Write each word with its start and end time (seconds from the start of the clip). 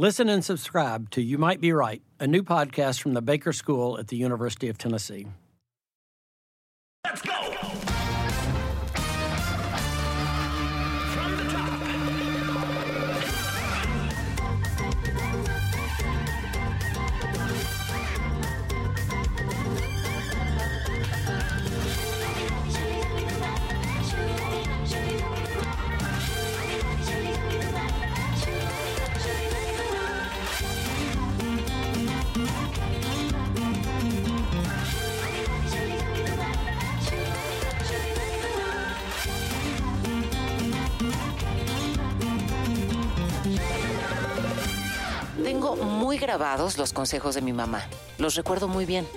Listen 0.00 0.28
and 0.28 0.44
subscribe 0.44 1.10
to 1.10 1.20
You 1.20 1.38
Might 1.38 1.60
Be 1.60 1.72
Right, 1.72 2.00
a 2.20 2.26
new 2.28 2.44
podcast 2.44 3.02
from 3.02 3.14
the 3.14 3.20
Baker 3.20 3.52
School 3.52 3.98
at 3.98 4.06
the 4.06 4.16
University 4.16 4.68
of 4.68 4.78
Tennessee. 4.78 5.26
Tengo 45.48 45.76
muy 45.76 46.18
grabados 46.18 46.76
los 46.76 46.92
consejos 46.92 47.34
de 47.34 47.40
mi 47.40 47.54
mamá. 47.54 47.88
Los 48.18 48.34
recuerdo 48.34 48.68
muy 48.68 48.84
bien. 48.84 49.08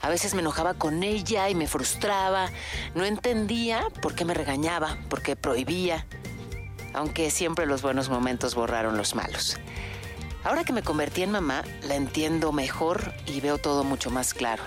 A 0.00 0.08
veces 0.08 0.34
me 0.34 0.40
enojaba 0.40 0.74
con 0.74 1.04
ella 1.04 1.48
y 1.48 1.54
me 1.54 1.68
frustraba. 1.68 2.50
No 2.96 3.04
entendía 3.04 3.86
por 4.02 4.16
qué 4.16 4.24
me 4.24 4.34
regañaba, 4.34 4.98
por 5.08 5.22
qué 5.22 5.36
prohibía. 5.36 6.08
Aunque 6.92 7.30
siempre 7.30 7.66
los 7.66 7.82
buenos 7.82 8.08
momentos 8.08 8.56
borraron 8.56 8.96
los 8.96 9.14
malos. 9.14 9.58
Ahora 10.42 10.64
que 10.64 10.72
me 10.72 10.82
convertí 10.82 11.22
en 11.22 11.30
mamá, 11.30 11.62
la 11.82 11.94
entiendo 11.94 12.50
mejor 12.50 13.14
y 13.26 13.40
veo 13.40 13.56
todo 13.56 13.84
mucho 13.84 14.10
más 14.10 14.34
claro. 14.34 14.64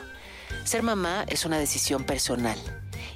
Ser 0.64 0.84
mamá 0.84 1.26
es 1.28 1.44
una 1.44 1.59
decisión 1.59 2.06
personal. 2.06 2.58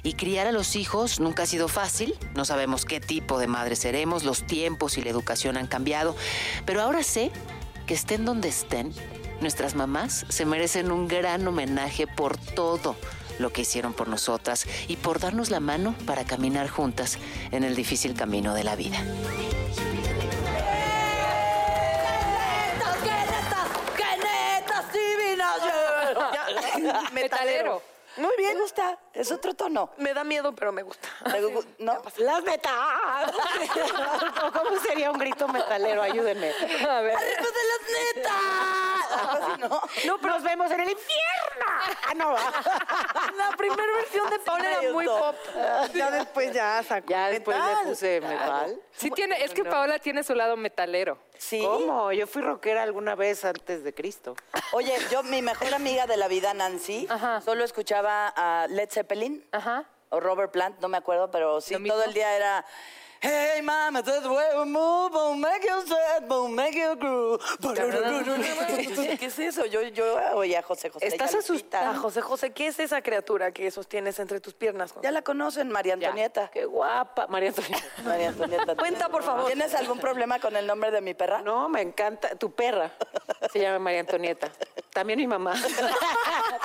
Y 0.02 0.12
criar 0.12 0.46
a 0.46 0.52
los 0.52 0.76
hijos 0.76 1.20
nunca 1.20 1.44
ha 1.44 1.46
sido 1.46 1.68
fácil. 1.68 2.14
No 2.34 2.44
sabemos 2.44 2.84
qué 2.84 3.00
tipo 3.00 3.38
de 3.38 3.46
madre 3.46 3.76
seremos, 3.76 4.24
los 4.24 4.46
tiempos 4.46 4.98
y 4.98 5.02
la 5.02 5.08
educación 5.08 5.56
han 5.56 5.66
cambiado. 5.66 6.14
Pero 6.66 6.82
ahora 6.82 7.02
sé 7.02 7.32
que 7.88 7.94
estén 7.94 8.26
donde 8.26 8.50
estén, 8.50 8.92
nuestras 9.40 9.74
mamás 9.74 10.26
se 10.28 10.44
merecen 10.44 10.92
un 10.92 11.08
gran 11.08 11.48
homenaje 11.48 12.06
por 12.06 12.36
todo 12.36 12.94
lo 13.38 13.50
que 13.50 13.62
hicieron 13.62 13.94
por 13.94 14.08
nosotras 14.08 14.66
y 14.88 14.96
por 14.96 15.20
darnos 15.20 15.48
la 15.48 15.58
mano 15.58 15.94
para 16.04 16.26
caminar 16.26 16.68
juntas 16.68 17.16
en 17.50 17.64
el 17.64 17.74
difícil 17.74 18.14
camino 18.14 18.52
de 18.52 18.64
la 18.64 18.76
vida. 18.76 19.02
Metalero. 27.12 27.82
Muy 28.18 28.32
bien, 28.36 28.54
me 28.54 28.60
gusta. 28.60 28.98
Es 29.18 29.32
otro 29.32 29.52
tono. 29.52 29.90
Me 29.96 30.14
da 30.14 30.22
miedo, 30.22 30.54
pero 30.54 30.70
me 30.70 30.82
gusta. 30.82 31.08
Me 31.26 31.42
gu- 31.42 31.66
¿No? 31.78 32.00
Las 32.18 32.42
metas. 32.44 32.72
¿Cómo 34.52 34.78
sería 34.80 35.10
un 35.10 35.18
grito 35.18 35.48
metalero? 35.48 36.02
Ayúdenme. 36.02 36.52
A 36.88 37.00
ver. 37.00 37.16
¡Arriba 37.16 37.48
de 37.48 37.64
las 37.68 38.14
netas! 38.14 39.58
¿no? 39.58 39.68
No, 40.06 40.18
Nos 40.28 40.42
vemos 40.44 40.70
en 40.70 40.80
el 40.80 40.90
infierno. 40.90 41.66
Ah, 42.06 42.14
no 42.14 42.30
va. 42.32 42.40
La 43.36 43.56
primera 43.56 43.92
versión 43.96 44.30
de 44.30 44.38
Paula 44.38 44.70
era 44.80 44.92
muy 44.92 45.04
pop. 45.06 45.34
Ya 45.94 46.10
después 46.12 46.52
ya 46.52 46.82
sacó 46.84 47.08
Ya 47.08 47.28
después 47.28 47.56
metal. 47.58 47.76
le 47.84 47.90
puse 47.90 48.20
metal. 48.20 48.80
Sí 48.92 49.10
tiene, 49.10 49.42
es 49.42 49.52
que 49.52 49.64
Paola 49.64 49.98
tiene 49.98 50.22
su 50.22 50.34
lado 50.34 50.56
metalero. 50.56 51.18
Sí. 51.38 51.62
¿Cómo? 51.64 52.12
Yo 52.12 52.26
fui 52.26 52.42
rockera 52.42 52.82
alguna 52.82 53.14
vez 53.14 53.44
antes 53.44 53.84
de 53.84 53.94
Cristo. 53.94 54.34
Oye, 54.72 54.94
yo, 55.10 55.22
mi 55.22 55.40
mejor 55.40 55.72
amiga 55.72 56.06
de 56.06 56.16
la 56.16 56.26
vida, 56.28 56.52
Nancy, 56.52 57.06
Ajá. 57.08 57.40
solo 57.40 57.64
escuchaba 57.64 58.32
a 58.36 58.66
Led 58.68 58.88
Zeppelin 58.90 59.07
Ajá. 59.52 59.84
o 60.10 60.20
Robert 60.20 60.50
Plant, 60.52 60.80
no 60.80 60.88
me 60.88 60.96
acuerdo, 60.96 61.30
pero 61.30 61.60
sí, 61.60 61.76
mismo. 61.76 61.94
todo 61.94 62.04
el 62.04 62.12
día 62.14 62.34
era... 62.34 62.64
Hey, 63.20 63.60
mama, 63.62 64.00
that's 64.00 64.22
the 64.22 64.30
way 64.30 64.46
we 64.56 64.64
move, 64.64 65.12
we'll 65.12 65.34
make 65.34 65.64
you 65.64 65.82
sweat, 65.84 66.28
we'll 66.28 66.46
make 66.46 66.72
you 66.72 66.94
groove. 66.94 67.40
¿Qué 69.18 69.26
es 69.26 69.38
eso? 69.40 69.66
Yo, 69.66 69.82
yo 69.82 70.04
oía 70.34 70.60
a 70.60 70.62
José 70.62 70.88
José. 70.88 71.08
Estás 71.08 71.34
asustada. 71.34 71.96
José 71.96 72.20
José, 72.20 72.52
¿qué 72.52 72.68
es 72.68 72.78
esa 72.78 73.02
criatura 73.02 73.50
que 73.50 73.72
sostienes 73.72 74.20
entre 74.20 74.40
tus 74.40 74.54
piernas? 74.54 74.92
José? 74.92 75.02
Ya 75.02 75.10
la 75.10 75.22
conocen, 75.22 75.68
María 75.68 75.94
Antonieta. 75.94 76.48
Qué 76.52 76.64
guapa, 76.64 77.26
María 77.26 77.48
Antonieta. 77.48 77.84
María 78.04 78.28
Antonieta. 78.28 78.76
Cuenta, 78.76 79.08
por 79.08 79.24
favor. 79.24 79.46
¿Tienes 79.46 79.74
algún 79.74 79.98
problema 79.98 80.38
con 80.38 80.54
el 80.54 80.64
nombre 80.64 80.92
de 80.92 81.00
mi 81.00 81.14
perra? 81.14 81.42
No, 81.42 81.68
me 81.68 81.80
encanta. 81.80 82.36
Tu 82.36 82.52
perra 82.52 82.92
se 83.52 83.58
llama 83.58 83.80
María 83.80 83.98
Antonieta. 84.00 84.48
También 84.92 85.18
mi 85.18 85.26
mamá. 85.26 85.54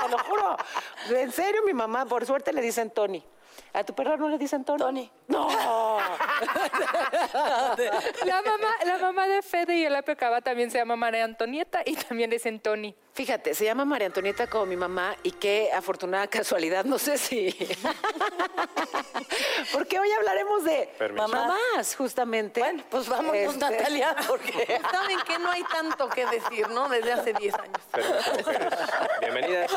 Te 0.03 0.09
lo 0.09 0.17
juro. 0.19 0.57
En 1.09 1.31
serio, 1.31 1.61
mi 1.65 1.73
mamá, 1.73 2.05
por 2.05 2.25
suerte 2.25 2.53
le 2.53 2.61
dicen 2.61 2.91
Tony. 2.91 3.23
¿A 3.73 3.83
tu 3.83 3.93
perra 3.93 4.17
no 4.17 4.29
le 4.29 4.37
dicen 4.37 4.63
Tony? 4.65 4.79
Tony. 4.79 5.11
No. 5.27 5.47
La 8.25 8.41
mamá, 8.41 8.67
la 8.85 8.97
mamá 8.99 9.27
de 9.27 9.41
Fede 9.41 9.77
y 9.77 9.85
el 9.85 10.03
Cava 10.17 10.41
también 10.41 10.71
se 10.71 10.77
llama 10.77 10.95
María 10.95 11.23
Antonieta 11.23 11.81
y 11.85 11.95
también 11.95 12.29
le 12.29 12.37
dicen 12.37 12.59
Tony. 12.59 12.95
Fíjate, 13.15 13.53
se 13.53 13.65
llama 13.65 13.85
María 13.85 14.07
Antonieta 14.07 14.47
como 14.47 14.65
mi 14.65 14.75
mamá 14.75 15.15
y 15.21 15.31
qué 15.33 15.69
afortunada 15.71 16.25
casualidad, 16.39 16.83
no 16.83 16.97
sé 16.97 17.19
si. 17.19 17.51
Porque 19.71 19.99
hoy 19.99 20.11
hablaremos 20.11 20.63
de 20.63 20.89
mamás, 21.15 21.95
justamente. 21.95 22.59
Bueno, 22.59 22.83
pues 22.89 23.07
vámonos, 23.07 23.35
Este, 23.35 23.57
Natalia, 23.59 24.15
porque... 24.27 24.79
¿Saben 24.91 25.19
que 25.27 25.39
no 25.39 25.51
hay 25.51 25.63
tanto 25.63 26.09
que 26.09 26.25
decir, 26.25 26.67
no? 26.69 26.89
Desde 26.89 27.13
hace 27.13 27.33
10 27.33 27.53
años. 27.55 27.77
Bienvenidas. 29.21 29.71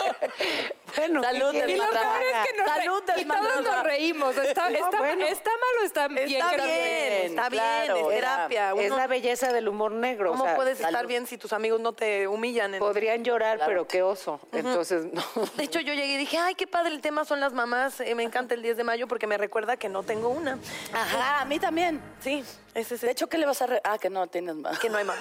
Bueno, 0.97 1.23
Salud, 1.23 1.53
¿qué 1.53 1.71
Y 1.73 1.77
lo 1.77 1.91
peor 1.91 2.23
es 2.23 2.49
que 2.51 2.57
nos, 2.57 2.67
re- 2.67 2.83
Salud, 2.83 3.03
y 3.17 3.25
todos 3.25 3.65
nos 3.65 3.83
reímos. 3.85 4.37
¿Está, 4.37 4.71
No, 4.71 4.77
está, 4.77 4.99
bueno. 4.99 5.27
¿está 5.27 5.51
mal 5.51 5.83
o 5.83 5.85
está 5.85 6.09
bien? 6.09 6.29
Está 6.31 6.57
bien, 6.57 7.27
está 7.27 7.49
bien, 7.49 7.63
claro, 7.63 8.11
es 8.11 8.17
era- 8.19 8.49
terapia. 8.49 8.71
Es 8.83 8.87
Uno- 8.91 8.97
la 8.97 9.07
belleza 9.07 9.53
del 9.53 9.69
humor 9.69 9.93
negro. 9.93 10.31
o 10.31 10.33
¿Cómo 10.33 10.45
sea, 10.45 10.57
puedes 10.57 10.79
estar 10.79 10.93
salud. 10.93 11.09
bien 11.09 11.27
si 11.27 11.39
tus 11.39 11.53
amigos 11.53 11.81
no 11.81 11.93
te 11.93 12.27
humillan? 12.29 12.75
en- 12.75 12.81
Podrían 12.81 13.25
llorar, 13.27 13.61
pero 13.67 13.87
qué 13.87 14.03
oso. 14.03 14.41
Entonces, 14.53 15.05
no. 15.13 15.23
De 15.57 15.65
hecho, 15.65 15.81
yo 15.81 15.93
llegué 15.93 16.15
y 16.15 16.17
dije, 16.17 16.39
ay, 16.39 16.55
qué 16.55 16.67
padre 16.67 16.93
el 16.95 17.01
tema 17.01 17.25
son 17.25 17.41
las 17.41 17.53
mamás. 17.53 18.01
eh, 18.01 18.15
me 18.15 18.23
encanta 18.23 18.55
el 18.55 18.63
10 18.63 18.77
de 18.79 18.85
mayo 18.85 19.07
porque 19.09 19.27
me 19.27 19.37
recuerda 19.37 19.77
que 19.77 19.89
no 19.89 20.03
tengo 20.03 20.29
una. 20.29 20.59
Ajá, 20.93 21.41
a 21.41 21.45
mí 21.45 21.59
también. 21.59 22.01
Sí, 22.21 22.45
ese 22.75 22.95
es 22.95 23.01
De 23.03 23.11
hecho, 23.11 23.29
¿qué 23.29 23.39
le 23.39 23.47
vas 23.47 23.61
a... 23.63 23.67
re- 23.67 23.81
Ah, 23.85 23.99
que 23.99 24.09
no 24.11 24.27
tienes 24.27 24.55
más. 24.57 24.79
que 24.79 24.89
no 24.89 24.99
hay 24.99 25.05
mamá. 25.05 25.21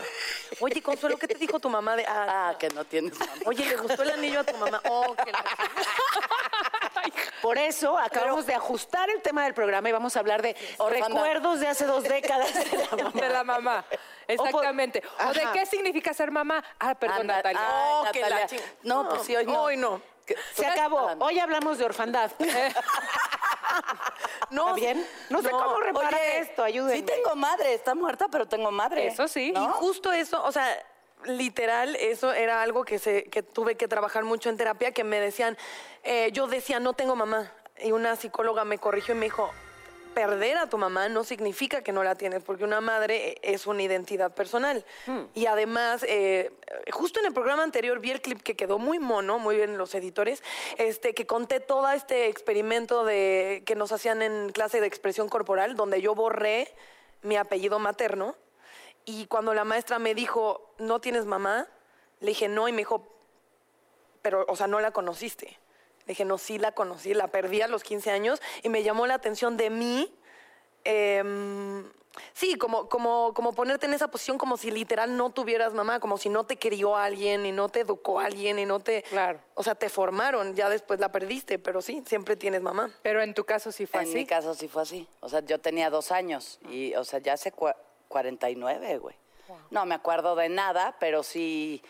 Oye, 0.60 0.82
Consuelo, 0.82 1.18
¿qué 1.18 1.28
te 1.28 1.36
dijo 1.36 1.60
tu 1.60 1.70
mamá 1.70 1.96
de... 1.96 2.06
Ah, 2.06 2.50
Ah, 2.50 2.58
que 2.58 2.70
no 2.70 2.86
tienes 2.86 3.18
mamá. 3.20 3.32
Oye, 3.46 3.66
¿le 3.66 3.76
gustó 3.78 4.04
el 4.04 4.12
anillo 4.12 4.40
a 4.40 4.44
tu 4.44 4.56
mamá? 4.58 4.82
Oh, 4.90 5.16
que 5.16 5.32
la... 5.32 5.44
Por 7.42 7.58
eso 7.58 7.98
acabamos 7.98 8.46
de 8.46 8.54
ajustar 8.56 9.10
el 9.10 9.22
tema 9.22 9.44
del 9.44 9.54
programa 9.54 9.90
y 9.90 9.92
vamos 9.92 10.16
a 10.16 10.20
hablar 10.20 10.42
de 10.42 10.56
recuerdos 10.90 11.60
de 11.60 11.68
hace 11.68 11.86
dos 11.86 12.04
décadas 12.04 12.54
de 12.54 12.78
la 12.78 12.96
mamá. 13.04 13.22
De 13.22 13.30
la 13.30 13.44
mamá. 13.44 13.86
Exactamente. 14.28 15.04
O, 15.28 15.34
de 15.34 15.48
qué 15.54 15.66
significa 15.66 16.14
ser 16.14 16.32
mamá. 16.32 16.64
Ah, 16.80 16.96
perdón, 16.96 17.22
Anda- 17.22 17.36
Natalia. 17.38 17.62
Ay, 17.62 18.06
oh, 18.08 18.12
que 18.12 18.22
la 18.22 18.48
No, 18.84 19.10
pues 19.10 19.24
sí, 19.24 19.36
hoy 19.36 19.46
no. 19.46 19.62
Hoy 19.62 19.78
no. 19.78 20.02
Se 20.54 20.66
acabó. 20.66 21.10
Ah, 21.10 21.16
Hoy 21.20 21.40
hablamos 21.40 21.78
de 21.78 21.86
orfandad. 21.86 22.32
No, 24.52 24.68
¿Está 24.68 24.74
bien? 24.76 25.08
No 25.30 25.42
sé 25.42 25.50
cómo 25.50 25.80
reparar 25.82 26.14
Oye, 26.14 26.40
esto, 26.40 26.64
ayúdenme. 26.64 26.98
Sí 26.98 27.04
tengo 27.04 27.36
madre, 27.36 27.74
está 27.74 27.96
muerta, 27.96 28.28
pero 28.30 28.48
tengo 28.48 28.72
madre. 28.72 29.08
Eso 29.08 29.28
sí. 29.28 29.52
¿no? 29.52 29.64
Y 29.64 29.68
justo 29.74 30.12
eso, 30.14 30.42
o 30.44 30.52
sea, 30.52 30.68
literal, 31.26 31.96
eso 31.96 32.34
era 32.34 32.62
algo 32.62 32.84
que, 32.84 33.00
se, 33.00 33.24
que 33.26 33.44
tuve 33.44 33.76
que 33.76 33.88
trabajar 33.88 34.24
mucho 34.24 34.50
en 34.50 34.58
terapia, 34.58 34.92
que 34.92 35.04
me 35.04 35.20
decían, 35.20 35.58
eh, 36.04 36.30
yo 36.34 36.48
decía, 36.48 36.80
no 36.80 36.94
tengo 36.94 37.16
mamá. 37.16 37.52
Y 37.84 37.92
una 37.92 38.16
psicóloga 38.16 38.64
me 38.64 38.78
corrigió 38.78 39.16
y 39.16 39.18
me 39.18 39.26
dijo, 39.26 39.52
perder 40.16 40.58
a 40.58 40.70
tu 40.70 40.78
mamá 40.78 41.10
no 41.10 41.26
significa 41.26 41.84
que 41.84 41.92
no 41.92 42.02
la 42.02 42.16
tienes, 42.16 42.42
porque 42.42 42.64
una 42.64 42.80
madre 42.80 43.36
es 43.42 43.68
una 43.68 43.84
identidad 43.84 44.34
personal. 44.34 44.86
Y 45.36 45.46
además, 45.46 46.04
eh, 46.08 46.52
justo 46.92 47.20
en 47.20 47.28
el 47.28 47.34
programa 47.34 47.64
anterior 47.64 48.00
vi 48.00 48.12
el 48.12 48.22
clip 48.22 48.42
que 48.42 48.56
quedó 48.56 48.80
muy 48.80 48.98
mono, 48.98 49.38
muy 49.38 49.58
bien 49.58 49.78
los 49.78 49.94
editores, 49.94 50.42
este, 50.78 51.14
que 51.14 51.28
conté 51.28 51.60
todo 51.60 51.90
este 51.92 52.28
experimento 52.28 53.04
de, 53.04 53.64
que 53.66 53.76
nos 53.76 53.92
hacían 53.92 54.22
en 54.22 54.52
clase 54.52 54.80
de 54.80 54.88
expresión 54.88 55.28
corporal, 55.28 55.76
donde 55.76 56.02
yo 56.02 56.16
borré 56.16 56.74
mi 57.22 57.36
apellido 57.36 57.78
materno. 57.78 58.36
Y 59.06 59.28
cuando 59.28 59.54
la 59.54 59.64
maestra 59.64 60.00
me 60.00 60.16
dijo, 60.16 60.74
¿no 60.80 61.00
tienes 61.00 61.26
mamá? 61.26 61.68
Le 62.20 62.28
dije, 62.30 62.48
no, 62.48 62.68
y 62.68 62.72
me 62.72 62.80
dijo, 62.80 63.08
pero, 64.22 64.46
o 64.48 64.56
sea, 64.56 64.68
no 64.68 64.80
la 64.80 64.92
conociste. 64.92 65.46
Le 66.00 66.06
dije, 66.12 66.26
no, 66.26 66.38
sí 66.38 66.58
la 66.58 66.72
conocí, 66.72 67.14
la 67.14 67.28
perdí 67.28 67.62
a 67.62 67.68
los 67.68 67.84
15 67.84 68.12
años 68.12 68.42
y 68.64 68.70
me 68.70 68.84
llamó 68.84 69.06
la 69.08 69.14
atención 69.16 69.58
de 69.58 69.70
mí. 69.70 70.14
em, 70.84 71.84
sí, 72.34 72.56
como, 72.58 72.88
como, 72.90 73.34
como 73.34 73.54
ponerte 73.54 73.88
en 73.88 73.94
esa 73.94 74.08
posición 74.08 74.38
como 74.38 74.56
si 74.58 74.70
literal 74.72 75.18
no 75.18 75.32
tuvieras 75.32 75.74
mamá, 75.74 76.00
como 76.00 76.18
si 76.18 76.30
no 76.30 76.44
te 76.46 76.58
crió 76.60 76.96
alguien 76.96 77.46
y 77.46 77.52
no 77.52 77.70
te 77.70 77.82
educó 77.82 78.20
alguien 78.20 78.60
y 78.60 78.66
no 78.66 78.80
te... 78.80 79.02
Claro. 79.04 79.40
O 79.56 79.64
sea, 79.64 79.74
te 79.76 79.90
formaron, 79.90 80.56
ya 80.56 80.70
después 80.70 81.00
la 81.00 81.12
perdiste, 81.12 81.58
pero 81.60 81.82
sí, 81.82 82.04
siempre 82.08 82.36
tienes 82.36 82.62
mamá. 82.62 82.92
Pero 83.02 83.22
en 83.22 83.34
tu 83.34 83.44
caso 83.46 83.72
sí 83.72 83.86
fue 83.88 84.02
En 84.02 84.08
así. 84.08 84.16
mi 84.16 84.26
caso 84.26 84.54
sí 84.54 84.68
fue 84.68 84.84
así. 84.84 85.08
O 85.22 85.30
sea, 85.30 85.40
yo 85.42 85.60
tenía 85.60 85.90
dos 85.90 86.12
años 86.12 86.60
y, 86.70 86.94
o 86.96 87.04
sea, 87.04 87.20
ya 87.20 87.34
hace 87.34 87.52
49, 88.16 88.98
güey. 89.00 89.16
No 89.72 89.86
me 89.86 89.94
acuerdo 89.94 90.38
de 90.38 90.48
nada, 90.48 90.96
pero 91.02 91.22
sí, 91.22 91.84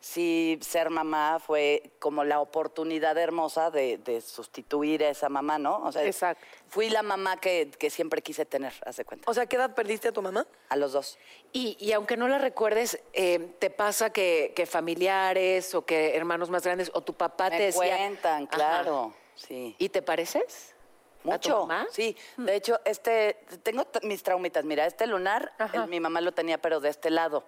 sí 0.00 0.58
ser 0.62 0.88
mamá 0.88 1.38
fue 1.38 1.90
como 1.98 2.24
la 2.24 2.40
oportunidad 2.40 3.18
hermosa 3.18 3.70
de, 3.70 3.98
de 3.98 4.22
sustituir 4.22 5.04
a 5.04 5.10
esa 5.10 5.28
mamá, 5.28 5.58
¿no? 5.58 5.82
O 5.84 5.92
sea, 5.92 6.02
Exacto. 6.02 6.42
fui 6.66 6.88
la 6.88 7.02
mamá 7.02 7.36
que, 7.36 7.70
que 7.78 7.90
siempre 7.90 8.22
quise 8.22 8.46
tener, 8.46 8.72
hace 8.86 9.04
cuenta. 9.04 9.30
O 9.30 9.34
sea, 9.34 9.44
¿qué 9.44 9.56
edad 9.56 9.74
perdiste 9.74 10.08
a 10.08 10.12
tu 10.12 10.22
mamá? 10.22 10.46
A 10.70 10.76
los 10.76 10.92
dos. 10.92 11.18
Y, 11.52 11.76
y 11.78 11.92
aunque 11.92 12.16
no 12.16 12.26
la 12.26 12.38
recuerdes, 12.38 12.98
eh, 13.12 13.54
¿te 13.58 13.68
pasa 13.68 14.08
que, 14.08 14.54
que 14.56 14.64
familiares 14.64 15.74
o 15.74 15.84
que 15.84 16.16
hermanos 16.16 16.48
más 16.48 16.62
grandes 16.64 16.90
o 16.94 17.02
tu 17.02 17.12
papá 17.12 17.50
te 17.50 17.58
decía... 17.64 17.98
cuentan, 17.98 18.44
Ajá. 18.44 18.50
claro. 18.50 19.14
Sí. 19.34 19.76
¿Y 19.78 19.90
te 19.90 20.00
pareces? 20.00 20.74
¿A 21.32 21.38
tu 21.38 21.48
Mucho. 21.48 21.66
mamá? 21.66 21.86
Sí, 21.90 22.16
de 22.36 22.54
hecho, 22.56 22.80
este, 22.84 23.34
tengo 23.62 23.86
mis 24.02 24.22
traumitas. 24.22 24.64
Mira, 24.64 24.86
este 24.86 25.06
lunar, 25.06 25.52
el- 25.72 25.86
mi 25.88 26.00
mamá 26.00 26.20
lo 26.20 26.32
tenía, 26.32 26.58
pero 26.58 26.80
de 26.80 26.88
este 26.88 27.10
lado. 27.10 27.44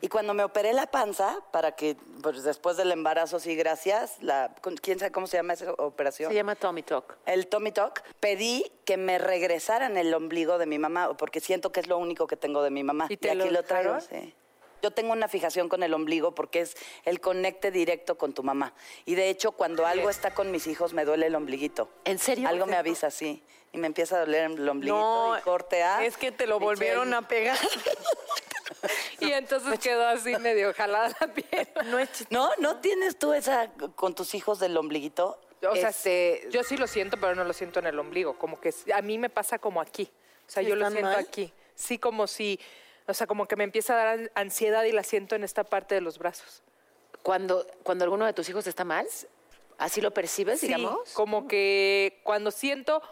Y 0.00 0.08
cuando 0.08 0.34
me 0.34 0.44
operé 0.44 0.72
la 0.72 0.86
panza, 0.86 1.38
para 1.50 1.72
que, 1.72 1.96
pues 2.22 2.42
después 2.44 2.76
del 2.76 2.92
embarazo, 2.92 3.38
sí, 3.40 3.54
gracias, 3.56 4.22
la, 4.22 4.54
¿quién 4.80 4.98
sabe 4.98 5.12
cómo 5.12 5.26
se 5.26 5.36
llama 5.36 5.52
esa 5.54 5.72
operación? 5.74 6.30
Se 6.30 6.34
llama 6.36 6.54
Tommy 6.54 6.82
Talk. 6.82 7.16
El 7.26 7.46
Tommy 7.46 7.72
Talk, 7.72 8.02
pedí 8.20 8.70
que 8.84 8.96
me 8.96 9.18
regresaran 9.18 9.96
el 9.96 10.12
ombligo 10.14 10.58
de 10.58 10.66
mi 10.66 10.78
mamá, 10.78 11.16
porque 11.16 11.40
siento 11.40 11.72
que 11.72 11.80
es 11.80 11.86
lo 11.88 11.98
único 11.98 12.26
que 12.26 12.36
tengo 12.36 12.62
de 12.62 12.70
mi 12.70 12.82
mamá. 12.82 13.06
¿Y 13.08 13.16
te 13.16 13.30
aquí 13.30 13.38
lo 13.38 13.50
lo 13.50 13.62
traigo, 13.62 14.00
sí. 14.00 14.34
Yo 14.82 14.90
tengo 14.90 15.12
una 15.12 15.28
fijación 15.28 15.68
con 15.68 15.82
el 15.84 15.94
ombligo 15.94 16.34
porque 16.34 16.60
es 16.60 16.76
el 17.04 17.20
conecte 17.20 17.70
directo 17.70 18.18
con 18.18 18.32
tu 18.34 18.42
mamá. 18.42 18.74
Y 19.04 19.14
de 19.14 19.30
hecho, 19.30 19.52
cuando 19.52 19.86
algo 19.86 20.10
está 20.10 20.34
con 20.34 20.50
mis 20.50 20.66
hijos, 20.66 20.92
me 20.92 21.04
duele 21.04 21.26
el 21.26 21.34
ombliguito. 21.36 21.88
¿En 22.04 22.18
serio? 22.18 22.48
Algo 22.48 22.66
me 22.66 22.76
avisa, 22.76 23.10
sí. 23.10 23.42
Y 23.72 23.78
me 23.78 23.86
empieza 23.86 24.16
a 24.16 24.20
doler 24.20 24.50
el 24.50 24.68
ombliguito 24.68 25.38
y 25.38 25.40
corte 25.42 25.82
A. 25.82 26.04
es 26.04 26.16
que 26.16 26.32
te 26.32 26.46
lo 26.46 26.58
volvieron 26.58 27.14
a 27.14 27.26
pegar. 27.26 27.56
Y 29.20 29.30
entonces 29.30 29.78
quedó 29.78 30.04
así 30.08 30.36
medio 30.38 30.74
jalada 30.74 31.14
la 31.20 31.28
piel. 31.28 31.68
no 31.84 31.98
es 32.00 32.08
¿No? 32.30 32.50
¿No 32.58 32.78
tienes 32.80 33.16
tú 33.16 33.32
esa 33.32 33.70
con 33.94 34.14
tus 34.14 34.34
hijos 34.34 34.58
del 34.58 34.76
ombliguito? 34.76 35.38
O 35.70 35.76
sea, 35.76 35.90
Este- 35.90 36.48
yo 36.50 36.64
sí 36.64 36.76
lo 36.76 36.88
siento, 36.88 37.16
pero 37.20 37.36
no 37.36 37.44
lo 37.44 37.52
siento 37.52 37.78
en 37.78 37.86
el 37.86 37.98
ombligo. 37.98 38.36
Como 38.36 38.60
que 38.60 38.74
a 38.92 39.00
mí 39.02 39.18
me 39.18 39.30
pasa 39.30 39.58
como 39.60 39.80
aquí. 39.80 40.10
O 40.48 40.50
sea, 40.50 40.62
¿Sí 40.64 40.68
yo 40.68 40.74
lo 40.74 40.90
siento 40.90 41.10
mal? 41.10 41.18
aquí. 41.20 41.52
Sí, 41.76 41.98
como 41.98 42.26
si, 42.26 42.58
o 43.06 43.14
sea, 43.14 43.26
como 43.26 43.46
que 43.46 43.56
me 43.56 43.64
empieza 43.64 43.94
a 43.94 43.96
dar 43.96 44.08
an- 44.08 44.30
ansiedad 44.34 44.84
y 44.84 44.92
la 44.92 45.02
siento 45.02 45.34
en 45.34 45.44
esta 45.44 45.64
parte 45.64 45.94
de 45.94 46.00
los 46.00 46.18
brazos. 46.18 46.62
Cuando, 47.22 47.66
cuando 47.82 48.04
alguno 48.04 48.26
de 48.26 48.32
tus 48.32 48.48
hijos 48.48 48.66
está 48.66 48.84
mal, 48.84 49.06
¿así 49.78 50.00
lo 50.00 50.10
percibes, 50.12 50.60
Sí, 50.60 50.66
digamos? 50.66 51.12
como 51.12 51.46
que 51.48 52.20
cuando 52.24 52.50
siento 52.50 53.02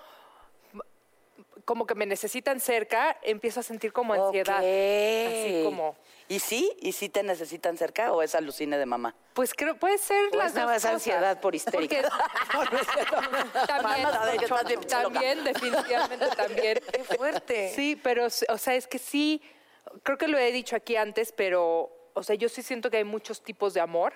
como 1.65 1.87
que 1.87 1.95
me 1.95 2.07
necesitan 2.07 2.59
cerca, 2.59 3.17
empiezo 3.23 3.61
a 3.61 3.63
sentir 3.63 3.93
como 3.93 4.13
ansiedad. 4.15 4.57
Así 4.59 5.63
como, 5.65 5.95
¿Y 6.27 6.41
sí? 6.41 6.73
¿Y 6.81 6.93
sí 6.93 7.09
te 7.09 7.23
necesitan 7.23 7.77
cerca 7.77 8.13
o 8.13 8.23
es 8.23 8.35
alucine 8.35 8.77
de 8.79 8.87
mamá? 8.87 9.15
pues 9.35 9.53
creo, 9.55 9.77
puede 9.77 9.97
ser 9.99 10.31
O 10.33 10.37
las 10.37 10.49
es 10.49 10.55
dos 10.55 10.65
más 10.65 10.75
cosas. 10.77 10.93
ansiedad 10.95 11.41
por 11.41 11.55
histérica. 11.55 12.09
Porque- 12.53 12.77
también, 13.69 14.03
Mamá, 14.03 14.27
de 14.27 14.37
hecho, 14.37 14.47
también 14.49 14.81
también, 14.89 15.45
definitivamente 15.45 16.27
también. 16.37 16.81
Qué 16.93 17.05
fuerte. 17.05 17.73
Sí, 17.75 17.95
pero, 18.03 18.27
o 18.27 18.59
sea, 18.59 18.75
es 18.75 18.87
que 18.89 18.99
sí, 18.99 19.41
creo 20.03 20.19
que 20.19 20.29
lo 20.29 20.39
he 20.39 20.53
dicho 20.53 20.77
aquí 20.77 20.97
antes, 20.97 21.33
pero, 21.33 22.11
o 22.15 22.23
sea, 22.23 22.37
yo 22.37 22.49
sí 22.49 22.63
siento 22.63 22.91
que 22.91 22.99
hay 22.99 23.05
muchos 23.05 23.43
tipos 23.43 23.75
de 23.75 23.81
amor 23.81 24.13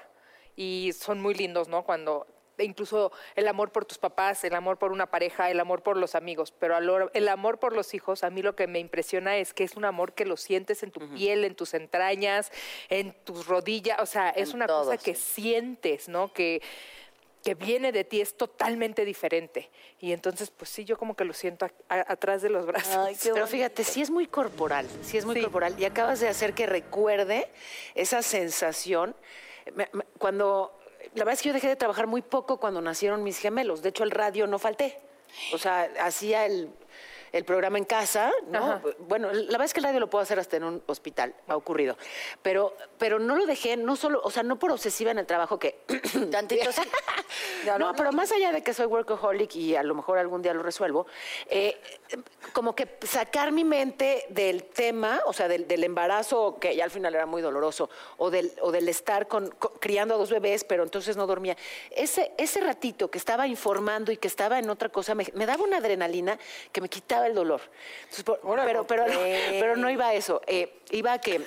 y 0.56 0.93
son 0.99 1.21
muy 1.21 1.35
lindos, 1.35 1.69
¿no? 1.69 1.85
Cuando 1.85 2.26
incluso 2.59 3.11
el 3.35 3.49
amor 3.49 3.73
por 3.73 3.85
tus 3.85 3.99
papás, 3.99 4.44
el 4.44 4.55
amor 4.55 4.79
por 4.79 4.93
una 4.93 5.11
pareja, 5.11 5.50
el 5.50 5.59
amor 5.59 5.82
por 5.82 5.97
los 5.97 6.15
amigos, 6.15 6.53
pero 6.53 6.79
el 7.12 7.29
amor 7.29 7.59
por 7.59 7.75
los 7.75 7.94
hijos, 7.94 8.23
a 8.23 8.31
mí 8.31 8.43
lo 8.43 8.55
que 8.55 8.69
me 8.69 8.79
impresiona 8.79 9.38
es 9.38 9.53
que 9.53 9.65
es 9.65 9.75
un 9.75 9.85
amor 9.85 10.12
que 10.12 10.25
lo 10.25 10.37
sientes 10.37 10.85
en 10.85 10.93
tu 10.93 11.00
piel, 11.11 11.44
en 11.44 11.56
tus 11.56 11.75
entrañas, 11.75 12.53
en 12.91 13.12
tus 13.25 13.49
rodillas, 13.49 13.99
o 14.00 14.06
sea, 14.06 14.31
es 14.31 14.50
En 14.50 14.56
una 14.56 14.67
todo, 14.69 14.85
cosa 14.85 14.97
que 14.99 15.17
sí. 15.17 15.43
sientes, 15.43 16.09
¿no? 16.09 16.32
Que 16.32 16.62
que 17.44 17.55
viene 17.55 17.93
de 17.93 18.05
ti 18.05 18.23
es 18.23 18.37
totalmente 18.37 19.05
diferente. 19.05 19.70
Y 20.00 20.12
entonces, 20.12 20.50
pues 20.50 20.70
sí, 20.70 20.85
yo 20.87 20.96
como 20.96 21.14
que 21.14 21.25
lo 21.26 21.35
siento 21.35 21.67
a- 21.67 21.73
a- 21.94 22.12
atrás 22.12 22.41
de 22.41 22.49
los 22.49 22.64
brazos. 22.64 22.96
Ay, 22.96 23.17
qué 23.23 23.31
Pero 23.35 23.46
fíjate, 23.46 23.85
sí 23.85 24.00
es 24.00 24.11
muy 24.11 24.26
corporal, 24.26 24.88
sí 25.02 25.19
es 25.19 25.26
muy 25.26 25.37
Sí. 25.37 25.43
corporal. 25.43 25.75
Y 25.79 25.85
acabas 25.85 26.20
de 26.20 26.29
hacer 26.29 26.55
que 26.55 26.64
recuerde 26.67 27.46
esa 27.94 28.23
sensación. 28.23 29.14
Cuando, 30.19 30.79
la 31.14 31.20
verdad 31.25 31.35
es 31.35 31.43
que 31.43 31.49
yo 31.50 31.52
dejé 31.55 31.69
de 31.69 31.76
trabajar 31.76 32.06
muy 32.06 32.23
poco 32.23 32.58
cuando 32.58 32.81
nacieron 32.81 33.23
mis 33.23 33.38
gemelos. 33.38 33.82
De 33.82 33.90
hecho, 33.90 34.05
el 34.05 34.11
radio 34.11 34.47
no 34.47 34.58
falté. 34.58 34.99
O 35.52 35.58
sea, 35.58 35.90
hacía 36.00 36.47
el, 36.47 36.70
el 37.34 37.44
programa 37.44 37.78
en 37.78 37.84
casa, 37.84 38.32
¿no? 38.46 38.58
Ajá. 38.58 38.82
Bueno, 39.00 39.32
la 39.32 39.42
verdad 39.42 39.64
es 39.64 39.75
que 39.75 39.81
el 39.81 39.84
radio 39.84 39.98
lo 39.98 40.08
puedo 40.08 40.22
hacer 40.22 40.38
hasta 40.38 40.56
en 40.56 40.62
un 40.64 40.82
hospital, 40.86 41.34
ha 41.48 41.56
ocurrido. 41.56 41.98
Pero, 42.42 42.76
pero 42.96 43.19
no 43.19 43.34
lo 43.34 43.44
dejé, 43.44 43.76
no 43.76 43.96
solo, 43.96 44.20
o 44.22 44.31
sea, 44.31 44.44
no 44.44 44.56
por 44.56 44.70
obsesiva 44.70 45.10
en 45.10 45.19
el 45.19 45.26
trabajo 45.26 45.58
que... 45.58 45.81
Tantito 46.31 46.70
sí. 46.70 46.82
no, 47.78 47.92
pero 47.96 48.12
más 48.12 48.31
allá 48.31 48.52
de 48.52 48.62
que 48.62 48.72
soy 48.72 48.86
workaholic 48.86 49.56
y 49.56 49.75
a 49.75 49.82
lo 49.82 49.97
mejor 49.97 50.18
algún 50.18 50.42
día 50.42 50.54
lo 50.54 50.62
resuelvo, 50.62 51.09
eh, 51.50 51.76
como 52.52 52.76
que 52.76 52.99
sacar 53.02 53.50
mi 53.50 53.64
mente 53.64 54.26
del 54.28 54.64
tema, 54.66 55.20
o 55.26 55.32
sea, 55.32 55.49
del, 55.49 55.66
del 55.66 55.82
embarazo, 55.82 56.59
que 56.61 56.76
ya 56.76 56.85
al 56.85 56.92
final 56.92 57.16
era 57.16 57.26
muy 57.26 57.42
doloroso, 57.42 57.90
o 58.16 58.30
del, 58.30 58.52
o 58.61 58.70
del 58.70 58.88
estar 58.88 59.26
con, 59.26 59.50
con- 59.50 59.73
criando 59.80 60.14
a 60.14 60.18
dos 60.18 60.30
bebés, 60.30 60.62
pero 60.62 60.85
entonces 60.85 61.16
no 61.16 61.26
dormía. 61.26 61.56
Ese, 61.90 62.32
ese 62.38 62.61
ratito 62.61 63.11
que 63.11 63.18
estaba 63.18 63.49
informando 63.49 64.12
y 64.12 64.18
que 64.18 64.28
estaba 64.28 64.61
en 64.61 64.70
otra 64.70 64.88
cosa, 64.88 65.16
me, 65.16 65.26
me 65.35 65.47
daba 65.47 65.64
una 65.64 65.78
adrenalina 65.78 66.38
que 66.70 66.80
me 66.80 66.88
quitaba 66.88 67.24
el 67.26 67.35
dolor. 67.35 67.61
Entonces, 68.02 68.25
por- 68.25 68.40
pero, 68.64 68.87
pero, 68.87 69.04
pero 69.07 69.76
no 69.76 69.90
iba 69.90 70.09
a 70.09 70.14
eso. 70.14 70.40
eh, 70.47 70.81
iba 70.90 71.12
a 71.12 71.21
que, 71.21 71.40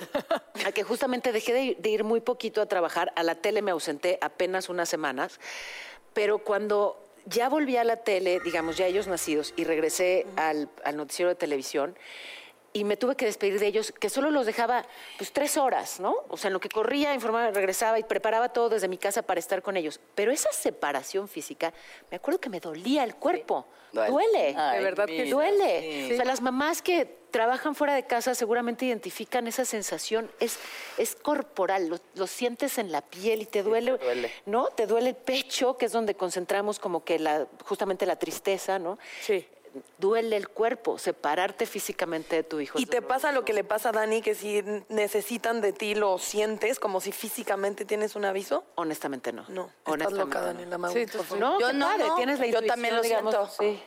a 0.66 0.72
que 0.72 0.82
justamente 0.82 1.32
dejé 1.32 1.52
de, 1.52 1.76
de 1.78 1.88
ir 1.90 2.04
muy 2.04 2.20
poquito 2.20 2.60
a 2.60 2.66
trabajar. 2.66 3.12
A 3.16 3.22
la 3.22 3.34
tele 3.34 3.62
me 3.62 3.70
ausenté 3.70 4.18
apenas 4.20 4.68
unas 4.68 4.88
semanas. 4.88 5.40
Pero 6.14 6.38
cuando 6.38 6.98
ya 7.26 7.48
volví 7.48 7.76
a 7.76 7.84
la 7.84 7.96
tele, 7.96 8.40
digamos, 8.40 8.76
ya 8.76 8.86
ellos 8.86 9.06
nacidos, 9.06 9.52
y 9.56 9.64
regresé 9.64 10.26
al, 10.36 10.68
al 10.84 10.96
noticiero 10.96 11.28
de 11.28 11.34
televisión, 11.34 11.96
y 12.72 12.84
me 12.84 12.96
tuve 12.96 13.16
que 13.16 13.24
despedir 13.24 13.58
de 13.58 13.66
ellos, 13.66 13.92
que 13.98 14.10
solo 14.10 14.30
los 14.30 14.46
dejaba 14.46 14.84
pues 15.16 15.32
tres 15.32 15.56
horas, 15.56 16.00
¿no? 16.00 16.14
O 16.28 16.36
sea, 16.36 16.48
en 16.48 16.52
lo 16.52 16.60
que 16.60 16.68
corría, 16.68 17.14
informaba, 17.14 17.50
regresaba 17.50 17.98
y 17.98 18.04
preparaba 18.04 18.50
todo 18.50 18.68
desde 18.68 18.88
mi 18.88 18.98
casa 18.98 19.22
para 19.22 19.40
estar 19.40 19.62
con 19.62 19.76
ellos. 19.76 20.00
Pero 20.14 20.30
esa 20.32 20.52
separación 20.52 21.28
física, 21.28 21.72
me 22.10 22.16
acuerdo 22.18 22.40
que 22.40 22.50
me 22.50 22.60
dolía 22.60 23.04
el 23.04 23.14
cuerpo. 23.16 23.66
Duele. 23.92 24.10
Duele. 24.10 24.54
Ay, 24.56 24.78
De 24.78 24.84
verdad 24.84 25.06
que 25.06 25.24
Duele. 25.30 25.80
sí. 26.08 26.12
O 26.12 26.16
sea, 26.16 26.24
las 26.26 26.42
mamás 26.42 26.82
que 26.82 27.16
trabajan 27.30 27.74
fuera 27.74 27.94
de 27.94 28.06
casa 28.06 28.34
seguramente 28.34 28.84
identifican 28.84 29.46
esa 29.46 29.64
sensación. 29.64 30.30
Es, 30.40 30.58
es 30.98 31.16
corporal, 31.16 31.88
lo, 31.88 31.98
lo 32.14 32.26
sientes 32.26 32.76
en 32.78 32.92
la 32.92 33.00
piel 33.00 33.42
y 33.42 33.46
te 33.46 33.62
duele, 33.62 33.96
te 33.98 34.04
duele. 34.04 34.32
¿no? 34.46 34.66
Te 34.66 34.86
duele 34.86 35.10
el 35.10 35.16
pecho, 35.16 35.78
que 35.78 35.86
es 35.86 35.92
donde 35.92 36.14
concentramos 36.14 36.78
como 36.78 37.02
que 37.02 37.18
la, 37.18 37.46
justamente 37.64 38.04
la 38.04 38.16
tristeza, 38.16 38.78
¿no? 38.78 38.98
Sí. 39.22 39.46
Duele 39.98 40.36
el 40.36 40.48
cuerpo, 40.48 40.98
separarte 40.98 41.66
físicamente 41.66 42.36
de 42.36 42.42
tu 42.42 42.60
hijo. 42.60 42.78
Y 42.78 42.86
te 42.86 43.02
pasa 43.02 43.32
lo 43.32 43.44
que 43.44 43.52
le 43.52 43.64
pasa 43.64 43.88
a 43.88 43.92
Dani, 43.92 44.22
que 44.22 44.34
si 44.34 44.62
necesitan 44.88 45.60
de 45.60 45.72
ti 45.72 45.94
lo 45.94 46.18
sientes, 46.18 46.78
como 46.78 47.00
si 47.00 47.12
físicamente 47.12 47.84
tienes 47.84 48.16
un 48.16 48.24
aviso. 48.24 48.64
Honestamente 48.76 49.32
no. 49.32 49.44
No, 49.48 49.66
estás 49.66 49.92
Honestamente 49.94 50.24
loca, 50.24 50.40
no. 50.40 50.46
Daniela 50.46 50.78
Mau, 50.78 50.92
Sí, 50.92 51.06
tú-. 51.06 51.36
No, 51.36 51.58
Yo 51.60 51.72
no, 51.72 51.86
padre, 51.86 52.06
no. 52.06 52.14
tienes 52.16 52.38
la 52.38 52.46
Yo 52.46 52.62
también 52.62 52.96
lo 52.96 53.02
digamos, 53.02 53.34
siento. 53.34 53.52
Sí. 53.58 53.82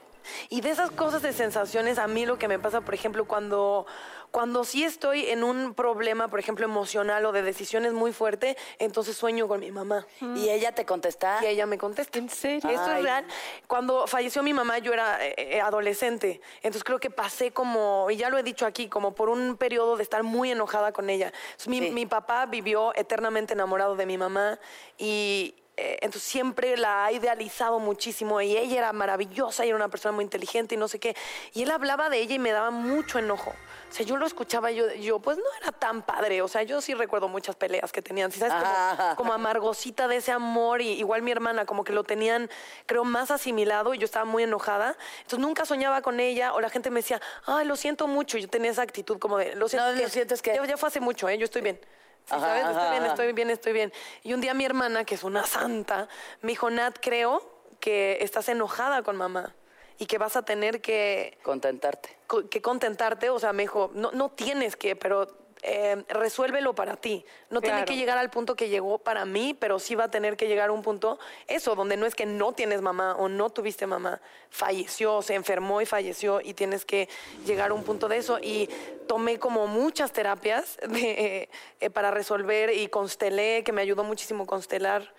Y 0.50 0.62
de 0.62 0.70
esas 0.70 0.92
cosas 0.92 1.24
de 1.24 1.34
sensaciones, 1.34 1.98
a 1.98 2.08
mí 2.08 2.26
lo 2.26 2.38
que 2.38 2.48
me 2.48 2.60
pasa, 2.60 2.82
por 2.82 2.94
ejemplo, 2.94 3.26
cuando, 3.26 3.86
Cuando 4.32 4.64
sí 4.64 4.84
estoy 4.86 5.28
en 5.28 5.44
un 5.44 5.74
problema, 5.74 6.30
por 6.30 6.40
ejemplo, 6.40 6.66
emocional 6.66 7.26
o 7.26 7.32
de 7.34 7.42
decisiones 7.42 7.92
muy 7.92 8.14
fuerte, 8.14 8.56
entonces 8.80 9.18
sueño 9.18 9.48
con 9.48 9.60
mi 9.60 9.72
mamá. 9.72 10.08
Y 10.38 10.50
ella 10.50 10.72
te 10.72 10.86
contesta. 10.86 11.40
Y 11.44 11.48
ella 11.48 11.66
me 11.66 11.78
contesta. 11.78 12.18
¿En 12.18 12.30
serio? 12.30 12.70
Esto 12.70 12.90
Ay. 12.90 12.98
es 13.00 13.04
real. 13.04 13.26
Cuando 13.68 14.08
falleció 14.08 14.42
mi 14.42 14.54
mamá, 14.54 14.78
yo 14.78 14.94
era 14.94 15.26
eh, 15.26 15.36
eh, 15.38 15.60
adolescente. 15.62 16.40
Entonces 16.58 16.84
creo 16.84 17.00
que 17.00 17.10
pasé 17.10 17.52
como, 17.52 18.08
y 18.10 18.16
ya 18.16 18.30
lo 18.30 18.38
he 18.38 18.44
dicho 18.44 18.66
aquí, 18.66 18.88
como 18.88 19.14
por 19.14 19.28
un 19.30 19.58
periodo 19.58 19.98
de 19.98 20.04
estar 20.04 20.24
muy 20.24 20.52
enojada 20.52 20.94
con 20.94 21.10
ella. 21.10 21.34
Entonces, 21.52 21.68
mi, 21.68 21.80
Sí. 21.82 21.92
mi 21.92 22.06
papá 22.06 22.46
vivió 22.46 22.94
eternamente 22.96 23.54
enamorado 23.54 23.96
de 23.98 24.06
mi 24.06 24.18
mamá 24.18 24.60
y 24.98 25.56
eh, 25.78 25.98
entonces 26.02 26.24
siempre 26.24 26.78
la 26.78 27.06
ha 27.06 27.12
idealizado 27.12 27.80
muchísimo 27.80 28.42
y 28.42 28.58
ella 28.58 28.78
era 28.78 28.94
maravillosa 28.94 29.66
y 29.66 29.70
era 29.70 29.76
una 29.78 29.88
persona 29.90 30.12
muy 30.12 30.24
inteligente 30.24 30.76
y 30.76 30.78
no 30.78 30.88
sé 30.88 31.00
qué. 31.00 31.16
Y 31.54 31.64
él 31.64 31.72
hablaba 31.72 32.10
de 32.10 32.20
ella 32.20 32.36
y 32.36 32.40
me 32.40 32.52
daba 32.52 32.72
mucho 32.72 33.20
enojo. 33.20 33.52
O 33.90 33.94
sea, 33.94 34.06
yo 34.06 34.16
lo 34.16 34.26
escuchaba 34.26 34.72
y 34.72 34.76
yo, 34.76 34.94
yo 34.94 35.20
pues 35.20 35.38
no 35.38 35.44
era 35.62 35.72
tan 35.74 36.02
padre. 36.02 36.42
O 36.42 36.48
sea, 36.48 36.64
yo 36.64 36.80
sí 36.82 36.94
recuerdo 36.94 37.28
muchas 37.28 37.56
peleas 37.58 37.92
que 37.92 38.02
tenían. 38.02 38.32
¿sí 38.32 38.40
¿Sabes? 38.40 38.54
Como, 38.54 38.66
Ajá. 38.76 39.16
como 39.16 39.34
amargosita 39.34 40.08
de 40.08 40.18
ese 40.18 40.32
amor. 40.32 40.82
Y 40.82 40.92
igual 40.94 41.22
mi 41.24 41.32
hermana, 41.32 41.66
como 41.66 41.84
que 41.84 41.92
lo 41.92 42.04
tenían, 42.04 42.50
creo, 42.86 43.04
más 43.04 43.32
asimilado 43.32 43.94
y 43.94 43.98
yo 43.98 44.06
estaba 44.06 44.24
muy 44.26 44.44
enojada. 44.44 44.96
Entonces 45.18 45.40
nunca 45.40 45.66
soñaba 45.66 46.02
con 46.02 46.20
ella 46.22 46.54
o 46.54 46.62
la 46.62 46.70
gente 46.70 46.90
me 46.90 47.00
decía, 47.02 47.20
ay, 47.46 47.66
lo 47.66 47.76
siento 47.76 48.08
mucho. 48.08 48.38
Y 48.38 48.44
yo 48.44 48.48
tenía 48.50 48.72
esa 48.72 48.82
actitud 48.82 49.20
como 49.20 49.38
de, 49.38 49.56
lo 49.56 49.68
siento. 49.68 49.92
No, 49.94 50.02
lo 50.02 50.10
sientes 50.10 50.42
que- 50.42 50.54
Ya, 50.56 50.66
ya 50.66 50.78
fue 50.78 50.88
hace 50.88 51.00
mucho, 51.02 51.28
¿eh? 51.28 51.38
Yo 51.38 51.46
estoy 51.46 51.62
bien. 51.62 51.80
Sí, 52.26 52.36
Ajá, 52.36 52.46
¿sabes? 52.48 52.64
ajá, 52.66 52.72
Estoy 52.82 52.90
bien, 52.92 53.06
estoy 53.06 53.34
bien, 53.34 53.50
estoy 53.50 53.74
bien. 53.74 53.94
Y 54.24 54.34
un 54.34 54.42
día 54.42 54.54
mi 54.54 54.64
hermana, 54.66 55.04
que 55.04 55.16
es 55.16 55.24
una 55.24 55.46
santa, 55.46 56.08
me 56.42 56.50
dijo, 56.50 56.70
Nat, 56.70 56.98
creo 57.02 57.42
que 57.80 58.18
estás 58.22 58.48
enojada 58.50 59.02
con 59.04 59.18
mamá 59.18 59.54
y 59.98 60.06
que 60.06 60.18
vas 60.18 60.36
a 60.36 60.44
tener 60.44 60.82
que 60.82 61.38
Contentarte. 61.44 62.18
co- 62.28 62.48
que 62.50 62.62
contentarte, 62.62 63.30
o 63.30 63.40
sea, 63.40 63.54
me 63.54 63.64
dijo, 63.64 63.92
no, 63.94 64.12
no 64.12 64.30
tienes 64.30 64.76
que, 64.76 64.96
pero 64.96 65.28
eh, 65.64 66.04
resuélvelo 66.10 66.74
para 66.74 66.96
ti. 66.96 67.24
No 67.50 67.62
tiene 67.62 67.86
que 67.86 67.96
llegar 67.96 68.18
al 68.18 68.30
punto 68.30 68.56
que 68.56 68.70
llegó 68.70 68.98
para 68.98 69.26
mí, 69.26 69.56
pero 69.58 69.80
sí 69.80 69.96
va 69.96 70.06
a 70.06 70.12
tener 70.12 70.36
que 70.36 70.48
llegar 70.48 70.70
a 70.70 70.72
un 70.72 70.82
punto, 70.82 71.20
eso, 71.48 71.76
donde 71.76 71.98
no 71.98 72.06
es 72.06 72.16
que 72.16 72.26
no 72.26 72.54
tienes 72.54 72.82
mamá 72.82 73.16
o 73.16 73.30
no 73.30 73.50
tuviste 73.50 73.86
mamá, 73.86 74.22
falleció, 74.50 75.22
se 75.22 75.36
enfermó 75.36 75.82
y 75.82 75.86
falleció 75.86 76.42
y 76.42 76.54
tienes 76.54 76.86
que 76.86 77.10
llegar 77.46 77.72
a 77.72 77.74
un 77.74 77.84
punto 77.84 78.08
de 78.08 78.18
eso. 78.18 78.40
Y 78.42 78.70
tomé 79.08 79.40
como 79.40 79.68
muchas 79.68 80.12
terapias 80.12 80.78
de, 80.88 81.50
eh, 81.80 81.90
para 81.90 82.12
resolver 82.12 82.76
y 82.76 82.88
constelé, 82.88 83.64
que 83.64 83.72
me 83.72 83.82
ayudó 83.82 84.04
muchísimo 84.04 84.46
constelar. 84.46 85.14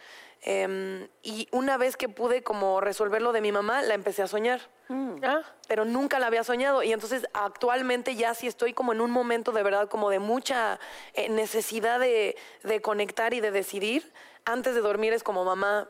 Em, 0.45 1.07
y 1.23 1.47
una 1.53 1.77
vez 1.77 1.97
que 1.97 2.09
pude 2.09 2.43
como 2.43 2.81
resolver 2.81 3.23
lo 3.23 3.33
de 3.33 3.41
mi 3.41 3.53
mamá, 3.53 3.81
la 3.83 3.95
empecé 3.95 4.23
a 4.23 4.27
soñar. 4.27 4.61
Ah, 5.23 5.41
Pero 5.69 5.85
nunca 5.87 6.19
la 6.19 6.27
había 6.27 6.45
soñado. 6.45 6.83
Y 6.83 6.93
entonces 6.93 7.27
actualmente 7.33 8.15
ya 8.17 8.35
sí 8.35 8.47
estoy 8.47 8.73
como 8.75 8.93
en 8.93 9.01
un 9.01 9.11
momento 9.11 9.53
de 9.53 9.63
verdad 9.63 9.89
como 9.89 10.11
de 10.11 10.19
mucha 10.19 10.79
eh, 11.15 11.29
necesidad 11.31 11.99
de, 12.01 12.37
de 12.65 12.83
conectar 12.83 13.33
y 13.35 13.41
de 13.41 13.51
decidir. 13.53 14.13
Antes 14.45 14.75
de 14.75 14.81
dormir 14.81 15.13
es 15.13 15.23
como 15.23 15.45
mamá, 15.45 15.89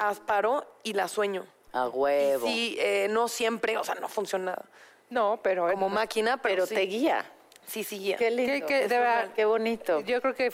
asparo 0.00 0.66
y 0.82 0.92
la 0.94 1.08
sueño. 1.08 1.46
A 1.72 1.86
Y 1.86 1.88
huevo. 1.96 2.46
sí, 2.46 2.76
eh, 2.80 3.06
no 3.10 3.28
siempre, 3.28 3.76
o 3.78 3.84
sea, 3.84 3.94
no 3.96 4.08
funciona 4.08 4.56
no, 5.08 5.38
pero... 5.42 5.70
como 5.70 5.88
máquina, 5.88 6.36
pero, 6.38 6.54
Pero 6.64 6.66
sí. 6.66 6.74
te 6.74 6.80
guía. 6.82 7.24
Sí, 7.66 7.84
sí, 7.84 7.98
guía. 7.98 8.16
Qué 8.16 8.30
lindo. 8.30 8.66
De 8.66 8.80
verdad- 8.88 8.88
real. 8.88 9.32
Qué 9.34 9.44
bonito. 9.44 10.00
Yo 10.00 10.20
creo 10.20 10.34
que 10.34 10.52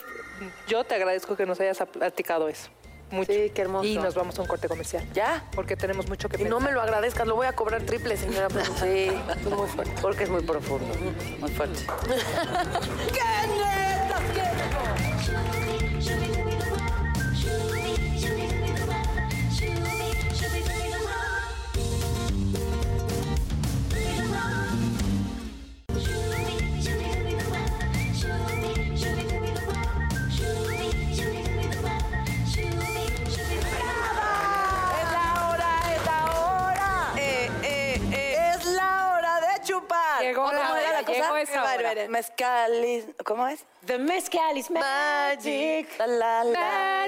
yo 0.67 0.83
te 0.83 0.95
agradezco 0.95 1.35
que 1.35 1.45
nos 1.45 1.59
hayas 1.59 1.77
platicado 1.91 2.47
eso. 2.49 2.69
Mucho. 3.13 3.31
Sí, 3.31 3.51
qué 3.53 3.61
hermoso. 3.61 3.85
Y 3.85 3.97
nos 3.97 4.15
vamos 4.15 4.37
a 4.39 4.41
un 4.41 4.47
corte 4.47 4.67
comercial. 4.67 5.07
¿Ya? 5.13 5.45
Porque 5.55 5.75
tenemos 5.75 6.09
mucho 6.09 6.27
que 6.29 6.41
Y 6.41 6.45
no 6.45 6.57
pensar. 6.57 6.69
me 6.69 6.75
lo 6.75 6.81
agradezcas, 6.81 7.27
lo 7.27 7.35
voy 7.35 7.45
a 7.47 7.53
cobrar 7.53 7.83
triple, 7.83 8.17
señora. 8.17 8.47
Sí. 8.79 9.11
Muy 9.49 9.67
fuerte. 9.67 9.93
Porque 10.01 10.23
es 10.23 10.29
muy 10.29 10.41
profundo. 10.41 10.93
Muy 11.39 11.51
fuerte. 11.51 11.79
Es 13.43 13.47
Mezcalis, 42.09 43.05
¿cómo 43.25 43.47
es? 43.47 43.65
The 43.85 43.97
mezcal 43.99 44.57
is 44.57 44.69
magic. 44.71 45.87
La, 45.99 46.07
la, 46.07 46.43
la. 46.45 46.59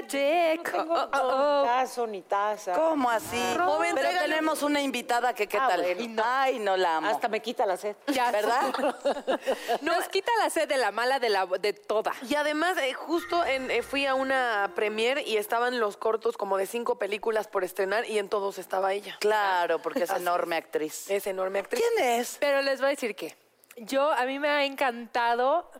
Magic. 0.02 0.74
Oh, 0.76 0.92
oh, 0.92 1.08
oh. 1.12 1.64
Tazo 1.64 2.06
ni 2.06 2.20
taza. 2.22 2.74
¿Cómo 2.74 3.08
así? 3.10 3.40
Joven, 3.58 3.94
Pero 3.94 4.10
tenemos 4.20 4.62
una 4.62 4.80
invitada 4.82 5.32
que 5.34 5.46
qué 5.46 5.56
Ah, 5.56 5.68
tal. 5.70 5.82
bueno. 5.82 6.22
Ay, 6.24 6.58
no 6.58 6.76
la 6.76 6.96
amo. 6.98 7.08
Hasta 7.08 7.28
me 7.28 7.40
quita 7.40 7.64
la 7.64 7.76
sed. 7.78 7.96
Ya. 8.08 8.30
¿Verdad? 8.30 8.74
Nos 9.80 10.08
quita 10.08 10.30
la 10.42 10.50
sed 10.50 10.68
de 10.68 10.76
la 10.76 10.90
mala 10.92 11.18
de 11.18 11.30
la 11.30 11.46
de 11.46 11.72
toda. 11.72 12.12
Y 12.28 12.34
además, 12.34 12.76
eh, 12.78 12.92
justo 12.92 13.44
en, 13.44 13.70
eh, 13.70 13.82
fui 13.82 14.04
a 14.06 14.14
una 14.14 14.70
premiere 14.74 15.22
y 15.22 15.38
estaban 15.38 15.80
los 15.80 15.96
cortos 15.96 16.36
como 16.36 16.58
de 16.58 16.66
cinco 16.66 16.98
películas 16.98 17.48
por 17.48 17.64
estrenar 17.64 18.04
y 18.08 18.18
en 18.18 18.28
todos 18.28 18.58
estaba 18.58 18.92
ella. 18.92 19.16
Claro, 19.20 19.80
porque 19.80 20.02
es 20.04 20.10
enorme 20.10 20.56
actriz. 20.56 21.08
Es 21.10 21.26
enorme 21.26 21.60
actriz. 21.60 21.82
¿Quién 21.96 22.20
es? 22.20 22.36
Pero 22.38 22.60
les 22.60 22.80
voy 22.80 22.88
a 22.88 22.90
decir 22.90 23.16
que 23.16 23.34
yo 23.76 24.10
a 24.12 24.24
mí 24.24 24.38
me 24.38 24.48
ha 24.48 24.64
encantado 24.64 25.70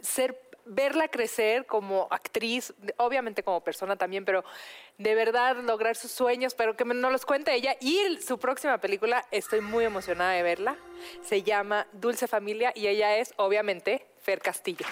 ser 0.00 0.38
verla 0.64 1.08
crecer 1.08 1.66
como 1.66 2.06
actriz, 2.10 2.72
obviamente 2.96 3.42
como 3.42 3.62
persona 3.62 3.96
también, 3.96 4.24
pero 4.24 4.44
de 4.98 5.14
verdad 5.14 5.56
lograr 5.56 5.96
sus 5.96 6.10
sueños, 6.12 6.54
pero 6.54 6.76
que 6.76 6.84
no 6.84 7.10
los 7.10 7.26
cuente 7.26 7.54
ella. 7.54 7.76
Y 7.80 8.20
su 8.20 8.38
próxima 8.38 8.78
película, 8.78 9.26
estoy 9.30 9.60
muy 9.60 9.84
emocionada 9.84 10.32
de 10.32 10.42
verla. 10.42 10.76
Se 11.24 11.42
llama 11.42 11.86
Dulce 11.92 12.28
Familia 12.28 12.72
y 12.74 12.86
ella 12.86 13.16
es, 13.16 13.34
obviamente, 13.36 14.06
Fer 14.20 14.40
Castillo. 14.40 14.86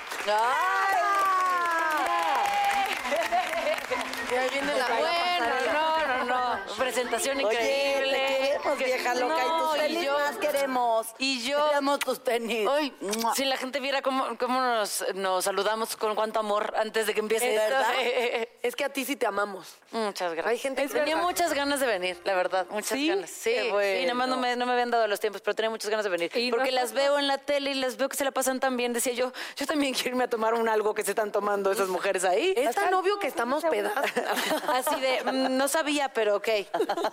Y 4.31 4.35
ahí 4.35 4.49
viene 4.51 4.75
la 4.75 4.87
Bueno, 4.87 5.55
no, 5.73 6.25
no, 6.25 6.25
no. 6.25 6.75
Presentación 6.77 7.41
increíble. 7.41 8.40
Queremos, 8.63 8.79
vieja 8.79 9.15
loca. 9.15 9.35
y 9.37 9.49
tus 9.49 9.59
No, 9.59 9.73
tenis 9.75 10.05
yo- 10.05 10.19
más 10.19 10.37
queremos. 10.39 11.07
Y 11.19 11.43
yo- 11.49 11.67
Queremos 11.69 11.99
tus 12.01 12.23
tenis. 12.25 12.69
Mua. 13.01 13.35
si 13.35 13.45
la 13.45 13.57
gente 13.57 13.81
viera 13.81 14.03
cómo, 14.03 14.37
cómo 14.39 14.61
nos, 14.61 15.05
nos 15.15 15.45
saludamos 15.45 15.97
con 15.97 16.15
cuánto 16.15 16.41
amor 16.41 16.75
antes 16.77 17.07
de 17.07 17.15
que 17.15 17.21
empiece 17.21 17.55
¿Es 17.55 17.61
esto. 17.61 17.75
verdad? 17.75 17.95
Es 18.63 18.77
que 18.77 18.85
a 18.85 18.91
ti 18.91 19.07
sí 19.07 19.17
te 19.17 19.27
amamos. 19.27 19.77
Muchas 19.91 20.33
gracias. 20.35 20.47
Hay 20.53 20.59
gente 20.59 20.83
que- 20.87 20.89
tenía 20.93 21.17
muchas 21.17 21.55
ganas 21.55 21.81
de 21.81 21.87
venir, 21.87 22.21
la 22.25 22.35
verdad, 22.35 22.67
muchas 22.71 22.91
¿Sí? 22.91 23.09
ganas. 23.09 23.31
Sí, 23.31 23.51
Qué 23.51 23.63
sí, 23.65 23.71
bueno. 23.71 24.03
nada 24.03 24.15
más 24.15 24.29
no 24.29 24.37
me, 24.37 24.55
no 24.55 24.67
me 24.67 24.73
habían 24.73 24.91
dado 24.91 25.07
los 25.07 25.19
tiempos, 25.19 25.41
pero 25.41 25.55
tenía 25.55 25.71
muchas 25.71 25.89
ganas 25.91 26.05
de 26.05 26.11
venir. 26.11 26.31
Y 26.37 26.51
Porque 26.51 26.71
las 26.71 26.93
veo 26.93 27.19
en 27.19 27.27
la 27.27 27.39
tele 27.39 27.71
y 27.71 27.75
las 27.75 27.97
veo 27.97 28.09
que 28.11 28.17
se 28.17 28.25
la 28.25 28.31
pasan 28.33 28.61
tan 28.61 28.77
bien. 28.77 28.93
Decía 28.93 29.15
yo, 29.15 29.33
yo 29.57 29.67
también 29.67 29.95
quiero 29.95 30.11
irme 30.11 30.25
a 30.25 30.29
tomar 30.29 30.53
un 30.55 30.69
algo 30.69 30.95
que 30.95 31.03
se 31.05 31.13
están 31.13 31.33
tomando 31.33 31.73
esas 31.73 31.89
mujeres 31.89 32.25
ahí. 32.25 32.53
Es 32.57 32.75
tan 32.77 32.93
obvio 32.93 33.19
que 33.19 33.27
estamos 33.29 33.65
pedadas. 33.65 34.05
Así 34.69 35.01
de, 35.01 35.23
mm, 35.25 35.57
no 35.57 35.67
sabía, 35.69 36.13
pero 36.13 36.37
ok. 36.37 36.49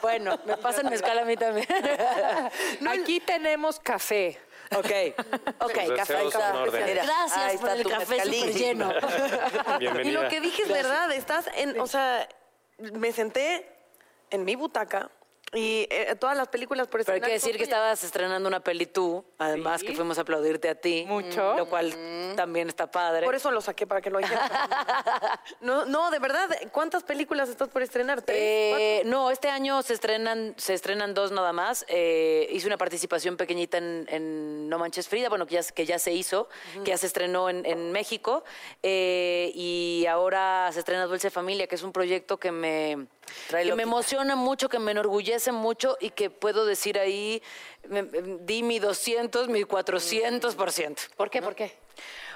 Bueno, 0.01 0.37
me 0.45 0.57
pasan 0.57 0.89
mezcal 0.89 1.17
a 1.19 1.23
mí 1.25 1.36
también. 1.37 1.67
Aquí 2.87 3.19
tenemos 3.19 3.79
café. 3.79 4.39
Ok, 4.75 4.91
ok, 5.59 5.95
café. 5.95 6.13
Gracias 6.93 7.37
ahí 7.37 7.57
por 7.57 7.69
está 7.69 7.73
el 7.73 7.83
tu 7.83 7.89
café 7.89 8.23
súper 8.23 8.53
lleno. 8.53 8.93
Y 10.03 10.11
lo 10.11 10.27
que 10.27 10.41
dije 10.41 10.63
es 10.63 10.69
verdad, 10.69 11.11
estás 11.11 11.49
en, 11.55 11.79
o 11.79 11.87
sea, 11.87 12.27
me 12.77 13.11
senté 13.11 13.65
en 14.29 14.43
mi 14.43 14.55
butaca 14.55 15.09
y 15.53 15.87
eh, 15.89 16.15
todas 16.19 16.35
las 16.35 16.49
películas 16.49 16.87
por 16.87 17.03
Pero 17.05 17.15
hay 17.15 17.21
que 17.21 17.31
decir 17.31 17.51
que 17.53 17.59
tuyas. 17.59 17.69
estabas 17.69 18.03
estrenando 18.03 18.47
una 18.49 18.59
peli 18.59 18.85
tú, 18.85 19.23
además 19.37 19.79
Sí. 19.81 19.87
que 19.87 19.95
fuimos 19.95 20.17
a 20.17 20.21
aplaudirte 20.21 20.67
a 20.69 20.75
ti. 20.75 21.05
Mucho. 21.07 21.55
Lo 21.55 21.67
cual 21.69 21.93
también 22.35 22.67
está 22.67 22.91
padre. 22.91 23.25
Por 23.25 23.33
eso 23.35 23.49
lo 23.51 23.61
saqué, 23.61 23.87
para 23.87 24.01
que 24.01 24.09
lo 24.09 24.19
dijeran. 24.19 24.49
No, 25.61 25.85
no, 25.85 26.11
de 26.11 26.19
verdad, 26.19 26.49
¿cuántas 26.71 27.03
películas 27.03 27.49
estás 27.49 27.69
por 27.69 27.81
estrenar? 27.81 28.21
¿Tres? 28.21 28.37
Eh, 28.39 29.01
no, 29.05 29.31
este 29.31 29.49
año 29.49 29.81
se 29.81 29.93
estrenan, 29.93 30.53
se 30.57 30.73
estrenan 30.73 31.13
dos 31.13 31.31
nada 31.31 31.53
más. 31.53 31.85
Eh, 31.87 32.47
hice 32.51 32.67
una 32.67 32.77
participación 32.77 33.37
pequeñita 33.37 33.77
en, 33.77 34.05
en 34.09 34.69
No 34.69 34.77
Manches 34.77 35.07
Frida, 35.07 35.29
bueno, 35.29 35.45
que 35.47 35.55
ya, 35.55 35.63
que 35.63 35.85
ya 35.85 35.97
se 35.99 36.11
hizo, 36.13 36.49
que 36.83 36.91
ya 36.91 36.97
se 36.97 37.07
estrenó 37.07 37.49
en, 37.49 37.65
en 37.65 37.91
México. 37.91 38.43
Eh, 38.83 39.51
y 39.55 40.05
ahora 40.09 40.69
se 40.73 40.79
estrena 40.79 41.05
Dulce 41.05 41.29
Familia, 41.29 41.67
que 41.67 41.75
es 41.75 41.83
un 41.83 41.91
proyecto 41.91 42.37
que 42.37 42.51
me, 42.51 43.07
Que 43.49 43.75
me 43.75 43.83
emociona 43.83 44.35
mucho, 44.35 44.69
que 44.69 44.79
me 44.79 44.91
enorgullece 44.91 45.51
mucho 45.51 45.97
y 45.99 46.09
que 46.11 46.29
puedo 46.29 46.65
decir 46.65 46.97
ahí, 46.99 47.41
me- 47.87 48.03
me- 48.03 48.21
di 48.41 48.63
mi 48.63 48.79
200, 48.79 49.47
mi 49.49 49.63
400%. 49.63 51.09
¿Por 51.15 51.29
qué? 51.29 51.41
¿Por 51.41 51.55
qué? 51.55 51.71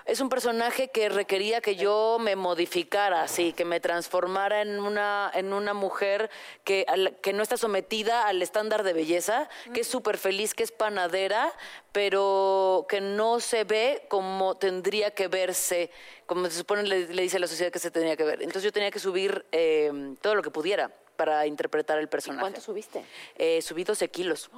Es 0.05 0.19
un 0.19 0.29
personaje 0.29 0.89
que 0.89 1.09
requería 1.09 1.61
que 1.61 1.75
yo 1.75 2.17
me 2.19 2.35
modificara, 2.35 3.27
sí, 3.27 3.53
que 3.53 3.65
me 3.65 3.79
transformara 3.79 4.61
en 4.61 4.79
una, 4.79 5.29
en 5.33 5.53
una 5.53 5.73
mujer 5.73 6.29
que, 6.63 6.85
al- 6.87 7.17
que 7.21 7.33
no 7.33 7.43
está 7.43 7.57
sometida 7.57 8.27
al 8.27 8.41
estándar 8.41 8.83
de 8.83 8.93
belleza, 8.93 9.49
que 9.73 9.81
es 9.81 9.87
súper 9.87 10.17
feliz, 10.17 10.53
que 10.53 10.63
es 10.63 10.71
panadera, 10.71 11.53
pero 11.91 12.85
que 12.89 13.01
no 13.01 13.39
se 13.39 13.63
ve 13.63 14.05
como 14.09 14.57
tendría 14.57 15.11
que 15.11 15.27
verse, 15.27 15.91
como 16.25 16.45
se 16.47 16.57
supone 16.57 16.83
le, 16.83 17.07
le 17.13 17.21
dice 17.21 17.37
a 17.37 17.39
la 17.39 17.47
sociedad 17.47 17.71
que 17.71 17.79
se 17.79 17.91
tenía 17.91 18.15
que 18.17 18.23
ver. 18.23 18.39
Entonces 18.41 18.63
yo 18.63 18.71
tenía 18.71 18.91
que 18.91 18.99
subir 18.99 19.45
eh, 19.51 19.91
todo 20.21 20.35
lo 20.35 20.41
que 20.41 20.49
pudiera 20.51 20.91
para 21.15 21.45
interpretar 21.45 21.99
el 21.99 22.09
personaje. 22.09 22.41
¿Cuánto 22.41 22.61
subiste? 22.61 23.03
Eh, 23.37 23.61
subí 23.61 23.83
12 23.83 24.09
kilos. 24.09 24.49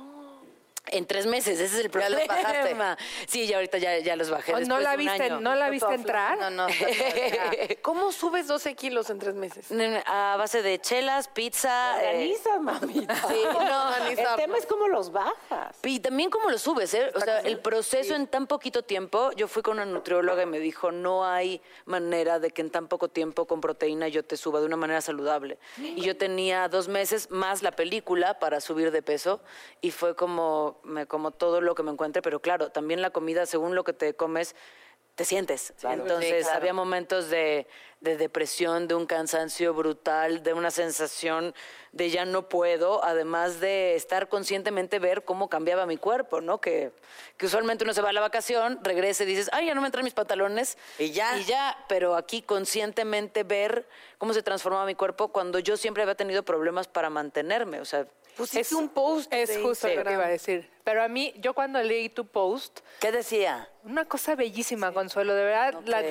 En 0.88 1.06
tres 1.08 1.26
meses, 1.26 1.60
ese 1.60 1.66
es 1.66 1.76
el 1.76 1.84
Ya 1.86 1.92
problema. 1.92 2.20
los 2.20 2.28
bajaste. 2.28 3.04
Sí, 3.28 3.48
ya 3.48 3.56
ahorita 3.56 3.78
ya, 3.78 4.00
ya 4.00 4.16
los 4.18 4.30
bajé. 4.30 4.52
¿No 4.66 4.80
la 4.82 4.92
de 4.92 4.98
un 4.98 5.04
viste, 5.06 5.24
año. 5.24 5.40
¿no 5.40 5.56
la 5.56 5.70
viste 5.70 5.94
entrar? 5.94 6.38
No, 6.38 6.50
no. 6.50 6.68
¿Cómo 7.82 8.12
subes 8.12 8.48
12 8.48 8.76
kilos 8.76 9.10
en 9.10 9.18
tres 9.20 9.34
meses? 9.34 9.68
A 10.06 10.36
base 10.38 10.62
de 10.62 10.80
chelas, 10.80 11.30
pizza. 11.30 12.04
eh, 12.04 12.08
Organiza, 12.10 12.60
mamita. 12.60 13.16
sí, 13.16 13.42
no, 13.46 13.88
Organiza. 13.90 14.32
El 14.32 14.36
tema 14.36 14.58
es 14.58 14.66
cómo 14.66 14.88
los 14.90 15.12
bajas. 15.12 15.78
Y 15.84 16.00
también 16.00 16.30
cómo 16.30 16.50
lo 16.50 16.58
subes, 16.58 16.94
¿eh? 16.94 17.12
O 17.16 17.20
sea, 17.22 17.40
el 17.40 17.60
proceso 17.60 18.14
en 18.16 18.28
tan 18.28 18.46
poquito 18.48 18.84
tiempo. 18.84 19.32
Yo 19.32 19.48
fui 19.48 19.62
con 19.64 19.74
una 19.78 19.86
nutrióloga 19.86 20.44
y 20.44 20.48
me 20.48 20.60
dijo, 20.60 20.92
no 20.92 21.26
hay 21.26 21.62
manera 21.86 22.40
de 22.40 22.52
que 22.52 22.62
en 22.62 22.70
tan 22.70 22.88
poco 22.88 23.08
tiempo 23.10 23.46
con 23.48 23.62
proteína 23.62 24.10
yo 24.10 24.24
te 24.26 24.36
suba 24.38 24.60
de 24.60 24.66
una 24.66 24.76
manera 24.78 25.02
saludable. 25.02 25.58
Y 25.78 26.02
yo 26.02 26.18
tenía 26.18 26.68
dos 26.68 26.88
meses 26.90 27.32
más 27.32 27.64
la 27.64 27.72
película 27.72 28.40
para 28.40 28.60
subir 28.60 28.92
de 28.92 29.02
peso 29.02 29.42
y 29.82 29.92
fue 29.92 30.16
como, 30.16 30.73
me 30.84 31.06
como 31.06 31.32
todo 31.32 31.62
lo 31.62 31.76
que 31.76 31.84
me 31.84 31.92
encuentre, 31.92 32.22
pero 32.22 32.40
claro, 32.40 32.70
también 32.70 33.02
la 33.02 33.12
comida, 33.12 33.46
según 33.46 33.76
lo 33.76 33.84
que 33.84 33.94
te 33.94 34.16
comes, 34.16 34.56
te 35.16 35.26
sientes. 35.26 35.74
Entonces 35.84 36.44
claro. 36.44 36.58
había 36.58 36.74
momentos 36.74 37.30
de, 37.30 37.68
de 38.02 38.18
depresión, 38.18 38.88
de 38.88 38.96
un 38.96 39.06
cansancio 39.06 39.74
brutal, 39.74 40.42
de 40.42 40.54
una 40.54 40.72
sensación 40.72 41.54
de 41.92 42.10
ya 42.10 42.26
no 42.26 42.50
puedo, 42.50 43.04
además 43.04 43.60
de 43.60 43.94
estar 43.96 44.28
conscientemente 44.28 44.98
ver 44.98 45.24
cómo 45.24 45.50
cambiaba 45.50 45.86
mi 45.86 45.98
cuerpo, 45.98 46.42
¿no? 46.42 46.60
Que, 46.60 46.92
que 47.38 47.46
usualmente 47.46 47.84
uno 47.84 47.94
se 47.94 48.02
va 48.02 48.10
a 48.10 48.14
la 48.14 48.22
vacación, 48.22 48.80
regresa 48.82 49.24
y 49.24 49.28
dices, 49.28 49.50
ay, 49.54 49.68
ya 49.68 49.76
no 49.76 49.82
me 49.82 49.88
entran 49.88 50.04
mis 50.04 50.16
pantalones. 50.16 50.80
Y 50.98 51.12
ya. 51.12 51.38
Y 51.38 51.44
ya, 51.44 51.78
pero 51.88 52.16
aquí 52.16 52.42
conscientemente 52.42 53.44
ver 53.44 53.88
cómo 54.18 54.34
se 54.34 54.42
transformaba 54.42 54.88
mi 54.88 54.96
cuerpo 54.96 55.28
cuando 55.28 55.60
yo 55.60 55.78
siempre 55.78 56.02
había 56.02 56.16
tenido 56.16 56.42
problemas 56.42 56.88
para 56.88 57.12
mantenerme. 57.12 57.80
O 57.80 57.86
sea, 57.86 58.08
Pusiste 58.36 58.76
un 58.76 58.90
post. 58.90 59.32
Es 59.34 59.58
justo 59.62 59.88
lo 59.88 60.04
que 60.04 60.14
iba 60.14 60.26
a 60.26 60.30
decir. 60.30 60.70
Pero 60.84 61.04
a 61.04 61.08
mí, 61.08 61.34
yo 61.38 61.54
cuando 61.54 61.82
leí 61.82 62.10
tu 62.10 62.26
post, 62.26 62.82
¿qué 63.00 63.12
decía? 63.12 63.70
una 63.84 64.06
cosa 64.06 64.36
bellísima, 64.36 64.92
Consuelo, 64.92 65.34
de 65.36 65.44
verdad, 65.44 65.82
la- 65.86 66.04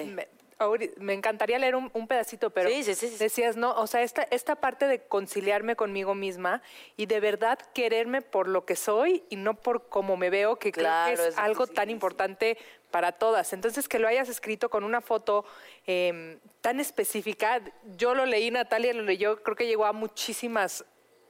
me, 0.99 1.13
encantaría 1.13 1.59
leer 1.59 1.75
un, 1.75 1.91
un 1.93 2.07
pedacito, 2.07 2.51
pero 2.51 2.69
Sí, 2.69 2.85
sí, 2.85 2.95
sí, 2.95 3.09
sí. 3.09 3.17
decías, 3.19 3.57
no, 3.57 3.73
o 3.75 3.87
sea, 3.87 4.03
esta, 4.03 4.23
esta 4.31 4.57
parte 4.57 4.87
de 4.87 5.01
conciliarme 5.01 5.77
conmigo 5.77 6.15
misma 6.15 6.63
y 6.97 7.07
de 7.07 7.21
verdad 7.21 7.59
quererme 7.75 8.23
por 8.23 8.49
lo 8.49 8.65
que 8.65 8.77
soy 8.77 9.25
y 9.29 9.37
no 9.37 9.55
por 9.55 9.89
cómo 9.89 10.17
me 10.17 10.31
veo, 10.31 10.57
que 10.57 10.73
Claro, 10.73 11.15
creo 11.15 11.25
que 11.25 11.29
es, 11.31 11.35
es 11.35 11.39
algo 11.39 11.67
tan 11.67 11.91
importante 11.91 12.57
para 12.91 13.13
todas. 13.13 13.53
Entonces, 13.53 13.89
que 13.89 13.99
lo 13.99 14.07
hayas 14.07 14.29
escrito 14.29 14.69
con 14.69 14.85
una 14.85 15.01
foto 15.01 15.45
eh, 15.87 16.39
tan 16.61 16.79
específica, 16.79 17.61
yo 17.97 18.15
lo 18.15 18.27
leí, 18.27 18.51
Natalia 18.51 18.93
lo 18.93 19.03
leyó, 19.03 19.43
creo 19.43 19.57
que 19.57 19.67
llegó 19.67 19.87
a 19.87 19.93
muchísimas, 19.93 20.85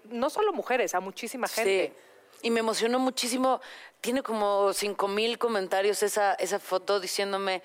no 0.05 0.31
solo 0.31 0.53
mujeres, 0.53 0.95
a 0.95 1.01
muchísima 1.01 1.49
gente. 1.49 1.93
Sí. 1.95 2.47
Y 2.49 2.51
me 2.51 2.61
emocionó 2.61 2.99
muchísimo. 2.99 3.61
Tiene 4.01 4.23
como 4.23 4.73
cinco 4.73 5.07
mil 5.09 5.39
comentarios 5.39 6.03
esa, 6.03 6.35
esa 6.35 6.59
foto 6.59 6.99
diciéndome, 6.99 7.63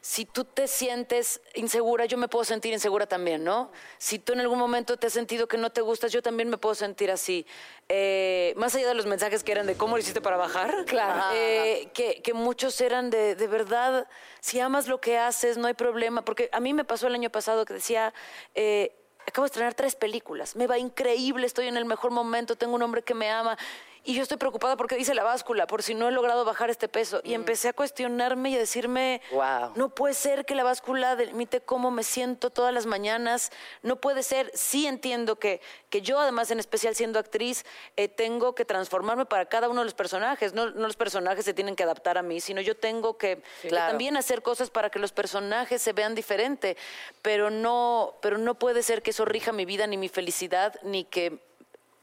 si 0.00 0.24
tú 0.24 0.44
te 0.44 0.68
sientes 0.68 1.40
insegura, 1.54 2.04
yo 2.04 2.16
me 2.16 2.28
puedo 2.28 2.44
sentir 2.44 2.72
insegura 2.72 3.06
también, 3.06 3.42
¿no? 3.42 3.72
Si 3.98 4.20
tú 4.20 4.34
en 4.34 4.40
algún 4.40 4.58
momento 4.58 4.96
te 4.96 5.08
has 5.08 5.12
sentido 5.12 5.48
que 5.48 5.56
no 5.58 5.70
te 5.70 5.80
gustas, 5.80 6.12
yo 6.12 6.22
también 6.22 6.48
me 6.48 6.58
puedo 6.58 6.76
sentir 6.76 7.10
así. 7.10 7.44
Eh, 7.88 8.52
más 8.56 8.72
allá 8.76 8.86
de 8.88 8.94
los 8.94 9.06
mensajes 9.06 9.42
que 9.42 9.50
eran 9.50 9.66
de 9.66 9.76
cómo 9.76 9.96
lo 9.96 10.00
hiciste 10.00 10.20
para 10.20 10.36
bajar, 10.36 10.84
Claro. 10.86 11.24
eh, 11.34 11.88
que, 11.92 12.22
que 12.22 12.34
muchos 12.34 12.80
eran 12.80 13.10
de, 13.10 13.34
de 13.34 13.46
verdad, 13.48 14.06
si 14.40 14.60
amas 14.60 14.86
lo 14.86 15.00
que 15.00 15.18
haces, 15.18 15.56
no 15.58 15.66
hay 15.66 15.74
problema. 15.74 16.24
Porque 16.24 16.50
a 16.52 16.60
mí 16.60 16.72
me 16.72 16.84
pasó 16.84 17.08
el 17.08 17.14
año 17.14 17.30
pasado 17.30 17.64
que 17.64 17.74
decía, 17.74 18.14
eh, 18.54 18.92
acabo 19.26 19.44
de 19.44 19.48
estrenar 19.48 19.74
tres 19.74 19.96
películas, 19.96 20.56
me 20.56 20.66
va 20.66 20.78
increíble, 20.78 21.46
estoy 21.46 21.66
en 21.66 21.76
el 21.76 21.84
mejor 21.84 22.10
momento, 22.10 22.56
tengo 22.56 22.74
un 22.74 22.82
hombre 22.82 23.02
que 23.02 23.14
me 23.14 23.30
ama. 23.30 23.58
Y 24.08 24.14
yo 24.14 24.22
estoy 24.22 24.36
preocupada 24.36 24.76
porque 24.76 24.94
dice 24.94 25.14
la 25.16 25.24
báscula, 25.24 25.66
por 25.66 25.82
si 25.82 25.92
no 25.92 26.06
he 26.08 26.12
logrado 26.12 26.44
bajar 26.44 26.70
este 26.70 26.86
peso. 26.86 27.20
Y 27.24 27.34
empecé 27.34 27.68
a 27.68 27.72
cuestionarme 27.72 28.50
y 28.50 28.54
a 28.54 28.58
decirme, 28.60 29.20
Guau. 29.32 29.72
no 29.74 29.88
puede 29.88 30.14
ser 30.14 30.44
que 30.44 30.54
la 30.54 30.62
báscula 30.62 31.16
delimite 31.16 31.60
cómo 31.60 31.90
me 31.90 32.04
siento 32.04 32.50
todas 32.50 32.72
las 32.72 32.86
mañanas. 32.86 33.50
No 33.82 33.96
puede 33.96 34.22
ser. 34.22 34.52
Sí 34.54 34.86
entiendo 34.86 35.40
que, 35.40 35.60
que 35.90 36.02
yo, 36.02 36.20
además, 36.20 36.52
en 36.52 36.60
especial 36.60 36.94
siendo 36.94 37.18
actriz, 37.18 37.64
eh, 37.96 38.06
tengo 38.06 38.54
que 38.54 38.64
transformarme 38.64 39.26
para 39.26 39.46
cada 39.46 39.68
uno 39.68 39.80
de 39.80 39.86
los 39.86 39.94
personajes. 39.94 40.54
No, 40.54 40.70
no 40.70 40.86
los 40.86 40.96
personajes 40.96 41.44
se 41.44 41.52
tienen 41.52 41.74
que 41.74 41.82
adaptar 41.82 42.16
a 42.16 42.22
mí, 42.22 42.40
sino 42.40 42.60
yo 42.60 42.76
tengo 42.76 43.18
que, 43.18 43.42
que 43.60 43.68
Claro. 43.70 43.88
también 43.90 44.16
hacer 44.16 44.40
cosas 44.42 44.70
para 44.70 44.88
que 44.88 45.00
los 45.00 45.10
personajes 45.10 45.82
se 45.82 45.92
vean 45.92 46.14
diferente. 46.14 46.76
Pero 47.22 47.50
no, 47.50 48.14
pero 48.22 48.38
no 48.38 48.54
puede 48.54 48.84
ser 48.84 49.02
que 49.02 49.10
eso 49.10 49.24
rija 49.24 49.50
mi 49.50 49.64
vida, 49.64 49.88
ni 49.88 49.96
mi 49.96 50.08
felicidad, 50.08 50.74
ni 50.84 51.02
que 51.02 51.44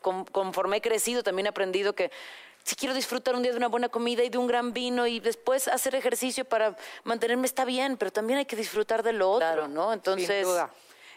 con- 0.04 0.26
conforme 0.26 0.78
he 0.78 0.82
crecido 0.82 1.24
también 1.24 1.48
he 1.48 1.50
aprendido 1.50 1.94
que 1.96 2.12
si 2.64 2.76
quiero 2.76 2.94
disfrutar 2.94 3.36
un 3.36 3.42
día 3.42 3.52
de 3.52 3.58
una 3.58 3.68
buena 3.68 3.90
comida 3.90 4.24
y 4.24 4.30
de 4.30 4.38
un 4.38 4.46
gran 4.48 4.72
vino 4.72 5.08
y 5.08 5.20
después 5.20 5.68
hacer 5.68 5.96
ejercicio 5.96 6.46
para 6.46 6.78
mantenerme 7.04 7.46
está 7.48 7.66
bien, 7.66 7.98
pero 7.98 8.12
también 8.12 8.40
hay 8.40 8.46
que 8.46 8.56
disfrutar 8.56 9.02
de 9.04 9.12
lo 9.14 9.32
otro, 9.32 9.48
Claro, 9.48 9.68
¿no? 9.68 9.92
Entonces, 9.92 10.48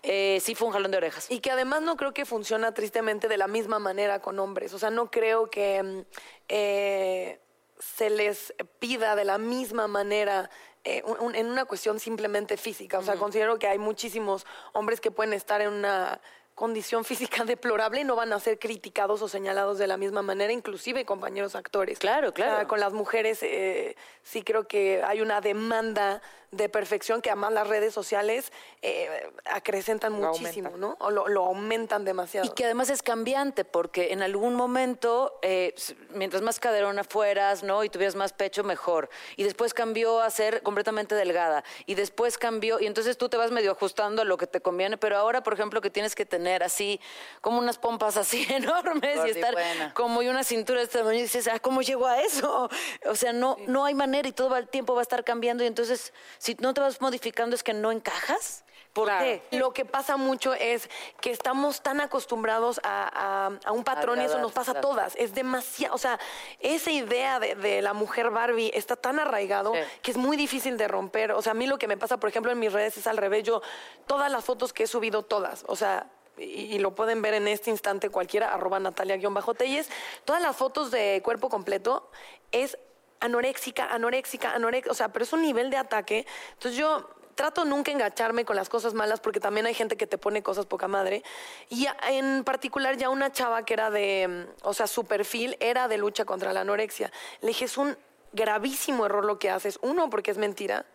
eh, 0.03 0.39
sí 0.43 0.55
fue 0.57 0.67
un 0.69 0.73
jalón 0.73 0.91
de 0.91 0.97
orejas. 0.97 1.31
Y 1.31 1.39
que 1.41 1.51
además 1.53 1.83
no 1.83 1.97
creo 1.97 2.13
que 2.13 2.25
funciona 2.25 2.73
tristemente 2.75 3.29
de 3.29 3.37
la 3.37 3.47
misma 3.47 3.79
manera 3.79 4.21
con 4.21 4.39
hombres. 4.41 4.73
O 4.75 4.79
sea, 4.81 4.91
no 4.91 5.09
creo 5.11 5.49
que 5.51 5.83
mm, 5.83 6.01
eh, 6.49 7.41
se 7.79 8.11
les 8.11 8.53
pida 8.81 9.15
de 9.15 9.25
la 9.25 9.39
misma 9.39 9.87
manera 9.87 10.51
eh, 10.89 11.03
un- 11.05 11.19
un- 11.21 11.35
en 11.35 11.47
una 11.47 11.65
cuestión 11.65 11.99
simplemente 11.99 12.57
física. 12.57 12.99
O 12.99 13.03
sea, 13.03 13.17
considero 13.17 13.59
que 13.59 13.67
hay 13.67 13.79
muchísimos 13.79 14.47
hombres 14.73 15.01
que 15.01 15.11
pueden 15.11 15.33
estar 15.33 15.61
en 15.61 15.71
una 15.73 16.21
condición 16.57 17.05
física 17.05 17.45
deplorable 17.45 18.01
y 18.01 18.05
no 18.05 18.17
van 18.17 18.33
a 18.33 18.41
ser 18.41 18.59
criticados 18.59 19.23
o 19.23 19.29
señalados 19.29 19.79
de 19.79 19.87
la 19.87 19.97
misma 19.97 20.23
manera, 20.23 20.53
inclusive 20.53 21.05
compañeros 21.05 21.55
actores. 21.55 22.01
Claro, 22.01 22.35
claro. 22.35 22.55
O 22.55 22.57
sea, 22.57 22.67
con 22.67 22.81
las 22.81 22.93
mujeres 22.93 23.41
eh, 23.43 23.95
sí 24.25 24.43
creo 24.43 24.67
que 24.67 25.03
hay 25.05 25.21
una 25.21 25.41
demanda 25.41 26.21
de 26.53 26.69
perfección 26.69 27.21
que 27.21 27.31
además 27.31 27.53
las 27.53 27.69
redes 27.69 27.93
sociales 27.93 28.53
eh, 28.81 29.31
acrecentan 29.45 30.13
Lo 30.13 30.29
muchísimo, 30.29 30.69
aumentan. 30.69 30.81
¿no? 30.81 30.97
O 31.01 31.11
lo, 31.11 31.29
lo 31.29 31.45
aumentan 31.45 32.05
demasiado. 32.05 32.47
Y 32.47 32.51
que 32.51 32.65
además 32.65 32.89
es 32.89 33.03
cambiante, 33.03 33.65
porque 33.65 34.13
en 34.13 34.23
algún 34.23 34.55
momento, 34.55 35.39
eh, 35.43 35.75
mientras 36.11 36.43
más 36.43 36.59
caderona 36.59 37.05
fueras, 37.05 37.63
¿no? 37.63 37.85
Y 37.85 37.91
tuvieras 37.91 38.15
más 38.15 38.33
pecho, 38.33 38.65
mejor. 38.65 39.11
Y 39.37 39.43
después 39.43 39.75
cambió 39.75 40.23
a 40.23 40.31
ser 40.31 40.63
completamente 40.63 41.15
delgada. 41.15 41.65
Y 41.85 41.97
después 41.97 42.39
cambió, 42.39 42.81
y 42.81 42.87
entonces 42.87 43.19
tú 43.19 43.29
te 43.29 43.37
vas 43.37 43.51
medio 43.51 43.73
ajustando 43.73 44.23
a 44.23 44.25
lo 44.25 44.39
que 44.39 44.47
te 44.47 44.61
conviene. 44.61 44.97
Pero 44.97 45.19
ahora, 45.19 45.43
por 45.43 45.53
ejemplo, 45.53 45.81
que 45.81 45.91
tienes 45.91 46.15
que 46.15 46.25
tener 46.25 46.46
así, 46.63 47.01
como 47.41 47.59
unas 47.59 47.79
pompas 47.79 48.17
así 48.17 48.47
enormes 48.51 49.19
y 49.27 49.31
estar 49.31 49.55
como 49.95 50.23
y 50.23 50.29
una 50.29 50.45
cintura 50.45 50.79
de 50.81 50.85
este 50.85 50.99
tamaño, 50.99 51.19
y 51.19 51.23
dices, 51.23 51.49
ah, 51.49 51.59
¿cómo 51.59 51.83
llego 51.83 52.07
a 52.07 52.21
eso? 52.23 52.69
O 53.07 53.15
sea, 53.15 53.33
no, 53.33 53.57
no 53.67 53.85
hay 53.85 53.95
manera 53.95 54.29
y 54.29 54.33
todo 54.33 54.57
el 54.57 54.69
tiempo 54.69 54.95
va 54.95 55.01
a 55.01 55.03
estar 55.03 55.23
cambiando. 55.25 55.63
Y 55.65 55.67
entonces, 55.67 56.13
si 56.39 56.55
no 56.61 56.75
te 56.75 56.81
vas 56.81 57.01
modificando, 57.01 57.55
es 57.57 57.63
que 57.63 57.73
no 57.75 57.93
encajas. 57.93 58.65
¿Por 58.93 59.09
Claro. 59.09 59.25
qué? 59.25 59.43
Lo 59.59 59.75
que 59.75 59.85
pasa 59.85 60.17
mucho 60.17 60.55
es 60.55 60.89
que 61.21 61.31
estamos 61.31 61.83
tan 61.83 62.01
acostumbrados 62.01 62.81
a, 62.83 63.47
a- 63.53 63.69
a 63.69 63.73
un 63.73 63.85
patrón 63.85 64.21
y 64.23 64.25
eso 64.25 64.39
nos 64.39 64.53
pasa 64.53 64.73
a 64.73 64.81
todas. 64.81 65.15
Es 65.17 65.35
demasiado, 65.35 65.95
o 65.95 65.99
sea, 65.99 66.19
esa 66.61 66.91
idea 66.91 67.39
de, 67.39 67.55
de 67.57 67.83
la 67.83 67.93
mujer 67.93 68.31
Barbie 68.31 68.71
está 68.75 68.97
tan 68.97 69.19
arraigado 69.21 69.75
Sí. 69.75 69.81
que 70.03 70.11
es 70.13 70.17
muy 70.17 70.37
difícil 70.39 70.79
de 70.79 70.89
romper. 70.89 71.33
O 71.33 71.43
sea, 71.43 71.53
a 71.53 71.55
mí 71.55 71.67
lo 71.67 71.77
que 71.79 71.87
me 71.89 71.99
pasa, 71.99 72.17
por 72.17 72.31
ejemplo, 72.31 72.51
en 72.53 72.59
mis 72.59 72.73
redes 72.73 72.97
es 72.97 73.07
al 73.07 73.19
revés. 73.19 73.45
Yo, 73.45 73.61
todas 74.07 74.33
las 74.33 74.43
fotos 74.45 74.73
que 74.73 74.85
he 74.85 74.87
subido, 74.87 75.23
todas, 75.23 75.65
o 75.69 75.77
sea... 75.77 76.07
Y, 76.39 76.75
y 76.75 76.79
lo 76.79 76.95
pueden 76.95 77.23
ver 77.23 77.35
en 77.35 77.49
este 77.49 77.71
instante 77.71 78.11
cualquiera, 78.11 78.53
arroba 78.53 78.79
Natalia-Telles. 78.79 79.89
Todas 80.25 80.43
las 80.43 80.57
fotos 80.57 80.91
de 80.91 81.21
cuerpo 81.25 81.49
completo 81.49 82.11
es 82.53 82.79
anoréxica, 83.21 83.87
anoréxica, 83.87 84.53
anoréxica, 84.53 84.91
o 84.91 84.95
sea, 84.95 85.09
pero 85.09 85.25
es 85.25 85.33
un 85.33 85.43
nivel 85.43 85.71
de 85.71 85.77
ataque. 85.77 86.27
Entonces 86.55 86.79
yo 86.79 87.09
trato 87.37 87.65
nunca 87.65 87.93
engancharme 87.93 88.45
con 88.45 88.57
las 88.57 88.69
cosas 88.69 88.95
malas 88.95 89.21
porque 89.21 89.41
también 89.41 89.67
hay 89.67 89.75
gente 89.75 89.97
que 89.97 90.07
te 90.07 90.19
pone 90.19 90.43
cosas 90.43 90.67
poca 90.67 90.89
madre. 90.89 91.23
Y 91.69 91.87
en 92.09 92.43
particular 92.45 92.97
ya 92.97 93.11
una 93.11 93.31
chava 93.31 93.65
que 93.65 93.75
era 93.75 93.91
de, 93.91 94.49
o 94.63 94.75
sea, 94.75 94.87
su 94.87 95.05
perfil 95.05 95.57
era 95.61 95.87
de 95.87 95.99
lucha 95.99 96.25
contra 96.25 96.53
la 96.53 96.63
anorexia. 96.63 97.13
Le 97.43 97.49
dije, 97.49 97.67
es 97.67 97.77
un 97.77 97.97
gravísimo 98.33 99.07
error 99.07 99.25
lo 99.25 99.39
que 99.39 99.51
haces. 99.51 99.79
Uno, 99.83 100.11
porque 100.11 100.31
es 100.31 100.39
mentira. 100.39 100.87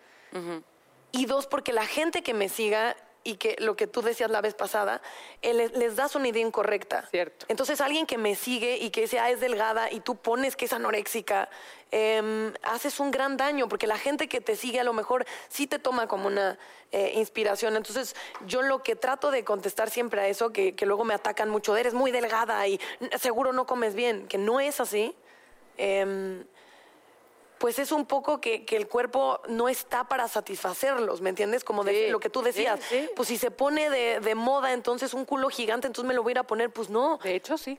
Y 1.12 1.26
dos, 1.26 1.46
porque 1.46 1.74
la 1.74 1.86
gente 1.86 2.24
que 2.24 2.34
me 2.34 2.50
siga 2.50 2.96
y 3.24 3.36
que 3.36 3.56
lo 3.60 3.76
que 3.76 3.86
tú 3.88 4.02
decías 4.02 4.32
la 4.32 4.42
vez 4.42 4.54
pasada, 4.56 5.02
eh, 5.42 5.54
les, 5.54 5.72
les 5.74 5.96
das 5.96 6.16
una 6.16 6.28
idea 6.28 6.46
incorrecta. 6.46 7.06
Cierto. 7.12 7.46
Entonces 7.50 7.80
alguien 7.82 8.06
que 8.08 8.18
me 8.18 8.36
sigue 8.36 8.78
y 8.78 8.90
que 8.90 9.02
dice, 9.02 9.20
ah, 9.20 9.30
es 9.30 9.40
delgada 9.40 9.92
y 9.92 10.00
tú 10.00 10.16
pones 10.16 10.56
que 10.56 10.66
es 10.66 10.74
anoréxica, 10.74 11.50
em, 11.92 12.54
haces 12.64 13.00
un 13.00 13.12
gran 13.12 13.38
daño 13.38 13.68
porque 13.70 13.86
la 13.86 13.98
gente 13.98 14.28
que 14.28 14.42
te 14.42 14.56
sigue 14.56 14.80
a 14.80 14.84
lo 14.84 14.94
mejor 14.94 15.26
sí 15.50 15.68
te 15.68 15.78
toma 15.78 16.08
como 16.08 16.28
una 16.28 16.58
eh, 16.92 17.12
inspiración. 17.16 17.76
Entonces 17.76 18.16
yo 18.48 18.62
lo 18.64 18.82
que 18.82 18.96
trato 18.96 19.30
de 19.30 19.44
contestar 19.44 19.90
siempre 19.90 20.22
a 20.22 20.28
eso, 20.28 20.52
que, 20.52 20.74
que 20.76 20.86
luego 20.86 21.04
me 21.06 21.14
atacan 21.14 21.50
mucho, 21.50 21.78
eres 21.78 21.94
muy 21.94 22.12
delgada 22.12 22.68
y 22.68 22.80
"N- 23.00 23.18
seguro 23.20 23.54
no 23.54 23.66
comes 23.66 23.94
bien, 23.94 24.28
que 24.28 24.38
no 24.38 24.60
es 24.60 24.80
así. 24.80 25.16
Pues 27.62 27.78
es 27.80 27.92
un 27.92 28.06
poco 28.06 28.42
que, 28.42 28.66
que 28.66 28.76
el 28.76 28.88
cuerpo 28.88 29.40
no 29.48 29.70
está 29.70 30.04
para 30.06 30.28
satisfacerlos, 30.28 31.22
¿me 31.22 31.30
entiendes? 31.30 31.64
Como 31.64 31.84
de, 31.84 32.06
Sí, 32.08 32.12
lo 32.12 32.20
que 32.20 32.30
tú 32.32 32.42
decías, 32.42 32.80
sí, 32.90 33.02
sí. 33.02 33.10
pues 33.16 33.28
si 33.30 33.38
se 33.38 33.52
pone 33.52 33.90
de, 33.92 34.20
de 34.20 34.34
moda 34.36 34.74
entonces 34.74 35.14
un 35.14 35.26
culo 35.26 35.48
gigante, 35.50 35.86
entonces 35.86 36.08
me 36.08 36.16
lo 36.16 36.24
voy 36.24 36.32
a 36.32 36.34
ir 36.34 36.40
a 36.40 36.44
poner, 36.44 36.72
pues 36.72 36.90
no. 36.90 37.20
De 37.24 37.36
hecho, 37.36 37.58
sí. 37.60 37.78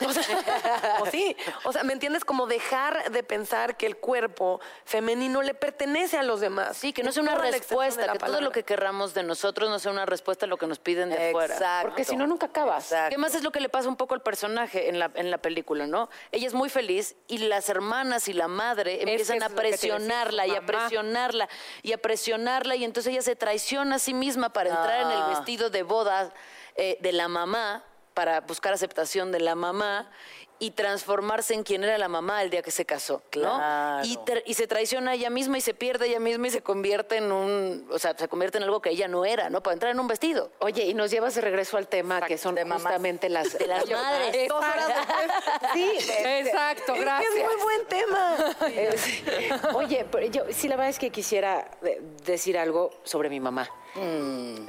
O 0.10 0.12
sea, 0.12 0.96
o 1.00 1.06
sí, 1.06 1.36
o 1.64 1.72
sea, 1.72 1.82
¿me 1.84 1.92
entiendes? 1.92 2.24
Como 2.24 2.46
dejar 2.46 3.10
de 3.10 3.22
pensar 3.22 3.76
que 3.76 3.86
el 3.86 3.96
cuerpo 3.96 4.60
femenino 4.84 5.42
le 5.42 5.54
pertenece 5.54 6.16
a 6.18 6.22
los 6.22 6.40
demás. 6.40 6.76
Sí, 6.76 6.92
que 6.92 7.02
no 7.02 7.12
sea 7.12 7.22
una 7.22 7.34
respuesta, 7.36 8.12
que 8.12 8.18
todo 8.18 8.40
lo 8.40 8.50
que 8.50 8.64
querramos 8.64 9.14
de 9.14 9.22
nosotros 9.22 9.68
no 9.70 9.78
sea 9.78 9.92
una 9.92 10.06
respuesta 10.06 10.46
a 10.46 10.48
lo 10.48 10.56
que 10.56 10.66
nos 10.66 10.78
piden 10.78 11.10
de 11.10 11.30
fuera. 11.32 11.54
Exacto. 11.54 11.88
Porque 11.88 12.04
si 12.04 12.16
no, 12.16 12.26
nunca 12.26 12.46
acabas. 12.46 12.84
Exacto. 12.84 13.10
¿Qué 13.10 13.18
más 13.18 13.34
es 13.34 13.42
lo 13.42 13.52
que 13.52 13.60
le 13.60 13.68
pasa 13.68 13.88
un 13.88 13.96
poco 13.96 14.14
al 14.14 14.22
personaje 14.22 14.88
en 14.88 14.98
la, 14.98 15.10
en 15.14 15.30
la 15.30 15.38
película, 15.38 15.86
no? 15.86 16.08
Ella 16.32 16.46
es 16.46 16.54
muy 16.54 16.68
feliz 16.70 17.16
y 17.28 17.38
las 17.38 17.68
hermanas 17.68 18.28
y 18.28 18.32
la 18.32 18.48
madre 18.48 19.00
empiezan 19.02 19.38
es 19.38 19.42
a 19.44 19.48
que 19.48 19.54
presionarla 19.54 20.46
y 20.46 20.54
a 20.56 20.62
presionarla 20.64 21.48
y 21.82 21.92
a 21.92 21.98
presionarla 21.98 22.76
y 22.76 22.84
entonces 22.84 23.12
ella 23.12 23.22
se 23.22 23.36
traiciona 23.36 23.96
a 23.96 23.98
sí 23.98 24.14
misma 24.14 24.52
para 24.52 24.70
entrar 24.70 25.00
en 25.02 25.10
el 25.10 25.20
Ah. 25.22 25.28
vestido 25.28 25.70
de 25.70 25.82
boda 25.82 26.32
eh, 26.76 26.96
de 27.00 27.12
la 27.12 27.28
mamá, 27.28 27.84
para 28.20 28.42
buscar 28.42 28.74
aceptación 28.74 29.32
de 29.32 29.40
la 29.40 29.54
mamá 29.54 30.10
y 30.58 30.72
transformarse 30.72 31.54
en 31.54 31.62
quien 31.62 31.84
era 31.84 31.96
la 31.96 32.08
mamá 32.08 32.42
el 32.42 32.50
día 32.50 32.60
que 32.60 32.70
se 32.70 32.84
casó, 32.84 33.22
¿no? 33.34 33.56
Claro. 33.56 34.06
Y, 34.44 34.52
se 34.52 34.66
traiciona 34.66 35.12
a 35.12 35.14
ella 35.14 35.30
misma 35.30 35.56
y 35.56 35.62
se 35.62 35.72
pierde 35.72 36.06
ella 36.06 36.20
misma 36.20 36.48
y 36.48 36.50
se 36.50 36.60
convierte 36.60 37.16
en 37.16 37.32
un, 37.32 37.88
o 37.90 37.98
sea, 37.98 38.14
se 38.14 38.28
convierte 38.28 38.58
en 38.58 38.64
algo 38.64 38.82
que 38.82 38.90
ella 38.90 39.08
no 39.08 39.24
era, 39.24 39.48
¿no? 39.48 39.62
Para 39.62 39.72
entrar 39.72 39.92
en 39.92 40.00
un 40.00 40.06
vestido. 40.06 40.52
Oye, 40.58 40.84
y 40.84 40.92
nos 40.92 41.10
llevas 41.10 41.34
de 41.34 41.40
regreso 41.40 41.78
al 41.78 41.88
tema 41.88 42.20
que 42.20 42.36
son 42.36 42.54
de 42.56 42.64
justamente 42.64 43.30
las, 43.30 43.56
De 43.56 43.66
las 43.66 43.90
madres. 43.90 44.48
Dos 44.50 44.62
horas 44.62 44.86
después. 44.86 45.72
Sí, 45.72 46.12
Exacto, 46.18 46.92
Es 46.92 46.98
que 46.98 47.04
gracias. 47.06 47.34
es 47.34 47.42
muy 47.42 47.62
buen 47.62 47.86
tema. 47.86 48.36
Eh, 48.70 49.50
Oye, 49.74 50.06
pero 50.12 50.26
yo 50.26 50.42
sí 50.50 50.68
la 50.68 50.76
verdad 50.76 50.90
es 50.90 50.98
que 50.98 51.08
quisiera 51.08 51.70
eh, 51.82 52.02
decir 52.26 52.58
algo 52.58 52.90
sobre 53.02 53.30
mi 53.30 53.40
mamá. 53.40 53.66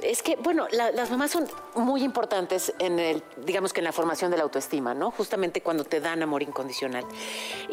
Es 0.02 0.22
que, 0.22 0.36
bueno, 0.36 0.66
la- 0.72 0.90
las 0.90 1.10
mamás 1.10 1.30
son 1.30 1.48
muy 1.74 2.02
importantes 2.02 2.72
en 2.78 2.98
el, 2.98 3.22
digamos 3.38 3.72
que 3.72 3.80
en 3.80 3.84
la 3.84 3.92
formación 3.92 4.30
de 4.30 4.36
la 4.36 4.42
autoestima, 4.42 4.94
¿no? 4.94 5.10
Justamente 5.10 5.60
cuando 5.60 5.84
te 5.84 6.00
dan 6.00 6.22
amor 6.22 6.42
incondicional. 6.42 7.04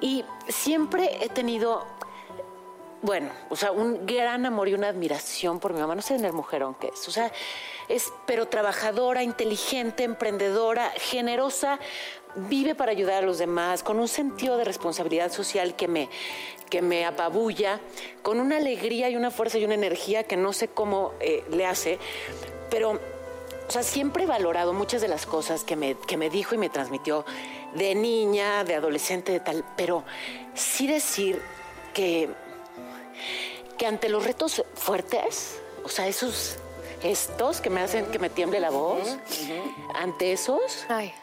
Y 0.02 0.24
siempre 0.48 1.18
he 1.24 1.30
tenido, 1.30 1.86
bueno, 3.02 3.30
o 3.50 3.56
sea, 3.56 3.72
un 3.72 4.06
gran 4.06 4.46
amor 4.46 4.70
y 4.70 4.74
una 4.74 4.90
admiración 4.90 5.60
por 5.60 5.74
mi 5.74 5.80
mamá, 5.80 5.96
no 5.96 6.02
sé 6.02 6.16
en 6.16 6.26
el 6.26 6.34
mujerón 6.34 6.76
que 6.76 6.90
es. 6.90 7.08
O 7.08 7.12
sea, 7.12 7.32
es, 7.88 8.14
pero 8.28 8.48
trabajadora, 8.48 9.24
inteligente, 9.24 10.04
emprendedora, 10.04 10.92
generosa, 10.98 11.80
vive 12.36 12.76
para 12.76 12.92
ayudar 12.92 13.24
a 13.24 13.26
los 13.26 13.38
demás, 13.38 13.84
con 13.84 14.00
un 14.00 14.08
sentido 14.08 14.58
de 14.58 14.64
responsabilidad 14.64 15.32
social 15.32 15.76
que 15.76 15.88
me, 15.88 16.10
que 16.70 16.82
me 16.82 17.06
apabulla, 17.06 17.80
con 18.22 18.40
una 18.40 18.58
alegría 18.58 19.10
y 19.10 19.16
una 19.16 19.32
fuerza 19.32 19.58
y 19.58 19.66
una 19.66 19.74
energía 19.74 20.24
que 20.24 20.38
no 20.38 20.54
sé 20.54 20.68
cómo 20.68 21.14
eh, 21.20 21.44
le 21.52 21.66
hace, 21.66 22.00
pero 22.70 23.00
o 23.68 23.72
sea, 23.72 23.84
siempre 23.84 24.24
he 24.24 24.28
valorado 24.28 24.74
muchas 24.74 25.00
de 25.02 25.08
las 25.08 25.28
cosas 25.28 25.64
que 25.64 25.76
me, 25.76 25.96
que 25.96 26.18
me 26.18 26.32
dijo 26.32 26.56
y 26.56 26.58
me 26.58 26.70
transmitió 26.70 27.24
de 27.76 27.94
niña, 27.94 28.64
de 28.64 28.74
adolescente, 28.74 29.32
de 29.32 29.40
tal, 29.40 29.64
pero 29.78 30.04
sí 30.56 30.88
decir 30.88 31.40
que, 31.94 32.30
que 33.78 33.86
ante 33.86 34.10
los 34.10 34.24
retos 34.24 34.64
fuertes, 34.74 35.60
o 35.84 35.90
sea, 35.90 36.08
esos 36.08 36.58
estos 37.04 37.62
que 37.62 37.70
me 37.70 37.82
hacen 37.82 38.06
que 38.08 38.20
me 38.20 38.30
tiemble 38.30 38.60
la 38.60 38.70
voz, 38.70 39.18
ante 39.96 40.34
esos, 40.34 40.86
Ay, 40.90 41.14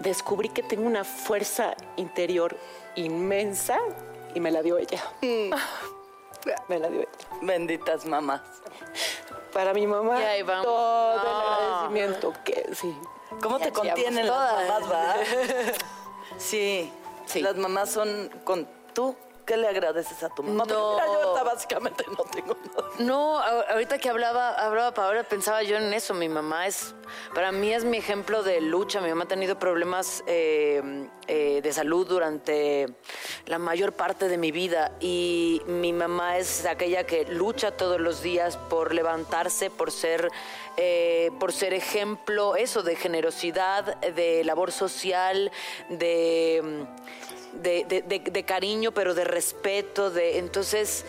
descubrí 0.00 0.48
que 0.48 0.62
tengo 0.62 0.86
una 0.86 1.04
fuerza 1.04 1.74
interior 1.96 2.56
inmensa 2.96 3.78
y 4.34 4.40
me 4.40 4.50
la 4.50 4.62
dio 4.62 4.76
ella. 4.78 5.02
Me 6.68 6.78
la 6.78 6.88
dio 6.88 7.00
ella. 7.00 7.08
Benditas 7.42 8.06
mamás. 8.06 8.40
Para 9.52 9.74
mi 9.74 9.86
mamá, 9.86 10.18
Y 10.22 10.24
ahí 10.24 10.42
vamos. 10.42 10.64
todo 10.64 11.12
el 11.16 11.22
No. 11.22 11.28
agradecimiento 11.28 12.32
que 12.44 12.70
sí. 12.74 12.96
¿Cómo 13.42 13.58
te 13.58 13.70
contienen 13.72 14.26
las 14.26 14.68
mamás, 14.68 14.90
va? 14.90 15.14
Sí. 16.38 16.90
Sí. 17.26 17.42
Las 17.42 17.56
mamás 17.56 17.90
son 17.90 18.30
con 18.44 18.66
tú. 18.94 19.14
¿Qué 19.50 19.56
le 19.56 19.66
agradeces 19.66 20.22
a 20.22 20.28
tu 20.28 20.44
mamá? 20.44 20.64
No. 20.64 20.92
Mira, 20.94 21.06
yo 21.06 21.22
ahorita 21.22 21.42
básicamente 21.42 22.04
no 22.16 22.22
tengo 22.32 22.56
nada. 22.68 22.88
No, 23.00 23.40
ahorita 23.40 23.98
que 23.98 24.08
hablaba, 24.08 24.54
hablaba 24.54 24.94
Paola, 24.94 25.24
pensaba 25.24 25.64
yo 25.64 25.76
en 25.76 25.92
eso. 25.92 26.14
Mi 26.14 26.28
mamá 26.28 26.68
es, 26.68 26.94
para 27.34 27.50
mí 27.50 27.72
es 27.72 27.82
mi 27.82 27.96
ejemplo 27.96 28.44
de 28.44 28.60
lucha. 28.60 29.00
Mi 29.00 29.08
mamá 29.08 29.24
ha 29.24 29.26
tenido 29.26 29.58
problemas 29.58 30.22
eh, 30.28 31.08
eh, 31.26 31.62
de 31.64 31.72
salud 31.72 32.06
durante 32.06 32.94
la 33.46 33.58
mayor 33.58 33.92
parte 33.94 34.28
de 34.28 34.38
mi 34.38 34.52
vida 34.52 34.92
y 35.00 35.62
mi 35.66 35.92
mamá 35.92 36.38
es 36.38 36.64
aquella 36.64 37.02
que 37.04 37.24
lucha 37.24 37.72
todos 37.72 38.00
los 38.00 38.22
días 38.22 38.56
por 38.56 38.94
levantarse, 38.94 39.68
por 39.68 39.90
ser, 39.90 40.30
eh, 40.76 41.32
por 41.40 41.52
ser 41.52 41.74
ejemplo, 41.74 42.54
eso, 42.54 42.84
de 42.84 42.94
generosidad, 42.94 43.96
de 43.96 44.44
labor 44.44 44.70
social, 44.70 45.50
de 45.88 46.86
de, 47.54 47.84
de- 47.84 48.02
de- 48.02 48.18
de 48.30 48.42
cariño, 48.44 48.92
pero 48.92 49.14
de 49.14 49.24
respeto, 49.24 50.10
de 50.10 50.38
entonces 50.38 51.04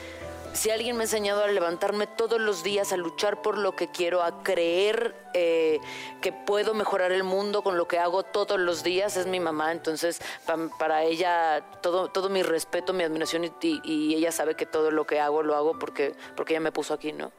si 0.54 0.70
alguien 0.70 0.98
me 0.98 1.04
ha 1.04 1.06
enseñado 1.06 1.44
a 1.46 1.48
levantarme 1.48 2.08
todos 2.08 2.38
los 2.42 2.62
días, 2.62 2.92
a 2.92 2.98
luchar 2.98 3.42
por 3.42 3.58
lo 3.58 3.74
que 3.74 3.88
quiero, 3.88 4.22
a 4.22 4.44
creer 4.44 5.16
eh, 5.34 5.80
que 6.20 6.34
puedo 6.34 6.74
mejorar 6.74 7.14
el 7.14 7.24
mundo 7.24 7.64
con 7.64 7.78
lo 7.78 7.88
que 7.88 8.00
hago 8.00 8.24
todos 8.24 8.60
los 8.60 8.84
días, 8.84 9.16
es 9.16 9.28
mi 9.28 9.40
mamá. 9.40 9.72
Entonces, 9.72 10.20
pa- 10.46 10.58
para 10.78 11.04
ella, 11.04 11.64
todo, 11.82 12.10
todo 12.10 12.28
mi 12.28 12.44
respeto, 12.44 12.92
mi 12.92 13.06
admiración, 13.06 13.46
y, 13.46 13.52
y- 13.62 13.80
y 13.86 14.16
ella 14.16 14.34
sabe 14.34 14.56
que 14.56 14.66
todo 14.66 14.92
lo 14.92 15.06
que 15.08 15.22
hago 15.22 15.42
lo 15.42 15.56
hago 15.56 15.80
porque, 15.80 16.16
porque 16.36 16.52
ella 16.54 16.60
me 16.60 16.74
puso 16.74 16.94
aquí, 16.94 17.14
¿no? 17.14 17.32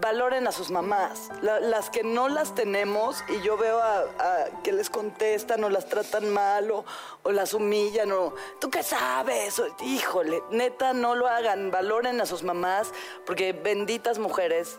Valoren 0.00 0.46
a 0.46 0.52
sus 0.52 0.70
mamás. 0.70 1.28
La- 1.42 1.60
las 1.60 1.90
que 1.90 2.04
no 2.04 2.28
las 2.28 2.54
tenemos 2.54 3.22
y 3.28 3.40
yo 3.42 3.56
veo 3.56 3.78
a, 3.80 4.04
que 4.62 4.72
les 4.72 4.90
contestan 4.90 5.64
o 5.64 5.70
las 5.70 5.86
tratan 5.86 6.28
mal 6.30 6.70
o, 6.70 6.84
o 7.22 7.32
las 7.32 7.52
humillan 7.54 8.12
o 8.12 8.34
tú 8.60 8.70
qué 8.70 8.82
sabes. 8.82 9.60
Híjole, 9.82 10.42
neta, 10.50 10.92
no 10.92 11.14
lo 11.14 11.26
hagan. 11.26 11.70
Valoren 11.70 12.20
a 12.20 12.26
sus 12.26 12.42
mamás 12.42 12.92
porque 13.26 13.52
benditas 13.52 14.18
mujeres 14.18 14.78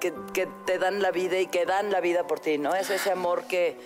que, 0.00 0.12
que 0.32 0.48
te 0.64 0.78
dan 0.78 1.00
la 1.00 1.12
vida 1.12 1.38
y 1.38 1.46
que 1.46 1.64
dan 1.64 1.92
la 1.92 2.00
vida 2.00 2.26
por 2.26 2.40
ti, 2.40 2.58
¿no? 2.58 2.74
Es 2.74 2.90
ese 2.90 3.12
amor 3.12 3.44
que 3.44 3.78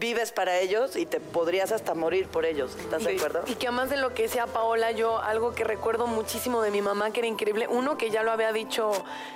vives 0.00 0.32
para 0.32 0.58
ellos 0.58 0.96
y 0.96 1.06
te 1.06 1.20
podrías 1.20 1.70
hasta 1.70 1.94
morir 1.94 2.26
por 2.26 2.44
ellos. 2.44 2.74
¿Estás 2.74 3.04
de 3.04 3.14
acuerdo? 3.14 3.44
Y 3.46 3.54
que 3.54 3.68
además 3.68 3.90
de 3.90 3.98
lo 3.98 4.14
que 4.14 4.22
decía 4.24 4.46
Paola, 4.46 4.90
yo 4.90 5.18
algo 5.18 5.54
que 5.54 5.62
recuerdo 5.62 6.08
muchísimo 6.08 6.62
de 6.62 6.72
mi 6.72 6.82
mamá, 6.82 7.12
que 7.12 7.20
era 7.20 7.28
increíble, 7.28 7.68
uno 7.68 7.96
que 7.96 8.10
ya 8.10 8.22
lo 8.24 8.32
había 8.32 8.52
dicho, 8.52 8.90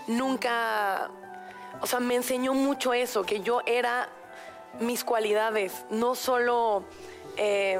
nunca, 0.08 1.10
o 1.80 1.86
sea, 1.86 2.00
me 2.00 2.16
enseñó 2.16 2.54
mucho 2.54 2.92
eso, 2.94 3.22
que 3.22 3.40
yo 3.42 3.60
era 3.66 4.08
mis 4.80 5.04
cualidades, 5.04 5.84
no 5.90 6.16
solo... 6.16 6.82
eh, 7.36 7.78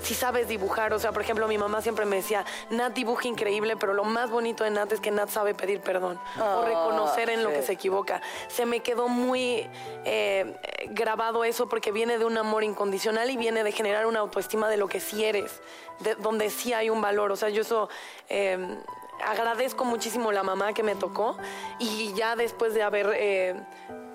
si 0.00 0.14
sabes 0.14 0.48
dibujar, 0.48 0.92
o 0.92 0.98
sea, 0.98 1.12
por 1.12 1.22
ejemplo, 1.22 1.48
mi 1.48 1.58
mamá 1.58 1.82
siempre 1.82 2.04
me 2.06 2.16
decía, 2.16 2.44
Nat 2.70 2.92
dibuja 2.92 3.28
increíble, 3.28 3.76
pero 3.76 3.94
lo 3.94 4.04
más 4.04 4.30
bonito 4.30 4.64
de 4.64 4.70
Nat 4.70 4.92
es 4.92 5.00
que 5.00 5.10
Nat 5.10 5.28
sabe 5.28 5.54
pedir 5.54 5.80
perdón 5.80 6.18
o 6.38 6.42
Ah, 6.42 6.62
reconocer 6.64 7.30
en 7.30 7.42
lo 7.42 7.50
que 7.50 7.62
se 7.62 7.72
equivoca. 7.72 8.20
Se 8.48 8.66
me 8.66 8.80
quedó 8.80 9.08
muy 9.08 9.68
eh, 10.04 10.56
grabado 10.90 11.44
eso 11.44 11.68
porque 11.68 11.92
viene 11.92 12.18
de 12.18 12.24
un 12.24 12.38
amor 12.38 12.64
incondicional 12.64 13.30
y 13.30 13.36
viene 13.36 13.64
de 13.64 13.72
generar 13.72 14.06
una 14.06 14.20
autoestima 14.20 14.68
de 14.68 14.76
lo 14.76 14.88
que 14.88 15.00
sí 15.00 15.24
eres, 15.24 15.60
de 16.00 16.14
donde 16.14 16.50
sí 16.50 16.72
hay 16.72 16.90
un 16.90 17.00
valor. 17.00 17.32
O 17.32 17.36
sea, 17.36 17.48
yo 17.48 17.62
eso 17.62 17.88
eh, 18.28 18.78
agradezco 19.24 19.84
muchísimo 19.84 20.32
la 20.32 20.42
mamá 20.42 20.72
que 20.72 20.82
me 20.82 20.94
tocó 20.94 21.36
y 21.78 22.12
ya 22.14 22.36
después 22.36 22.74
de 22.74 22.82
haber 22.82 23.10
eh, 23.14 23.54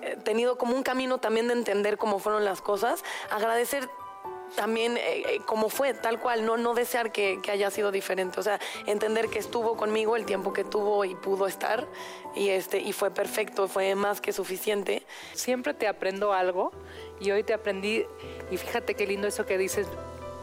eh, 0.02 0.16
tenido 0.24 0.58
como 0.58 0.74
un 0.74 0.82
camino 0.82 1.18
también 1.18 1.48
de 1.48 1.54
entender 1.54 1.98
cómo 1.98 2.18
fueron 2.18 2.44
las 2.44 2.60
cosas, 2.60 3.04
agradecer 3.30 3.88
también 4.56 4.96
eh, 4.96 5.00
eh, 5.28 5.40
como 5.46 5.68
fue, 5.68 5.94
tal 5.94 6.20
cual, 6.20 6.44
no, 6.44 6.56
no 6.56 6.74
desear 6.74 7.12
que, 7.12 7.40
haya 7.50 7.70
sido 7.70 7.90
diferente, 7.90 8.38
o 8.40 8.42
sea, 8.42 8.60
entender 8.86 9.28
que 9.28 9.38
estuvo 9.38 9.76
conmigo 9.76 10.16
el 10.16 10.24
tiempo 10.24 10.52
que 10.52 10.64
tuvo 10.64 11.04
y 11.04 11.14
pudo 11.14 11.46
estar 11.46 11.86
y, 12.34 12.48
este, 12.50 12.78
y 12.78 12.92
fue 12.92 13.10
perfecto, 13.10 13.68
fue 13.68 13.94
más 13.94 14.20
que 14.20 14.32
suficiente. 14.32 15.04
siempre 15.32 15.74
te 15.74 15.88
aprendo 15.88 16.32
algo 16.32 16.72
y 17.20 17.30
hoy 17.30 17.42
te 17.42 17.54
aprendí, 17.54 18.04
y 18.50 18.56
fíjate 18.56 18.94
qué 18.94 19.06
lindo 19.06 19.28
eso 19.28 19.46
que 19.46 19.58
dices, 19.58 19.86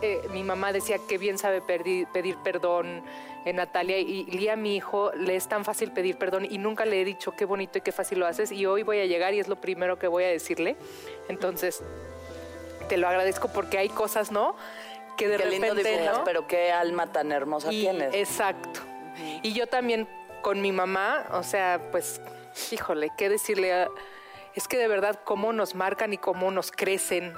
eh, 0.02 0.22
mi 0.32 0.44
mamá 0.44 0.72
decía 0.72 0.98
que 1.10 1.18
bien 1.18 1.38
sabe 1.38 1.62
pedir 1.62 2.38
perdón 2.38 3.04
en 3.46 3.56
Natalia 3.56 3.98
y 3.98 4.26
Lía, 4.26 4.56
mi 4.56 4.76
hijo, 4.76 5.12
le 5.14 5.36
es 5.36 5.48
tan 5.48 5.66
fácil 5.66 5.92
pedir 5.92 6.18
perdón 6.18 6.46
y 6.50 6.58
nunca 6.58 6.86
le 6.86 7.02
he 7.02 7.06
dicho 7.06 7.34
qué 7.36 7.46
bonito 7.46 7.78
y 7.78 7.82
qué 7.82 7.92
fácil 7.92 8.20
lo 8.20 8.28
haces 8.28 8.52
y 8.52 8.66
hoy 8.66 8.84
voy 8.84 9.00
a 9.00 9.06
llegar 9.06 9.34
y 9.34 9.40
es 9.40 9.48
lo 9.48 9.60
primero 9.60 9.98
que 10.00 10.08
voy 10.08 10.24
a 10.24 10.28
decirle. 10.28 10.78
Entonces, 11.28 11.84
te 12.90 12.98
lo 12.98 13.08
agradezco 13.08 13.48
porque 13.48 13.78
hay 13.78 13.88
cosas, 13.90 14.32
¿no? 14.32 14.56
Que 15.16 15.28
de 15.30 15.38
Qué 15.38 15.46
lindo 15.46 15.68
repente, 15.68 15.92
dibujas, 15.92 16.18
¿no? 16.20 16.24
pero 16.26 16.48
qué 16.48 16.72
alma 16.74 17.12
tan 17.14 17.32
hermosa 17.32 17.72
Y- 17.72 17.82
tienes. 17.82 18.14
Exacto. 18.14 18.82
Y 19.42 19.54
yo 19.54 19.68
también 19.68 20.08
con 20.42 20.62
mi 20.62 20.72
mamá, 20.72 21.26
o 21.32 21.44
sea, 21.44 21.80
pues, 21.92 22.20
híjole, 22.72 23.12
¿qué 23.18 23.30
decirle? 23.30 23.88
Es 24.56 24.68
que 24.68 24.78
de 24.78 24.88
verdad 24.88 25.20
cómo 25.24 25.54
nos 25.54 25.76
marcan 25.76 26.12
y 26.14 26.18
cómo 26.18 26.52
nos 26.52 26.72
crecen. 26.72 27.34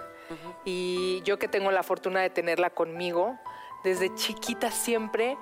Y 0.63 1.21
yo 1.23 1.37
que 1.37 1.47
tengo 1.49 1.71
la 1.71 1.83
fortuna 1.83 2.21
de 2.21 2.29
tenerla 2.29 2.69
conmigo, 2.69 3.37
desde 3.83 4.13
chiquita 4.15 4.71
siempre, 4.71 5.35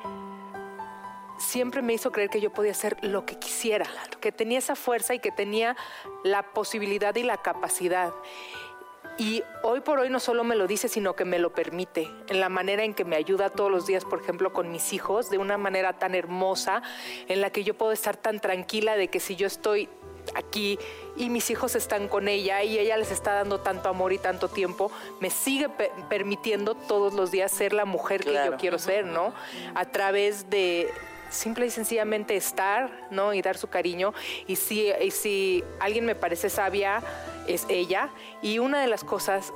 siempre 1.38 1.82
me 1.82 1.93
hizo 1.93 2.12
creer 2.12 2.30
que 2.30 2.41
yo 2.41 2.52
podía 2.52 2.72
hacer 2.72 2.98
lo 3.04 3.26
que 3.26 3.38
quisiera, 3.38 3.86
que 4.19 4.32
tenía 4.32 4.58
esa 4.60 4.76
fuerza 4.76 5.13
y 5.13 5.19
que 5.19 5.32
tenía 5.32 5.76
la 6.24 6.41
posibilidad 6.41 7.15
y 7.15 7.24
la 7.24 7.38
capacidad. 7.38 8.12
Y 9.19 9.43
hoy 9.63 9.82
por 9.82 9.99
hoy 9.99 10.10
no 10.10 10.21
solo 10.21 10.45
me 10.45 10.55
lo 10.55 10.65
dice, 10.65 10.88
sino 10.88 11.13
que 11.13 11.25
me 11.25 11.39
lo 11.39 11.51
permite, 11.51 12.10
en 12.29 12.39
la 12.39 12.47
manera 12.47 12.86
en 12.86 12.93
que 12.93 13.03
me 13.03 13.17
ayuda 13.17 13.49
todos 13.49 13.69
los 13.69 13.86
días, 13.86 14.05
por 14.05 14.21
ejemplo, 14.21 14.53
con 14.53 14.71
mis 14.71 14.93
hijos, 14.93 15.29
de 15.29 15.38
una 15.38 15.58
manera 15.58 15.91
tan 15.91 16.15
hermosa, 16.15 16.82
en 17.27 17.41
la 17.41 17.49
que 17.49 17.65
yo 17.65 17.73
puedo 17.73 17.91
estar 17.91 18.15
tan 18.15 18.39
tranquila 18.39 18.95
de 18.95 19.10
que 19.10 19.19
si 19.19 19.36
yo 19.36 19.45
estoy 19.45 19.89
aquí 20.36 20.79
y 21.17 21.29
mis 21.29 21.49
hijos 21.49 21.75
están 21.75 22.08
con 22.08 22.27
ella 22.29 22.63
y 22.63 22.77
ella 22.79 22.95
les 22.95 23.12
está 23.12 23.34
dando 23.34 23.60
tanto 23.60 23.89
amor 23.89 24.13
y 24.13 24.19
tanto 24.19 24.47
tiempo, 24.47 24.89
me 25.19 25.29
sigue 25.29 25.67
pe- 25.67 25.91
permitiendo 26.08 26.75
todos 26.75 27.13
los 27.13 27.29
días 27.29 27.51
ser 27.51 27.73
la 27.73 27.84
mujer 27.86 28.23
que 28.23 28.34
yo 28.34 28.55
quiero 28.58 28.79
ser, 28.79 29.05
¿no? 29.05 29.34
A 29.75 29.86
través 29.86 30.49
de 30.49 30.89
simple 31.30 31.65
y 31.65 31.70
sencillamente 31.70 32.36
estar, 32.36 33.08
¿no? 33.12 33.34
Y 33.34 33.42
dar 33.42 33.58
su 33.58 33.68
cariño. 33.68 34.13
Y 34.48 34.56
si, 34.56 34.92
y 34.92 35.12
si 35.12 35.63
alguien 35.80 36.06
me 36.06 36.15
parece 36.15 36.50
sabia, 36.50 37.02
es 37.48 37.65
ella. 37.70 38.10
Y 38.42 38.60
una 38.60 38.82
de 38.82 38.88
las 38.88 39.04
cosas 39.04 39.54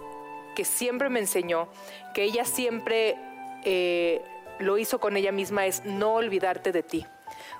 que 0.55 0.65
siempre 0.65 1.09
me 1.09 1.19
enseñó, 1.19 1.67
que 2.13 2.23
ella 2.23 2.45
siempre 2.45 3.15
eh, 3.63 4.21
lo 4.59 4.77
hizo 4.77 4.99
con 4.99 5.17
ella 5.17 5.31
misma, 5.31 5.65
es 5.65 5.83
no 5.85 6.15
olvidarte 6.15 6.71
de 6.71 6.83
ti. 6.83 7.05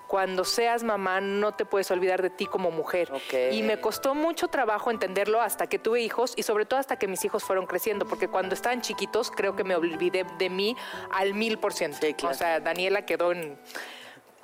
Cuando 0.08 0.44
seas 0.44 0.84
mamá, 0.84 1.22
no 1.22 1.54
te 1.54 1.66
puedes 1.66 1.90
olvidar 1.90 2.22
de 2.22 2.30
ti 2.30 2.46
como 2.46 2.70
mujer. 2.70 3.12
Y 3.52 3.64
me 3.64 3.80
costó 3.80 4.14
mucho 4.14 4.48
trabajo 4.48 4.92
entenderlo 4.92 5.42
hasta 5.42 5.66
que 5.66 5.80
tuve 5.80 6.02
hijos 6.02 6.34
y 6.36 6.44
sobre 6.44 6.66
todo 6.66 6.80
hasta 6.80 6.98
que 6.98 7.08
mis 7.08 7.26
hijos 7.26 7.44
fueron 7.44 7.66
creciendo, 7.66 8.06
porque 8.06 8.28
cuando 8.28 8.54
estaban 8.54 8.82
chiquitos 8.82 9.32
creo 9.32 9.56
que 9.56 9.64
me 9.64 9.76
olvidé 9.76 10.26
de 10.38 10.50
mí 10.50 10.76
al 11.12 11.34
mil 11.34 11.58
por 11.58 11.74
ciento. 11.74 12.06
O 12.28 12.34
sea, 12.34 12.60
Daniela 12.60 13.06
quedó 13.06 13.32
en... 13.32 13.58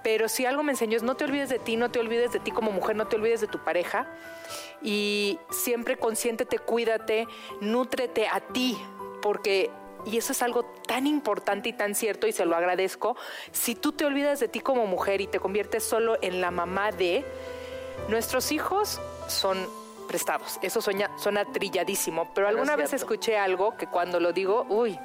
Pero 0.04 0.30
si 0.30 0.46
algo 0.46 0.64
me 0.64 0.72
enseñó 0.72 0.98
es 0.98 1.04
no 1.04 1.16
te 1.16 1.26
olvides 1.26 1.50
de 1.50 1.60
ti, 1.60 1.76
no 1.76 1.92
te 1.92 2.00
olvides 2.00 2.32
de 2.32 2.40
ti 2.40 2.52
como 2.52 2.72
mujer, 2.72 2.96
no 2.96 3.08
te 3.08 3.16
olvides 3.18 3.42
de 3.42 3.48
tu 3.48 3.64
pareja. 3.64 4.08
Y 4.82 5.40
siempre 5.50 5.98
consiéntete, 5.98 6.60
cuídate, 6.60 7.28
nútrete 7.60 8.28
a 8.28 8.40
ti, 8.40 8.78
porque, 9.22 9.70
y 10.06 10.18
eso 10.18 10.32
es 10.32 10.42
algo 10.42 10.64
tan 10.88 11.06
importante 11.06 11.70
y 11.70 11.74
tan 11.74 11.96
cierto, 11.96 12.28
y 12.28 12.32
se 12.32 12.46
lo 12.46 12.56
agradezco, 12.56 13.18
si 13.52 13.76
tú 13.76 13.92
te 13.92 14.06
olvidas 14.06 14.40
de 14.40 14.48
ti 14.48 14.62
como 14.62 14.86
mujer 14.86 15.20
y 15.20 15.28
te 15.28 15.40
conviertes 15.40 15.84
solo 15.84 16.18
en 16.22 16.40
la 16.40 16.52
mamá 16.52 16.92
de, 16.92 17.26
nuestros 18.08 18.52
hijos 18.52 19.00
son 19.28 19.68
prestados. 20.08 20.60
Eso 20.62 20.82
suena, 20.82 21.12
suena 21.18 21.46
trilladísimo, 21.46 22.32
pero 22.34 22.48
alguna 22.48 22.76
vez 22.76 22.94
escuché 22.94 23.38
algo 23.38 23.78
que 23.78 23.88
cuando 23.88 24.20
lo 24.20 24.34
digo, 24.34 24.66
uy, 24.70 24.98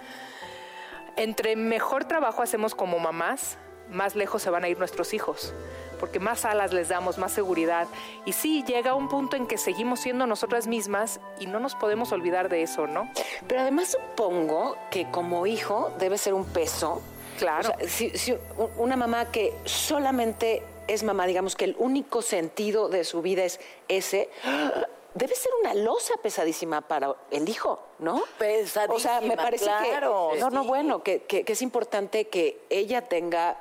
entre 1.16 1.56
mejor 1.56 2.04
trabajo 2.04 2.42
hacemos 2.42 2.74
como 2.74 2.98
mamás, 2.98 3.58
más 3.94 4.14
lejos 4.14 4.42
se 4.42 4.50
van 4.50 4.64
a 4.64 4.68
ir 4.68 4.78
nuestros 4.78 5.14
hijos, 5.14 5.54
porque 5.98 6.20
más 6.20 6.44
alas 6.44 6.72
les 6.72 6.88
damos, 6.88 7.16
más 7.16 7.32
seguridad. 7.32 7.86
Y 8.26 8.32
sí, 8.32 8.62
llega 8.66 8.94
un 8.94 9.08
punto 9.08 9.36
en 9.36 9.46
que 9.46 9.56
seguimos 9.56 10.00
siendo 10.00 10.26
nosotras 10.26 10.66
mismas 10.66 11.20
y 11.38 11.46
no 11.46 11.60
nos 11.60 11.74
podemos 11.74 12.12
olvidar 12.12 12.48
de 12.48 12.62
eso, 12.62 12.86
¿no? 12.86 13.10
Pero 13.46 13.60
además 13.62 13.92
supongo 13.92 14.76
que 14.90 15.10
como 15.10 15.46
hijo 15.46 15.92
debe 15.98 16.18
ser 16.18 16.34
un 16.34 16.44
peso. 16.44 17.00
Claro. 17.38 17.70
O 17.82 17.88
sea, 17.88 17.88
si, 17.88 18.36
una 18.76 18.96
mamá 18.96 19.30
que 19.30 19.52
solamente 19.64 20.62
es 20.86 21.02
mamá, 21.02 21.26
digamos 21.26 21.56
que 21.56 21.64
el 21.64 21.76
único 21.78 22.20
sentido 22.22 22.88
de 22.88 23.04
su 23.04 23.22
vida 23.22 23.44
es 23.44 23.58
ese, 23.88 24.28
debe 25.14 25.34
ser 25.34 25.52
una 25.60 25.74
losa 25.74 26.14
pesadísima 26.22 26.80
para 26.82 27.14
el 27.30 27.48
hijo, 27.48 27.80
¿no? 28.00 28.22
Pesadísima, 28.38 28.94
O 28.94 28.98
sea, 28.98 29.20
me 29.20 29.36
parece 29.36 29.64
claro, 29.64 30.30
que... 30.34 30.40
No, 30.40 30.50
no, 30.50 30.64
bueno, 30.64 31.02
que, 31.02 31.22
que- 31.22 31.44
que 31.44 31.52
es 31.54 31.62
importante 31.62 32.28
que 32.28 32.60
ella 32.68 33.02
tenga 33.02 33.56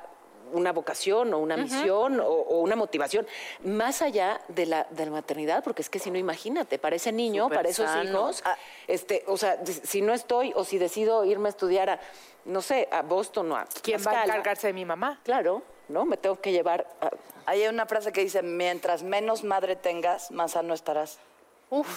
una 0.54 0.72
vocación 0.72 1.34
o 1.34 1.38
una 1.38 1.56
misión 1.56 2.20
o, 2.20 2.26
o 2.26 2.60
una 2.60 2.76
motivación 2.76 3.26
más 3.64 4.00
allá 4.02 4.40
de 4.48 4.66
la, 4.66 4.86
de 4.90 5.04
la 5.06 5.10
maternidad, 5.10 5.62
porque 5.64 5.82
es 5.82 5.90
que 5.90 5.98
si 5.98 6.10
no, 6.10 6.18
imagínate, 6.18 6.78
para 6.78 6.96
ese 6.96 7.12
niño, 7.12 7.44
Súper 7.44 7.58
para 7.58 7.68
esos 7.68 7.86
sano. 7.90 8.02
hijos, 8.04 8.42
este, 8.86 9.24
o 9.26 9.36
sea, 9.36 9.58
si 9.66 10.00
no 10.02 10.14
estoy 10.14 10.52
o 10.54 10.64
si 10.64 10.78
decido 10.78 11.24
irme 11.24 11.48
a 11.48 11.50
estudiar 11.50 11.90
a, 11.90 12.00
no 12.44 12.62
sé, 12.62 12.88
a 12.90 13.02
Boston 13.02 13.52
o 13.52 13.56
a 13.56 13.66
¿Quién 13.82 14.00
va 14.06 14.12
a 14.12 14.24
encargarse 14.24 14.68
de 14.68 14.72
mi 14.72 14.84
mamá? 14.84 15.20
Claro, 15.24 15.62
¿no? 15.88 16.04
Me 16.04 16.16
tengo 16.16 16.40
que 16.40 16.52
llevar 16.52 16.86
a- 17.00 17.10
Hay 17.46 17.66
una 17.66 17.86
frase 17.86 18.12
que 18.12 18.20
dice, 18.22 18.42
mientras 18.42 19.02
menos 19.02 19.44
madre 19.44 19.76
tengas, 19.76 20.30
más 20.30 20.52
sano 20.52 20.72
estarás. 20.74 21.18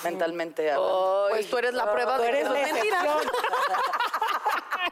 Mentalmente 0.04 0.72
hablando. 0.72 1.28
Pues 1.30 1.48
tú 1.50 1.58
eres 1.60 1.74
la 1.76 1.91
prueba 1.91 2.17
de 2.17 2.32
que 2.32 2.41
eso 2.41 2.56
es 2.56 2.74
mentira. 2.74 3.04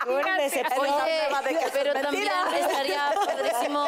La 0.05 0.45
excepción. 0.45 0.79
Oye, 0.79 1.21
pero 1.73 1.93
también 1.93 2.29
estaría 2.59 3.13
padrísimo, 3.25 3.85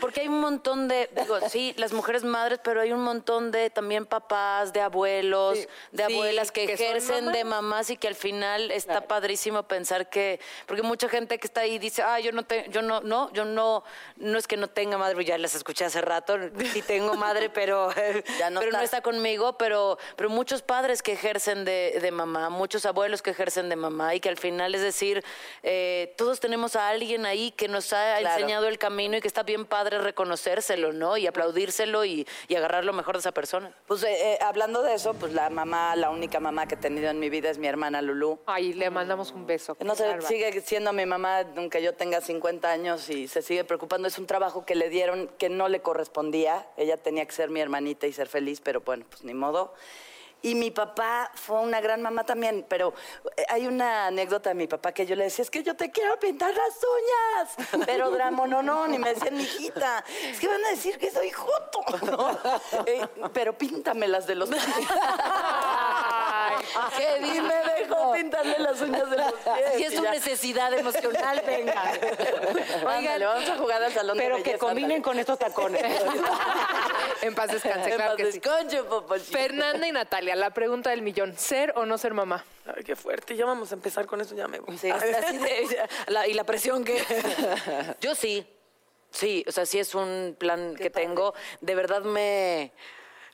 porque 0.00 0.20
hay 0.22 0.28
un 0.28 0.40
montón 0.40 0.88
de, 0.88 1.10
digo, 1.16 1.38
sí, 1.48 1.74
las 1.76 1.92
mujeres 1.92 2.24
madres, 2.24 2.60
pero 2.62 2.80
hay 2.80 2.92
un 2.92 3.02
montón 3.02 3.50
de 3.50 3.70
también 3.70 4.06
papás, 4.06 4.72
de 4.72 4.80
abuelos, 4.80 5.58
Sí. 5.58 5.66
de 5.92 6.06
Sí, 6.06 6.12
abuelas 6.14 6.50
que, 6.52 6.64
ejercen 6.64 7.32
de 7.32 7.44
mamás. 7.44 7.90
y 7.90 7.96
que 7.96 8.08
al 8.08 8.14
final 8.14 8.70
está 8.70 9.02
padrísimo 9.02 9.62
pensar 9.64 10.08
que, 10.08 10.40
porque 10.66 10.82
mucha 10.82 11.08
gente 11.08 11.38
que 11.38 11.46
está 11.46 11.62
ahí 11.62 11.78
dice, 11.78 12.02
ah, 12.02 12.20
yo 12.20 12.32
no 12.32 12.44
tengo, 12.44 12.70
yo 12.70 12.82
no, 12.82 13.00
no, 13.00 13.32
yo 13.32 13.44
no, 13.44 13.84
no 14.16 14.38
es 14.38 14.46
que 14.46 14.56
no 14.56 14.68
tenga 14.68 14.98
madre, 14.98 15.24
ya 15.24 15.36
las 15.38 15.54
escuché 15.54 15.84
hace 15.84 16.00
rato, 16.00 16.36
sí 16.72 16.82
tengo 16.82 17.14
madre, 17.14 17.50
pero, 17.50 17.90
Ya 18.38 18.50
no 18.50 18.60
pero 18.60 18.72
no 18.72 18.78
está. 18.78 18.84
está 18.98 19.00
conmigo, 19.02 19.58
pero, 19.58 19.98
pero 20.16 20.30
muchos 20.30 20.62
padres 20.62 21.02
que 21.02 21.12
ejercen 21.12 21.64
de, 21.64 21.98
de 22.00 22.10
mamá, 22.10 22.48
muchos 22.50 22.86
abuelos 22.86 23.22
que 23.22 23.30
ejercen 23.30 23.68
de 23.68 23.76
mamá 23.76 24.14
y 24.14 24.20
que 24.20 24.28
al 24.28 24.36
final 24.38 24.74
es 24.74 24.82
decir, 24.82 25.24
eh, 25.62 26.14
todos 26.16 26.40
tenemos 26.40 26.76
a 26.76 26.88
alguien 26.88 27.26
ahí 27.26 27.50
que 27.52 27.68
nos 27.68 27.92
ha 27.92 28.18
Claro. 28.18 28.34
enseñado 28.36 28.68
el 28.68 28.78
camino 28.78 29.16
y 29.16 29.20
que 29.20 29.28
está 29.28 29.42
bien 29.42 29.64
padre 29.66 29.98
reconocérselo, 29.98 30.92
¿no? 30.92 31.16
Y 31.16 31.26
aplaudírselo 31.26 32.04
y, 32.04 32.26
y 32.48 32.54
agarrar 32.56 32.84
lo 32.84 32.92
mejor 32.92 33.14
de 33.16 33.20
esa 33.20 33.32
persona. 33.32 33.72
Pues 33.86 34.02
eh, 34.02 34.32
eh, 34.34 34.38
hablando 34.40 34.82
de 34.82 34.94
eso, 34.94 35.14
pues 35.14 35.32
la 35.32 35.50
mamá, 35.50 35.94
la 35.96 36.10
única 36.10 36.40
mamá 36.40 36.66
que 36.66 36.74
he 36.74 36.78
tenido 36.78 37.10
en 37.10 37.18
mi 37.20 37.30
vida 37.30 37.50
es 37.50 37.58
mi 37.58 37.66
hermana 37.66 38.02
Lulú. 38.02 38.40
Ay, 38.46 38.72
le 38.72 38.90
mandamos 38.90 39.32
un 39.32 39.46
beso. 39.46 39.76
No 39.80 39.94
sé, 39.94 40.20
sigue 40.22 40.60
siendo 40.62 40.92
mi 40.92 41.06
mamá, 41.06 41.44
aunque 41.56 41.82
yo 41.82 41.94
tenga 41.94 42.20
50 42.20 42.70
años 42.70 43.08
y 43.10 43.28
se 43.28 43.42
sigue 43.42 43.64
preocupando. 43.64 44.08
Es 44.08 44.18
un 44.18 44.26
trabajo 44.26 44.64
que 44.66 44.74
le 44.74 44.88
dieron 44.88 45.28
que 45.38 45.48
no 45.48 45.68
le 45.68 45.80
correspondía. 45.80 46.66
Ella 46.76 46.96
tenía 46.96 47.24
que 47.26 47.32
ser 47.32 47.50
mi 47.50 47.60
hermanita 47.60 48.06
y 48.06 48.12
ser 48.12 48.28
feliz, 48.28 48.60
pero 48.60 48.80
bueno, 48.80 49.04
pues 49.08 49.24
ni 49.24 49.34
modo. 49.34 49.74
Y 50.42 50.54
mi 50.56 50.70
papá 50.70 51.30
fue 51.34 51.60
una 51.60 51.80
gran 51.80 52.02
mamá 52.02 52.24
también, 52.24 52.66
pero 52.68 52.92
eh, 53.36 53.44
hay 53.48 53.66
una 53.66 54.08
anécdota 54.08 54.50
de 54.50 54.54
mi 54.54 54.66
papá 54.66 54.92
que 54.92 55.06
yo 55.06 55.14
le 55.14 55.24
decía, 55.24 55.44
es 55.44 55.50
que 55.50 55.62
yo 55.62 55.76
te 55.76 55.90
quiero 55.90 56.18
pintar 56.18 56.52
las 56.52 56.78
uñas, 56.82 57.86
pero 57.86 58.10
dramo, 58.10 58.46
no, 58.46 58.62
no, 58.62 58.88
ni 58.88 58.98
me 58.98 59.14
decían, 59.14 59.40
hijita, 59.40 60.04
es 60.24 60.40
que 60.40 60.48
van 60.48 60.64
a 60.64 60.70
decir 60.70 60.98
que 60.98 61.10
soy 61.10 61.30
joto, 61.30 62.06
¿no? 62.06 62.38
Eh, 62.86 63.06
pero 63.32 63.56
píntamelas 63.56 64.26
de 64.26 64.34
los 64.34 64.50
pies. 66.72 67.08
¿Qué 67.20 67.26
Y 67.26 67.40
me 67.40 67.54
dejó 67.78 68.12
pintarle 68.12 68.58
las 68.58 68.80
uñas 68.80 69.10
de 69.10 69.16
los 69.16 69.32
pies. 69.32 69.72
Si 69.76 69.84
es 69.84 69.94
tu 69.94 70.02
necesidad 70.02 70.72
emocional, 70.72 71.42
venga. 71.46 71.82
Ándale, 72.86 73.24
vamos 73.26 73.48
a 73.48 73.56
jugar 73.56 73.82
al 73.82 73.92
salón 73.92 74.16
de 74.16 74.22
Pero 74.22 74.36
que 74.36 74.42
belleza, 74.42 74.58
combinen 74.58 74.84
ándale. 74.92 75.02
con 75.02 75.18
estos 75.18 75.38
tacones. 75.38 75.82
En 77.22 77.36
paz 77.36 77.52
descanse, 77.52 77.90
En 77.90 77.96
claro 77.96 78.16
paz 78.16 78.16
que 78.16 78.32
sí. 78.32 79.32
Fernanda 79.32 79.86
y 79.86 79.92
Natalia, 79.92 80.34
la 80.34 80.50
pregunta 80.50 80.90
del 80.90 81.02
millón, 81.02 81.38
¿ser 81.38 81.72
o 81.76 81.86
no 81.86 81.96
ser 81.96 82.14
mamá? 82.14 82.44
Ay, 82.66 82.82
qué 82.82 82.96
fuerte. 82.96 83.36
Ya 83.36 83.44
vamos 83.46 83.70
a 83.70 83.74
empezar 83.76 84.06
con 84.06 84.20
eso, 84.20 84.34
ya 84.34 84.48
me 84.48 84.58
voy. 84.58 84.76
Sí. 84.76 84.90
Así 84.90 85.38
de- 85.38 85.88
la- 86.08 86.26
y 86.26 86.34
la 86.34 86.42
presión 86.42 86.82
que... 86.84 87.00
Yo 88.00 88.16
sí, 88.16 88.44
sí, 89.12 89.44
o 89.46 89.52
sea, 89.52 89.66
sí 89.66 89.78
es 89.78 89.94
un 89.94 90.34
plan 90.36 90.74
que 90.74 90.90
tengo. 90.90 91.32
De 91.60 91.76
verdad 91.76 92.02
me... 92.02 92.72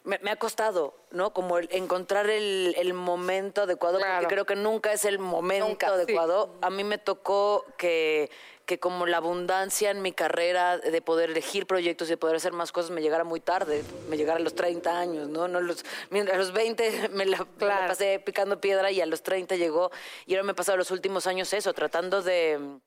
me, 0.05 0.19
me 0.21 0.31
ha 0.31 0.37
costado, 0.37 0.95
¿no? 1.11 1.33
Como 1.33 1.59
el 1.59 1.69
encontrar 1.73 2.29
el, 2.31 2.75
el 2.79 2.95
momento 2.95 3.63
adecuado, 3.63 3.99
Claro. 3.99 4.21
porque 4.23 4.35
creo 4.35 4.47
que 4.47 4.57
nunca 4.57 4.93
es 4.93 5.05
el 5.05 5.19
momento 5.19 5.69
Nunca, 5.69 5.87
sí. 5.89 5.93
adecuado. 5.93 6.55
A 6.63 6.71
mí 6.71 6.85
me 6.85 6.99
tocó 6.99 7.65
que, 7.77 8.31
que 8.65 8.79
como 8.79 9.07
la 9.07 9.17
abundancia 9.19 9.91
en 9.91 10.01
mi 10.03 10.13
carrera 10.13 10.79
de 10.79 11.03
poder 11.03 11.31
elegir 11.31 11.67
proyectos 11.67 12.09
y 12.09 12.11
de 12.13 12.17
poder 12.17 12.37
hacer 12.37 12.53
más 12.53 12.71
cosas 12.73 12.91
me 12.91 13.01
llegara 13.03 13.25
muy 13.25 13.41
tarde, 13.41 13.83
me 14.09 14.17
llegara 14.17 14.39
a 14.39 14.43
los 14.43 14.55
30 14.55 14.99
años, 14.99 15.29
¿no? 15.29 15.49
no 15.49 15.61
los, 15.61 15.85
a 16.13 16.37
los 16.37 16.53
20 16.53 17.09
me 17.13 17.27
la, 17.27 17.47
me 17.59 17.67
la 17.67 17.87
pasé 17.89 18.19
picando 18.25 18.61
piedra 18.61 18.91
y 18.91 19.01
a 19.01 19.07
los 19.07 19.23
30 19.23 19.57
llegó 19.57 19.91
y 20.27 20.35
ahora 20.35 20.45
me 20.45 20.53
he 20.53 20.55
pasado 20.55 20.77
los 20.79 20.91
últimos 20.91 21.27
años 21.27 21.53
eso, 21.53 21.73
tratando 21.75 22.23
de... 22.23 22.79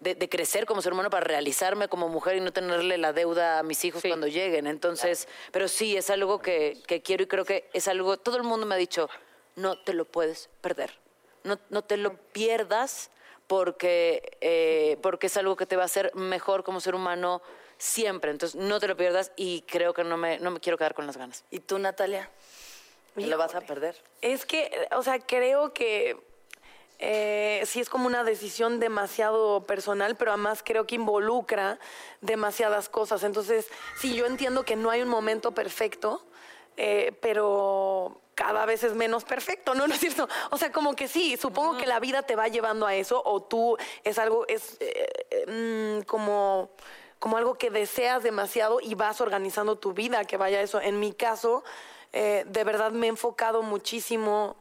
De, 0.00 0.14
de 0.14 0.28
crecer 0.28 0.66
como 0.66 0.82
ser 0.82 0.92
humano 0.92 1.08
para 1.08 1.24
realizarme 1.24 1.88
como 1.88 2.08
mujer 2.08 2.36
y 2.36 2.40
no 2.40 2.52
tenerle 2.52 2.98
la 2.98 3.12
deuda 3.12 3.60
a 3.60 3.62
mis 3.62 3.84
hijos 3.84 4.02
cuando 4.02 4.26
lleguen. 4.26 4.66
Entonces, 4.66 5.28
pero 5.50 5.68
sí, 5.68 5.96
es 5.96 6.10
algo 6.10 6.40
que, 6.40 6.78
que 6.86 7.00
quiero 7.00 7.22
y 7.22 7.26
creo 7.26 7.44
que 7.44 7.70
es 7.72 7.88
algo, 7.88 8.18
todo 8.18 8.36
el 8.36 8.42
mundo 8.42 8.66
me 8.66 8.74
ha 8.74 8.78
dicho, 8.78 9.08
no 9.56 9.78
te 9.82 9.94
lo 9.94 10.04
puedes 10.04 10.50
perder. 10.60 10.98
No, 11.44 11.58
no 11.70 11.82
te 11.82 11.96
lo 11.96 12.16
pierdas 12.16 13.10
porque, 13.46 14.36
eh, 14.40 14.98
porque 15.02 15.26
es 15.26 15.36
algo 15.36 15.56
que 15.56 15.66
te 15.66 15.76
va 15.76 15.82
a 15.82 15.86
hacer 15.86 16.14
mejor 16.14 16.64
como 16.64 16.80
ser 16.80 16.94
humano 16.94 17.42
siempre. 17.78 18.30
Entonces, 18.30 18.60
no 18.60 18.80
te 18.80 18.88
lo 18.88 18.96
pierdas 18.96 19.32
y 19.36 19.62
creo 19.62 19.94
que 19.94 20.04
no 20.04 20.16
me, 20.16 20.38
no 20.38 20.50
me 20.50 20.60
quiero 20.60 20.78
quedar 20.78 20.94
con 20.94 21.06
las 21.06 21.16
ganas. 21.16 21.44
¿Y 21.50 21.60
tú, 21.60 21.78
Natalia? 21.78 22.30
¿Te 23.14 23.26
lo 23.26 23.38
vas 23.38 23.54
a 23.54 23.60
perder? 23.60 23.96
Es 24.22 24.44
que, 24.44 24.88
o 24.92 25.02
sea, 25.02 25.20
creo 25.20 25.72
que 25.72 26.16
eh, 26.98 27.62
sí 27.66 27.80
es 27.80 27.88
como 27.88 28.06
una 28.06 28.24
decisión 28.24 28.78
demasiado 28.78 29.64
personal, 29.66 30.16
pero 30.16 30.32
además 30.32 30.62
creo 30.64 30.86
que 30.86 30.94
involucra 30.94 31.78
demasiadas 32.20 32.88
cosas. 32.88 33.24
Entonces, 33.24 33.68
sí, 33.98 34.14
yo 34.14 34.26
entiendo 34.26 34.64
que 34.64 34.76
no 34.76 34.90
hay 34.90 35.02
un 35.02 35.08
momento 35.08 35.52
perfecto, 35.52 36.24
eh, 36.76 37.12
pero 37.20 38.20
cada 38.34 38.64
vez 38.66 38.84
es 38.84 38.94
menos 38.94 39.24
perfecto, 39.24 39.74
¿no? 39.74 39.86
¿No 39.88 39.94
es 39.94 40.00
cierto? 40.00 40.28
O 40.50 40.56
sea, 40.56 40.70
como 40.72 40.94
que 40.94 41.08
sí, 41.08 41.36
supongo 41.36 41.76
que 41.76 41.86
la 41.86 42.00
vida 42.00 42.22
te 42.22 42.36
va 42.36 42.48
llevando 42.48 42.86
a 42.86 42.94
eso, 42.94 43.22
o 43.24 43.42
tú 43.42 43.76
es 44.04 44.18
algo, 44.18 44.46
es 44.46 44.76
eh, 44.80 45.98
mm, 46.00 46.04
como 46.04 46.70
como 47.18 47.38
algo 47.38 47.54
que 47.54 47.70
deseas 47.70 48.22
demasiado 48.22 48.80
y 48.82 48.94
vas 48.96 49.22
organizando 49.22 49.78
tu 49.78 49.94
vida 49.94 50.26
que 50.26 50.36
vaya 50.36 50.58
a 50.58 50.60
eso. 50.60 50.78
En 50.82 51.00
mi 51.00 51.14
caso, 51.14 51.64
de 52.12 52.64
verdad 52.64 52.92
me 52.92 53.06
he 53.06 53.08
enfocado 53.08 53.62
muchísimo, 53.62 54.56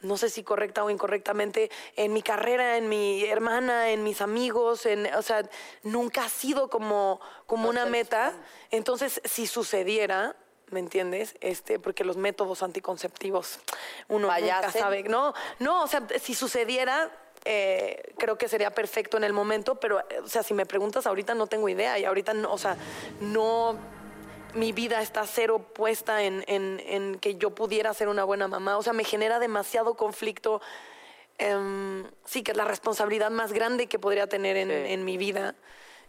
no 0.00 0.16
sé 0.16 0.30
si 0.30 0.42
correcta 0.42 0.84
o 0.84 0.90
incorrectamente, 0.90 1.70
en 1.96 2.12
mi 2.12 2.22
carrera, 2.22 2.76
en 2.76 2.88
mi 2.88 3.24
hermana, 3.24 3.90
en 3.90 4.04
mis 4.04 4.20
amigos, 4.20 4.86
en, 4.86 5.12
o 5.14 5.22
sea, 5.22 5.48
nunca 5.82 6.24
ha 6.24 6.28
sido 6.28 6.68
como, 6.68 7.20
como 7.46 7.68
una 7.68 7.86
meta. 7.86 8.34
Entonces, 8.70 9.20
si 9.24 9.46
sucediera, 9.46 10.36
¿me 10.70 10.80
entiendes? 10.80 11.36
Este, 11.40 11.78
porque 11.78 12.04
los 12.04 12.16
métodos 12.16 12.62
anticonceptivos, 12.62 13.60
uno 14.08 14.28
nunca 14.28 14.70
sabe. 14.70 15.02
No, 15.04 15.34
no, 15.58 15.82
o 15.82 15.86
sea, 15.86 16.06
si 16.20 16.34
sucediera, 16.34 17.10
eh, 17.44 18.14
creo 18.18 18.36
que 18.36 18.48
sería 18.48 18.70
perfecto 18.72 19.16
en 19.16 19.24
el 19.24 19.32
momento, 19.32 19.76
pero, 19.76 20.00
eh, 20.00 20.20
o 20.22 20.28
sea, 20.28 20.42
si 20.42 20.54
me 20.54 20.66
preguntas 20.66 21.06
ahorita 21.06 21.34
no 21.34 21.46
tengo 21.46 21.68
idea 21.68 21.98
y 21.98 22.04
ahorita, 22.04 22.34
no, 22.34 22.52
o 22.52 22.58
sea, 22.58 22.76
no, 23.20 23.78
mi 24.56 24.72
vida 24.72 25.00
está 25.02 25.26
cero 25.26 25.58
puesta 25.58 26.22
en, 26.22 26.44
en- 26.48 26.82
en 26.86 27.18
que 27.18 27.36
yo 27.36 27.50
pudiera 27.50 27.92
ser 27.94 28.08
una 28.08 28.24
buena 28.24 28.48
mamá, 28.48 28.76
o 28.78 28.82
sea, 28.82 28.92
me 28.92 29.04
genera 29.04 29.38
demasiado 29.38 29.94
conflicto. 29.94 30.60
em, 31.38 32.04
sí, 32.24 32.42
que 32.42 32.52
es 32.52 32.56
la 32.56 32.64
responsabilidad 32.64 33.30
más 33.30 33.52
grande 33.52 33.86
que 33.88 33.98
podría 33.98 34.26
tener 34.26 34.56
en, 34.56 34.70
en 34.70 35.04
mi 35.04 35.18
vida. 35.18 35.54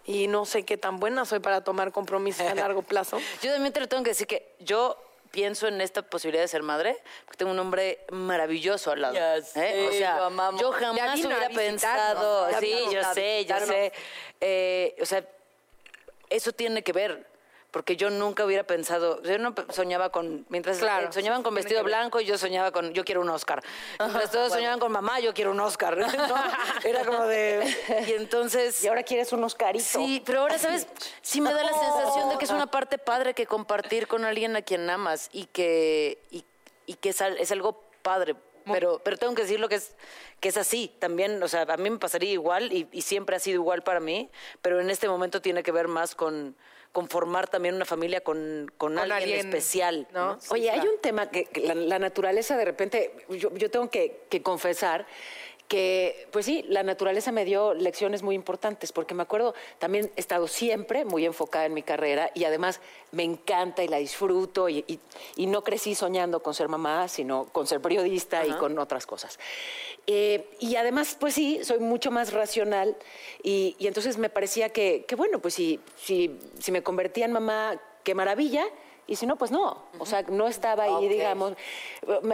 Y 0.06 0.28
no 0.28 0.46
sé 0.46 0.64
qué 0.64 0.78
tan 0.78 1.02
buena 1.02 1.26
soy 1.26 1.40
para 1.40 1.66
tomar 1.66 1.92
compromisos 1.92 2.48
a 2.48 2.56
largo 2.56 2.82
plazo. 2.94 3.20
Yo 3.42 3.52
también 3.52 3.74
te 3.74 3.82
lo 3.82 3.88
tengo 3.90 4.04
que 4.04 4.12
decir 4.12 4.26
que 4.26 4.56
yo 4.60 4.96
pienso 5.32 5.68
en 5.68 5.82
esta 5.82 6.02
posibilidad 6.02 6.44
de 6.44 6.48
ser 6.48 6.64
madre, 6.64 6.98
porque 7.26 7.38
tengo 7.40 7.52
un 7.52 7.60
hombre 7.60 8.00
maravilloso 8.12 8.92
al 8.92 9.02
lado. 9.02 9.14
Ya 9.16 9.36
¿eh? 9.36 9.42
sé, 9.44 9.88
o 9.88 9.92
sea, 9.92 10.18
lo 10.18 10.24
amamos. 10.26 10.62
yo 10.62 10.72
jamás 10.72 11.20
hubiera 11.20 11.50
pensado, 11.50 12.48
sí, 12.62 12.74
yo 12.90 13.02
a 13.02 13.14
sé, 13.14 13.44
yo 13.44 13.60
sé. 13.60 13.92
Eh, 14.40 14.96
o 15.02 15.06
sea, 15.06 15.26
eso 16.30 16.54
tiene 16.54 16.82
que 16.84 16.94
ver. 16.94 17.28
Porque 17.72 17.98
yo 17.98 18.10
nunca 18.10 18.46
hubiera 18.46 18.64
pensado, 18.64 19.22
yo 19.24 19.38
no 19.40 19.54
soñaba 19.70 20.10
con, 20.10 20.46
mientras 20.48 20.78
Claro, 20.78 21.10
eh, 21.10 21.14
soñaban 21.14 21.44
con 21.44 21.54
vestido 21.54 21.84
blanco, 21.84 22.22
yo 22.22 22.38
soñaba 22.38 22.72
con, 22.72 22.94
yo 22.94 23.04
quiero 23.04 23.22
un 23.22 23.30
Oscar. 23.30 23.62
Mientras 24.00 24.32
todos 24.32 24.54
soñaban 24.54 24.80
con 24.80 24.92
mamá, 24.92 25.20
yo 25.20 25.34
quiero 25.34 25.52
un 25.52 25.60
Oscar. 25.60 25.98
¿no? 25.98 26.08
Era 26.86 27.04
como 27.04 27.26
de, 27.26 27.68
y 28.08 28.12
entonces... 28.18 28.82
Y 28.84 28.88
ahora 28.88 29.04
quieres 29.04 29.34
un 29.34 29.44
Oscarito. 29.44 29.84
Sí, 29.84 30.24
pero 30.26 30.42
ahora, 30.42 30.58
¿sabes? 30.58 30.88
Sí 31.22 31.42
me 31.42 31.52
da 31.52 31.62
la 31.62 31.74
sensación 31.74 32.30
de 32.30 32.38
que 32.38 32.46
es 32.46 32.52
una 32.52 32.68
parte 32.68 32.98
padre 32.98 33.34
que 33.34 33.46
compartir 33.46 34.08
con 34.08 34.24
alguien 34.24 34.56
a 34.56 34.62
quien 34.62 34.90
amas 34.90 35.30
y 35.34 35.46
que, 35.46 36.20
y, 36.32 36.46
y 36.86 36.94
que 36.94 37.10
es, 37.10 37.20
es 37.20 37.52
algo 37.52 37.84
padre. 38.02 38.36
Pero, 38.66 39.00
pero 39.04 39.18
tengo 39.18 39.34
que 39.34 39.44
decirlo 39.44 39.70
que 39.70 39.76
es, 39.76 39.96
que 40.40 40.50
es 40.50 40.58
así 40.58 40.94
también. 41.00 41.42
O 41.44 41.48
sea, 41.48 41.64
a 41.64 41.78
mí 41.78 41.90
me 41.90 41.98
pasaría 41.98 42.32
igual 42.32 42.72
y, 42.72 42.88
y 42.92 43.02
siempre 43.02 43.36
ha 43.36 43.40
sido 43.40 43.56
igual 43.56 43.84
para 43.84 44.00
mí, 44.00 44.30
pero 44.62 44.80
en 44.80 44.90
este 44.90 45.08
momento 45.08 45.42
tiene 45.42 45.64
que 45.64 45.72
ver 45.72 45.88
más 45.88 46.16
con, 46.16 46.56
con 46.98 47.08
formar 47.08 47.48
también 47.48 47.76
una 47.76 47.86
familia 47.86 48.22
con, 48.22 48.72
con, 48.76 48.98
alguien, 48.98 49.18
alguien, 49.18 49.38
especial. 49.38 50.08
¿no? 50.12 50.34
¿no? 50.34 50.40
Oye, 50.50 50.72
hay 50.72 50.80
un 50.80 51.00
tema 51.00 51.30
que, 51.30 51.46
que 51.46 51.62
la, 51.62 51.76
la 51.76 52.00
naturaleza 52.00 52.58
de 52.58 52.66
repente, 52.66 53.14
yo, 53.30 53.56
yo 53.56 53.70
tengo 53.70 53.92
que, 53.92 54.22
que 54.32 54.42
confesar 54.42 55.06
que, 55.68 56.28
pues 56.32 56.46
sí, 56.46 56.64
la 56.70 56.82
naturaleza 56.84 57.32
me 57.32 57.44
dio 57.44 57.74
lecciones 57.74 58.24
muy 58.24 58.36
importantes, 58.36 58.92
porque 58.94 59.14
me 59.14 59.24
acuerdo, 59.24 59.54
también 59.80 60.10
he 60.16 60.20
estado 60.20 60.48
siempre 60.48 61.04
muy 61.04 61.26
enfocada 61.26 61.66
en 61.66 61.74
mi 61.74 61.84
carrera 61.84 62.32
y 62.34 62.46
además 62.46 62.80
me 63.12 63.24
encanta 63.24 63.84
y 63.84 63.88
la 63.90 63.98
disfruto 63.98 64.70
y, 64.70 64.86
y- 64.88 65.00
y 65.36 65.46
no 65.48 65.64
crecí 65.64 65.94
soñando 65.94 66.42
con 66.42 66.54
ser 66.54 66.70
mamá, 66.70 67.08
sino 67.10 67.46
con 67.52 67.68
ser 67.68 67.82
periodista 67.82 68.46
y 68.46 68.52
con 68.54 68.80
otras 68.80 69.06
cosas. 69.06 69.40
Eh, 70.06 70.50
y 70.60 70.78
además, 70.78 71.18
pues 71.20 71.34
sí, 71.34 71.60
soy 71.64 71.80
mucho 71.80 72.12
más 72.12 72.32
racional 72.32 72.96
y, 73.44 73.76
y 73.78 73.88
entonces 73.88 74.18
me 74.18 74.30
parecía 74.30 74.70
que, 74.70 75.04
que, 75.06 75.16
bueno, 75.16 75.40
pues 75.40 75.54
si, 75.54 75.82
si, 75.98 76.40
si 76.60 76.72
me 76.72 76.82
convertía 76.82 77.26
en 77.26 77.34
mamá, 77.34 77.80
qué 78.04 78.16
maravilla. 78.16 78.66
Y 79.08 79.16
si 79.16 79.26
no, 79.26 79.38
pues 79.38 79.52
no. 79.52 79.84
O 80.00 80.06
sea, 80.06 80.22
no 80.24 80.48
estaba 80.48 80.84
ahí, 80.84 81.08
digamos. 81.08 81.54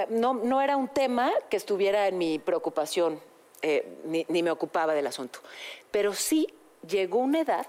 No, 0.09 0.33
no 0.33 0.61
era 0.61 0.75
un 0.75 0.87
tema 0.87 1.31
que 1.49 1.57
estuviera 1.57 2.07
en 2.07 2.17
mi 2.17 2.39
preocupación, 2.39 3.21
eh, 3.61 3.99
ni, 4.05 4.25
ni 4.27 4.41
me 4.43 4.49
ocupaba 4.51 4.93
del 4.93 5.05
asunto. 5.07 5.39
Pero 5.91 6.13
sí 6.13 6.47
llegó 6.87 7.19
una 7.19 7.41
edad 7.41 7.67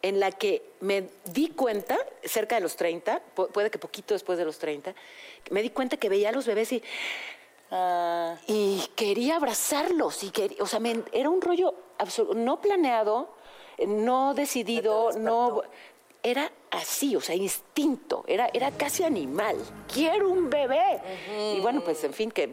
en 0.00 0.20
la 0.20 0.30
que 0.30 0.62
me 0.80 1.08
di 1.24 1.48
cuenta, 1.48 1.98
cerca 2.22 2.54
de 2.56 2.60
los 2.60 2.76
30, 2.76 3.20
pu- 3.34 3.48
puede 3.48 3.70
que 3.70 3.78
poquito 3.78 4.14
después 4.14 4.38
de 4.38 4.44
los 4.44 4.58
30, 4.58 4.94
me 5.50 5.62
di 5.62 5.70
cuenta 5.70 5.96
que 5.96 6.08
veía 6.08 6.28
a 6.28 6.32
los 6.32 6.46
bebés 6.46 6.72
y, 6.72 6.82
y 8.46 8.86
quería 8.94 9.36
abrazarlos. 9.36 10.22
Y 10.22 10.30
quería, 10.30 10.62
o 10.62 10.66
sea, 10.66 10.78
me- 10.78 11.02
era 11.12 11.28
un 11.30 11.40
rollo 11.40 11.74
no 12.36 12.60
planeado, 12.60 13.28
eh, 13.78 13.86
no 13.86 14.34
decidido, 14.34 15.10
no... 15.18 15.62
Era 16.22 16.50
así, 16.76 17.16
o 17.16 17.20
sea, 17.20 17.34
instinto, 17.34 18.24
era, 18.26 18.48
era 18.52 18.70
casi 18.70 19.02
animal. 19.04 19.56
Quiero 19.92 20.28
un 20.28 20.50
bebé. 20.50 21.00
Y 21.56 21.60
bueno, 21.60 21.82
pues 21.82 22.02
en 22.04 22.12
fin, 22.12 22.30
que 22.30 22.48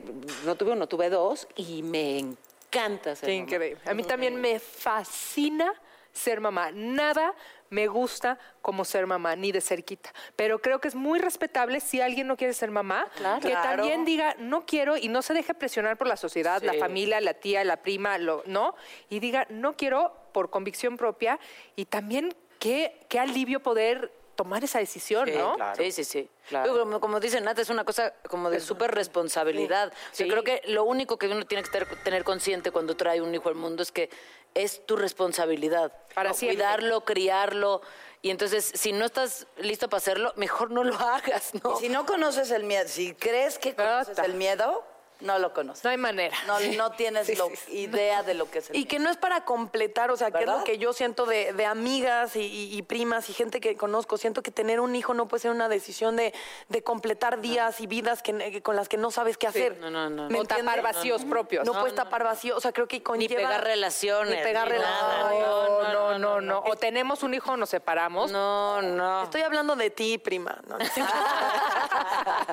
no 0.46 0.56
tuve 0.56 0.72
uno, 0.72 0.88
tuve 0.88 1.10
dos 1.10 1.48
y 1.56 1.84
me 1.84 2.20
encanta 2.20 3.16
ser 3.16 3.28
Qué 3.28 3.34
mamá. 3.36 3.44
increíble. 3.44 3.82
A 3.86 3.94
mí 3.94 4.04
también 4.04 4.36
me 4.40 4.60
fascina 4.60 5.74
ser 6.12 6.42
mamá. 6.42 6.72
Nada 6.72 7.34
me 7.72 7.88
gusta 7.88 8.38
como 8.62 8.86
ser 8.86 9.08
mamá, 9.08 9.36
ni 9.36 9.52
de 9.52 9.62
cerquita. 9.62 10.14
Pero 10.36 10.60
creo 10.62 10.80
que 10.80 10.90
es 10.90 10.94
muy 10.96 11.20
respetable 11.20 11.80
si 11.80 12.02
alguien 12.02 12.28
no 12.28 12.36
quiere 12.38 12.54
ser 12.54 12.70
mamá, 12.70 13.08
que 13.42 13.48
Claro. 13.50 13.64
también 13.78 14.06
diga 14.06 14.36
no 14.38 14.66
quiero 14.66 14.98
y 14.98 15.08
no 15.08 15.22
se 15.22 15.34
deje 15.34 15.54
presionar 15.54 15.98
por 15.98 16.08
la 16.08 16.18
sociedad, 16.18 16.62
la 16.62 16.74
familia, 16.74 17.20
la 17.22 17.34
tía, 17.34 17.64
la 17.64 17.78
prima, 17.78 18.18
lo, 18.18 18.44
¿no? 18.46 18.76
Y 19.10 19.20
diga 19.20 19.48
no 19.50 19.76
quiero 19.78 20.14
por 20.34 20.50
convicción 20.50 20.98
propia 20.98 21.40
y 21.78 21.86
también 21.86 22.36
qué, 22.60 23.00
qué 23.10 23.20
alivio 23.20 23.62
poder 23.62 24.12
tomar 24.36 24.64
esa 24.64 24.80
decisión, 24.80 25.28
Sí, 25.28 25.34
¿no? 25.38 25.56
claro. 25.56 25.76
Sí, 25.82 25.92
sí, 25.92 26.04
sí. 26.04 26.30
Yo, 26.50 26.78
como, 26.80 27.00
como 27.00 27.20
dice 27.20 27.40
Nata, 27.42 27.62
es 27.62 27.70
una 27.70 27.84
cosa 27.86 28.14
como 28.28 28.50
de 28.50 28.60
súper 28.60 28.92
responsabilidad. 28.92 29.90
O 30.12 30.16
sea, 30.16 30.28
creo 30.28 30.44
que 30.44 30.62
lo 30.68 30.84
único 30.84 31.18
que 31.18 31.28
uno 31.28 31.46
tiene 31.46 31.64
que 31.64 31.86
tener 32.04 32.24
consciente 32.24 32.72
cuando 32.72 32.98
trae 32.98 33.22
un 33.22 33.34
hijo 33.36 33.50
al 33.50 33.56
mundo 33.56 33.84
es 33.84 33.92
que 33.92 34.10
es 34.54 34.86
tu 34.86 34.96
responsabilidad. 34.96 35.92
Para. 36.14 36.32
Cuidarlo, 36.34 37.06
criarlo. 37.06 37.82
Y 38.22 38.30
entonces, 38.30 38.72
si 38.76 38.92
no 38.92 39.06
estás 39.06 39.48
listo 39.58 39.90
para 39.90 39.98
hacerlo, 39.98 40.34
mejor 40.36 40.72
no 40.72 40.84
lo 40.84 40.96
hagas, 41.00 41.54
¿no? 41.64 41.76
Y 41.78 41.80
si 41.82 41.90
no 41.90 42.06
conoces 42.06 42.52
el 42.52 42.64
miedo, 42.64 42.88
si 42.88 43.14
crees 43.16 43.58
que 43.58 43.74
conoces 43.74 44.14
Ota. 44.14 44.26
el 44.26 44.36
miedo, 44.36 44.84
No 45.22 45.40
lo 45.40 45.54
conoces. 45.54 45.84
No 45.84 45.90
hay 45.92 45.98
manera. 45.98 46.36
No, 46.48 46.60
no 46.60 46.92
tienes 46.98 47.28
Sí, 47.28 47.36
lo- 47.36 47.48
sí, 47.50 47.56
sí. 47.56 47.78
idea 47.80 48.24
de 48.24 48.34
lo 48.34 48.50
que 48.50 48.60
es 48.60 48.70
el 48.70 48.76
Y 48.76 48.86
que 48.86 49.00
no 49.00 49.10
es 49.10 49.18
para 49.18 49.46
completar, 49.46 50.12
o 50.12 50.18
sea, 50.18 50.32
que 50.32 50.40
es 50.42 50.46
lo 50.48 50.64
que 50.64 50.78
yo 50.78 50.94
siento 50.94 51.26
de, 51.26 51.54
de 51.54 51.66
amigas 51.66 52.36
y, 52.36 52.42
y- 52.42 52.76
y 52.78 52.82
primas 52.82 53.30
y 53.30 53.34
gente 53.34 53.60
que 53.60 53.76
conozco. 53.78 54.18
Siento 54.18 54.42
que 54.44 54.52
tener 54.52 54.80
un 54.80 54.96
hijo 54.96 55.14
no 55.14 55.28
puede 55.28 55.42
ser 55.42 55.52
una 55.52 55.70
decisión 55.70 56.16
de, 56.16 56.34
de 56.70 56.84
completar 56.84 57.40
días 57.42 57.80
y 57.82 57.88
vidas 57.88 58.22
que, 58.24 58.36
que- 58.38 58.62
con 58.62 58.76
las 58.76 58.90
que 58.90 58.98
no 58.98 59.12
sabes 59.12 59.38
qué 59.38 59.48
hacer. 59.48 59.78
no, 59.80 59.90
no, 59.90 60.10
no. 60.10 60.30
¿Me 60.30 60.40
O 60.40 60.46
tapar 60.46 60.82
vacíos 60.82 61.24
propios. 61.26 61.66
No, 61.66 61.74
No, 61.74 61.80
puedes 61.82 61.96
no, 61.96 62.04
tapar 62.04 62.24
vacíos, 62.24 62.58
o 62.58 62.62
sea, 62.62 62.72
creo 62.72 62.88
que 62.88 62.98
Ni 62.98 63.02
conlleva... 63.04 63.36
pegar 63.36 63.64
relaciones. 63.64 64.38
Ni 64.38 64.44
pegar 64.44 64.72
ni 64.72 64.78
nada. 64.78 65.30
relaciones. 65.30 65.94
No, 65.94 65.94
no, 65.94 66.20
no, 66.20 66.42
no. 66.42 66.60
O 66.66 66.76
tenemos 66.76 67.24
un 67.24 67.34
hijo 67.34 67.52
o 67.52 67.58
nos 67.58 67.70
separamos. 67.70 68.32
No, 68.32 68.82
no. 68.82 69.24
Estoy 69.24 69.42
hablando 69.42 69.76
de 69.76 69.90
ti, 69.90 70.18
prima. 70.18 70.58
No, 70.68 70.78
no 70.78 70.86
sé. 70.94 71.02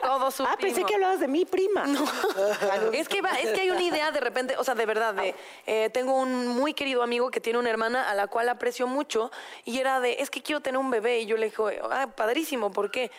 Todo 0.02 0.30
su 0.30 0.44
Ah, 0.44 0.56
pensé 0.60 0.84
que 0.84 0.94
hablabas 0.94 1.20
de 1.20 1.28
mi 1.28 1.44
prima. 1.44 1.84
Es 2.92 3.08
que, 3.08 3.20
va- 3.22 3.38
es 3.38 3.50
que 3.52 3.60
hay 3.62 3.70
una 3.70 3.82
idea 3.82 4.10
de 4.10 4.20
repente, 4.20 4.56
o 4.56 4.64
sea, 4.64 4.74
de 4.74 4.86
verdad, 4.86 5.14
de, 5.14 5.34
eh, 5.66 5.90
tengo 5.90 6.14
un 6.14 6.46
muy 6.48 6.74
querido 6.74 7.02
amigo 7.02 7.30
que 7.30 7.40
tiene 7.40 7.58
una 7.58 7.70
hermana 7.70 8.08
a 8.10 8.14
la 8.14 8.26
cual 8.26 8.48
aprecio 8.48 8.86
mucho 8.86 9.30
y 9.64 9.78
era 9.78 10.00
de, 10.00 10.16
es 10.20 10.30
que 10.30 10.42
quiero 10.42 10.60
tener 10.60 10.78
un 10.78 10.90
bebé 10.90 11.20
y 11.20 11.26
yo 11.26 11.36
le 11.36 11.46
dije, 11.46 11.62
ah, 11.90 12.08
padrísimo, 12.14 12.70
¿por 12.70 12.90
qué? 12.90 13.10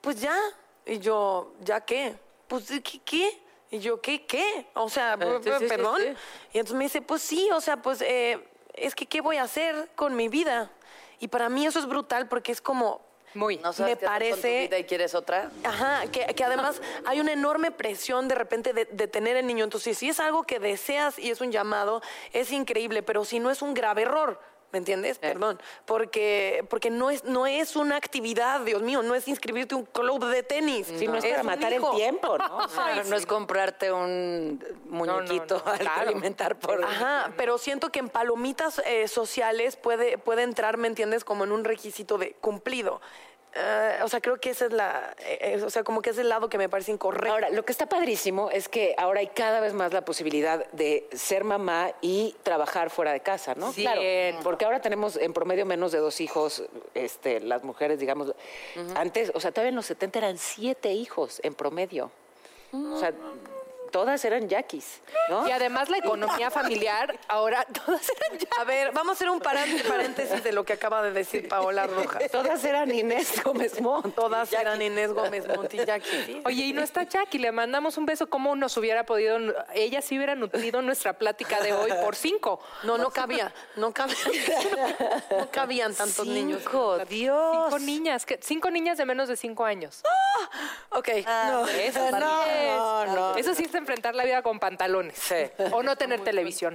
Pues 0.00 0.20
ya. 0.20 0.36
Y 0.84 0.98
yo, 0.98 1.52
¿ya 1.60 1.80
qué? 1.82 2.16
Pues, 2.48 2.66
¿qué? 2.82 3.00
qué? 3.04 3.40
Y 3.70 3.78
yo, 3.78 4.00
¿qué? 4.00 4.26
¿Qué? 4.26 4.66
O 4.74 4.88
sea, 4.90 5.16
sí, 5.42 5.50
sí, 5.60 5.66
perdón. 5.68 6.00
sí. 6.00 6.08
Y 6.52 6.58
entonces 6.58 6.76
me 6.76 6.84
dice, 6.84 7.00
pues 7.02 7.22
sí, 7.22 7.48
o 7.52 7.60
sea, 7.60 7.76
pues 7.78 8.00
eh, 8.02 8.38
es 8.74 8.94
que, 8.94 9.06
¿qué 9.06 9.20
voy 9.20 9.36
a 9.38 9.44
hacer 9.44 9.90
con 9.94 10.14
mi 10.16 10.28
vida? 10.28 10.70
Y 11.20 11.28
para 11.28 11.48
mí 11.48 11.64
eso 11.64 11.78
es 11.78 11.86
brutal 11.86 12.28
porque 12.28 12.50
es 12.52 12.60
como, 12.60 13.00
Muy. 13.34 13.56
¿No 13.58 13.72
sabes 13.72 13.94
me 13.94 13.98
qué 14.00 14.06
hacer 14.06 14.18
con 14.20 14.28
tu 14.30 14.36
parece- 14.42 14.60
vida 14.68 14.78
y 14.78 14.84
quieres 14.84 15.14
otra? 15.14 15.50
Ajá, 15.64 16.02
que, 16.10 16.26
que 16.34 16.44
además 16.44 16.80
hay 17.06 17.20
una 17.20 17.32
enorme 17.32 17.70
presión 17.70 18.28
de 18.28 18.34
repente 18.34 18.72
de, 18.72 18.84
de 18.86 19.08
tener 19.08 19.36
el 19.36 19.46
niño. 19.46 19.64
Entonces, 19.64 19.96
si 19.98 20.08
es 20.08 20.20
algo 20.20 20.42
que 20.44 20.58
deseas 20.58 21.18
y 21.18 21.30
es 21.30 21.40
un 21.40 21.50
llamado, 21.52 22.02
es 22.32 22.52
increíble, 22.52 23.02
pero 23.02 23.24
si 23.24 23.38
no 23.40 23.50
es 23.50 23.62
un 23.62 23.74
grave 23.74 24.02
error. 24.02 24.38
¿Me 24.72 24.78
entiendes? 24.78 25.18
Perdón. 25.18 25.60
Porque, 25.84 26.64
porque 26.70 26.88
no, 26.88 27.10
es, 27.10 27.24
no 27.24 27.46
es 27.46 27.76
una 27.76 27.96
actividad, 27.96 28.60
Dios 28.62 28.80
mío, 28.80 29.02
no 29.02 29.14
es 29.14 29.28
inscribirte 29.28 29.74
a 29.74 29.78
un 29.78 29.84
club 29.84 30.24
de 30.24 30.42
tenis. 30.42 30.86
Si 30.86 31.06
no 31.06 31.16
es 31.16 31.26
para 31.26 31.42
matar 31.42 31.72
hijo. 31.74 31.90
el 31.90 31.96
tiempo, 31.96 32.38
¿no? 32.38 32.56
O 32.56 32.68
sea, 32.68 33.04
no 33.04 33.14
es 33.14 33.26
comprarte 33.26 33.92
un 33.92 34.64
muñequito 34.86 35.62
no, 35.64 35.70
al 35.72 35.78
claro. 35.78 36.10
alimentar 36.10 36.58
por... 36.58 36.82
Ajá, 36.82 37.32
pero 37.36 37.58
siento 37.58 37.90
que 37.90 37.98
en 37.98 38.08
palomitas 38.08 38.80
eh, 38.86 39.08
sociales 39.08 39.76
puede, 39.76 40.16
puede 40.16 40.42
entrar, 40.42 40.78
¿me 40.78 40.88
entiendes? 40.88 41.22
Como 41.22 41.44
en 41.44 41.52
un 41.52 41.64
requisito 41.64 42.16
de 42.16 42.32
cumplido. 42.40 43.02
Eh, 43.54 43.98
o 44.02 44.08
sea, 44.08 44.20
creo 44.20 44.38
que 44.38 44.50
esa 44.50 44.66
es 44.66 44.72
la, 44.72 45.14
eh, 45.18 45.56
eh, 45.58 45.62
o 45.62 45.68
sea, 45.68 45.84
como 45.84 46.00
que 46.00 46.10
es 46.10 46.18
el 46.18 46.28
lado 46.28 46.48
que 46.48 46.56
me 46.56 46.68
parece 46.68 46.90
incorrecto. 46.90 47.32
Ahora, 47.32 47.50
lo 47.50 47.64
que 47.64 47.72
está 47.72 47.86
padrísimo 47.86 48.50
es 48.50 48.68
que 48.68 48.94
ahora 48.96 49.20
hay 49.20 49.26
cada 49.26 49.60
vez 49.60 49.74
más 49.74 49.92
la 49.92 50.04
posibilidad 50.04 50.70
de 50.72 51.06
ser 51.12 51.44
mamá 51.44 51.92
y 52.00 52.34
trabajar 52.42 52.88
fuera 52.88 53.12
de 53.12 53.20
casa, 53.20 53.54
¿no? 53.54 53.72
Sí. 53.72 53.82
Claro, 53.82 54.00
porque 54.42 54.64
ahora 54.64 54.80
tenemos 54.80 55.16
en 55.16 55.34
promedio 55.34 55.66
menos 55.66 55.92
de 55.92 55.98
dos 55.98 56.20
hijos, 56.20 56.62
este, 56.94 57.40
las 57.40 57.62
mujeres, 57.62 57.98
digamos. 57.98 58.34
Antes, 58.94 59.30
o 59.34 59.40
sea, 59.40 59.52
todavía 59.52 59.70
en 59.70 59.76
los 59.76 59.86
70 59.86 60.18
eran 60.18 60.38
siete 60.38 60.92
hijos 60.92 61.40
en 61.42 61.54
promedio. 61.54 62.10
O 62.72 62.98
sea, 62.98 63.12
todas 63.92 64.24
eran 64.24 64.48
yaquis, 64.48 65.00
¿no? 65.28 65.46
Y 65.46 65.52
además 65.52 65.88
la 65.88 65.98
economía 65.98 66.50
familiar, 66.50 67.16
ahora 67.28 67.64
todas 67.86 68.02
eran 68.10 68.38
ya. 68.40 68.48
A 68.60 68.64
ver, 68.64 68.90
vamos 68.92 69.10
a 69.10 69.14
hacer 69.14 69.30
un 69.30 69.38
paréntesis 69.40 70.42
de 70.42 70.50
lo 70.52 70.64
que 70.64 70.72
acaba 70.72 71.02
de 71.02 71.12
decir 71.12 71.46
Paola 71.48 71.86
Rojas. 71.86 72.22
Todas 72.32 72.64
eran 72.64 72.90
Inés 72.92 73.40
Gómez 73.44 73.80
Montt. 73.80 74.14
Todas 74.16 74.52
eran 74.52 74.82
Inés 74.82 75.12
Gómez 75.12 75.46
Montillaki. 75.46 76.08
Sí. 76.26 76.42
Oye, 76.44 76.64
y 76.64 76.72
no 76.72 76.82
está 76.82 77.04
Jackie, 77.04 77.38
le 77.38 77.52
mandamos 77.52 77.96
un 77.98 78.06
beso. 78.06 78.28
¿Cómo 78.28 78.56
nos 78.56 78.76
hubiera 78.76 79.04
podido, 79.04 79.38
ella 79.74 80.00
sí 80.02 80.16
hubiera 80.16 80.34
nutrido 80.34 80.82
nuestra 80.82 81.12
plática 81.12 81.60
de 81.60 81.72
hoy 81.72 81.92
por 82.02 82.16
cinco? 82.16 82.60
No, 82.82 82.96
no 82.98 83.10
cabía, 83.10 83.52
no 83.76 83.92
cabía. 83.92 84.16
No 85.38 85.50
cabían 85.50 85.94
tantos 85.94 86.26
niños. 86.26 86.62
Cinco, 86.62 86.98
Dios. 87.04 87.64
Cinco 87.66 87.78
niñas, 87.78 88.26
que- 88.26 88.38
cinco 88.42 88.70
niñas 88.70 88.96
de 88.98 89.04
menos 89.04 89.28
de 89.28 89.36
cinco 89.36 89.64
años. 89.64 90.02
Ok. 90.90 91.08
No, 91.26 91.66
Eso 91.68 92.06
sí 92.06 92.12
no, 92.18 92.42
es. 92.44 92.76
no, 92.76 93.06
no. 93.06 93.36
Eso 93.36 93.54
sí 93.54 93.66
enfrentar 93.82 94.14
la 94.14 94.24
vida 94.24 94.42
con 94.42 94.58
pantalones. 94.58 95.18
O 95.72 95.82
no 95.82 95.96
tener 95.96 96.20
televisión. 96.24 96.74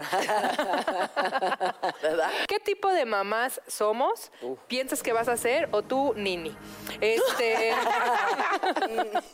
¿Verdad? 2.01 2.32
¿Qué 2.47 2.60
tipo 2.60 2.91
de 2.91 3.05
mamás 3.05 3.60
somos? 3.68 4.32
¿Piensas 4.68 5.01
que 5.03 5.14
vas 5.14 5.28
a 5.28 5.38
ser 5.38 5.68
o 5.72 5.82
tú, 5.82 6.14
Nini? 6.16 6.55
Este. 7.01 7.74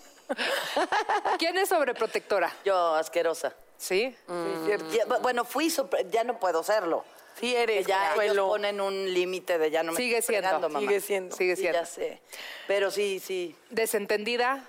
¿Quién 1.37 1.57
es 1.57 1.69
sobreprotectora? 1.69 2.51
Yo, 2.65 2.95
asquerosa. 2.95 3.53
¿Sí? 3.77 4.15
Ya, 4.27 5.05
bu- 5.05 5.21
bueno, 5.21 5.43
fui, 5.45 5.67
sopre- 5.69 6.09
ya 6.09 6.23
no 6.23 6.39
puedo 6.39 6.63
serlo. 6.63 7.03
Sí 7.39 7.55
eres, 7.55 7.85
Que 7.85 7.91
ya 7.91 8.13
ellos 8.21 8.37
ponen 8.47 8.79
un 8.79 9.11
límite 9.13 9.57
de 9.57 9.71
ya 9.71 9.81
no 9.83 9.91
me 9.91 9.97
Sigue 9.97 10.19
estoy 10.19 10.35
siendo, 10.37 10.59
mamá. 10.69 10.79
sigue 10.79 11.01
siendo. 11.01 11.35
Sigue 11.35 11.55
Sí, 11.55 11.61
siendo. 11.63 11.79
ya 11.79 11.85
sé. 11.85 12.21
Pero 12.67 12.91
sí, 12.91 13.19
sí. 13.19 13.55
Desentendida. 13.69 14.63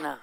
No. 0.00 0.18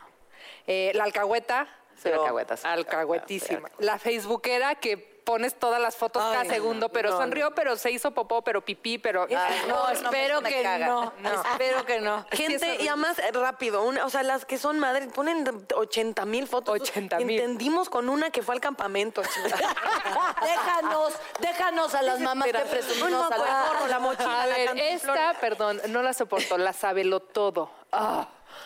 Eh, 0.66 0.92
la 0.96 1.04
alcahueta. 1.04 1.68
Soy 2.02 2.12
alcahueta, 2.14 2.58
sí. 2.58 2.64
Alcahuetísima. 2.68 3.70
La 3.80 4.00
facebookera 4.00 4.76
que 4.76 5.12
pones 5.22 5.54
todas 5.54 5.80
las 5.80 5.96
fotos 5.96 6.24
cada 6.24 6.46
segundo, 6.46 6.90
pero 6.90 7.12
no, 7.12 7.18
sonrió, 7.18 7.52
pero 7.54 7.76
se 7.78 7.92
hizo 7.92 8.10
popó, 8.12 8.42
pero 8.42 8.66
pipí, 8.66 8.98
pero... 8.98 9.28
Ay, 9.30 9.62
No, 9.68 9.86
no, 9.86 9.90
espero 9.92 10.42
que 10.42 10.64
caga. 10.64 10.88
no. 10.88 11.14
No. 11.20 11.30
Espero 11.44 11.86
que 11.86 12.02
no. 12.02 12.26
Gente, 12.32 12.78
y 12.82 12.88
además 12.88 13.22
rápido, 13.32 13.84
una- 13.84 14.04
o 14.06 14.10
sea, 14.10 14.24
las 14.24 14.46
que 14.46 14.58
son 14.58 14.80
madres 14.80 15.10
ponen 15.14 15.46
80 15.76 16.26
mil 16.26 16.48
fotos. 16.48 16.74
80,000. 16.82 17.40
Entendimos 17.40 17.88
con 17.90 18.10
una 18.10 18.32
que 18.32 18.42
fue 18.42 18.56
al 18.56 18.62
campamento. 18.62 19.22
déjanos, 20.42 21.14
déjanos 21.40 21.94
a 21.94 22.02
las 22.02 22.20
mamás 22.20 22.48
que 22.48 22.54
presumimos 22.60 23.28
Un 23.28 23.34
a 23.34 23.38
la 23.38 23.88
la 23.88 24.00
mochila, 24.00 24.42
A 24.42 24.48
la 24.48 24.56
ver, 24.56 24.68
cantinflora. 24.68 25.30
esta, 25.32 25.40
perdón, 25.40 25.82
no 25.90 26.02
la 26.02 26.14
soporto, 26.14 26.58
la 26.58 26.74
sabelo 26.74 27.20
todo. 27.20 27.70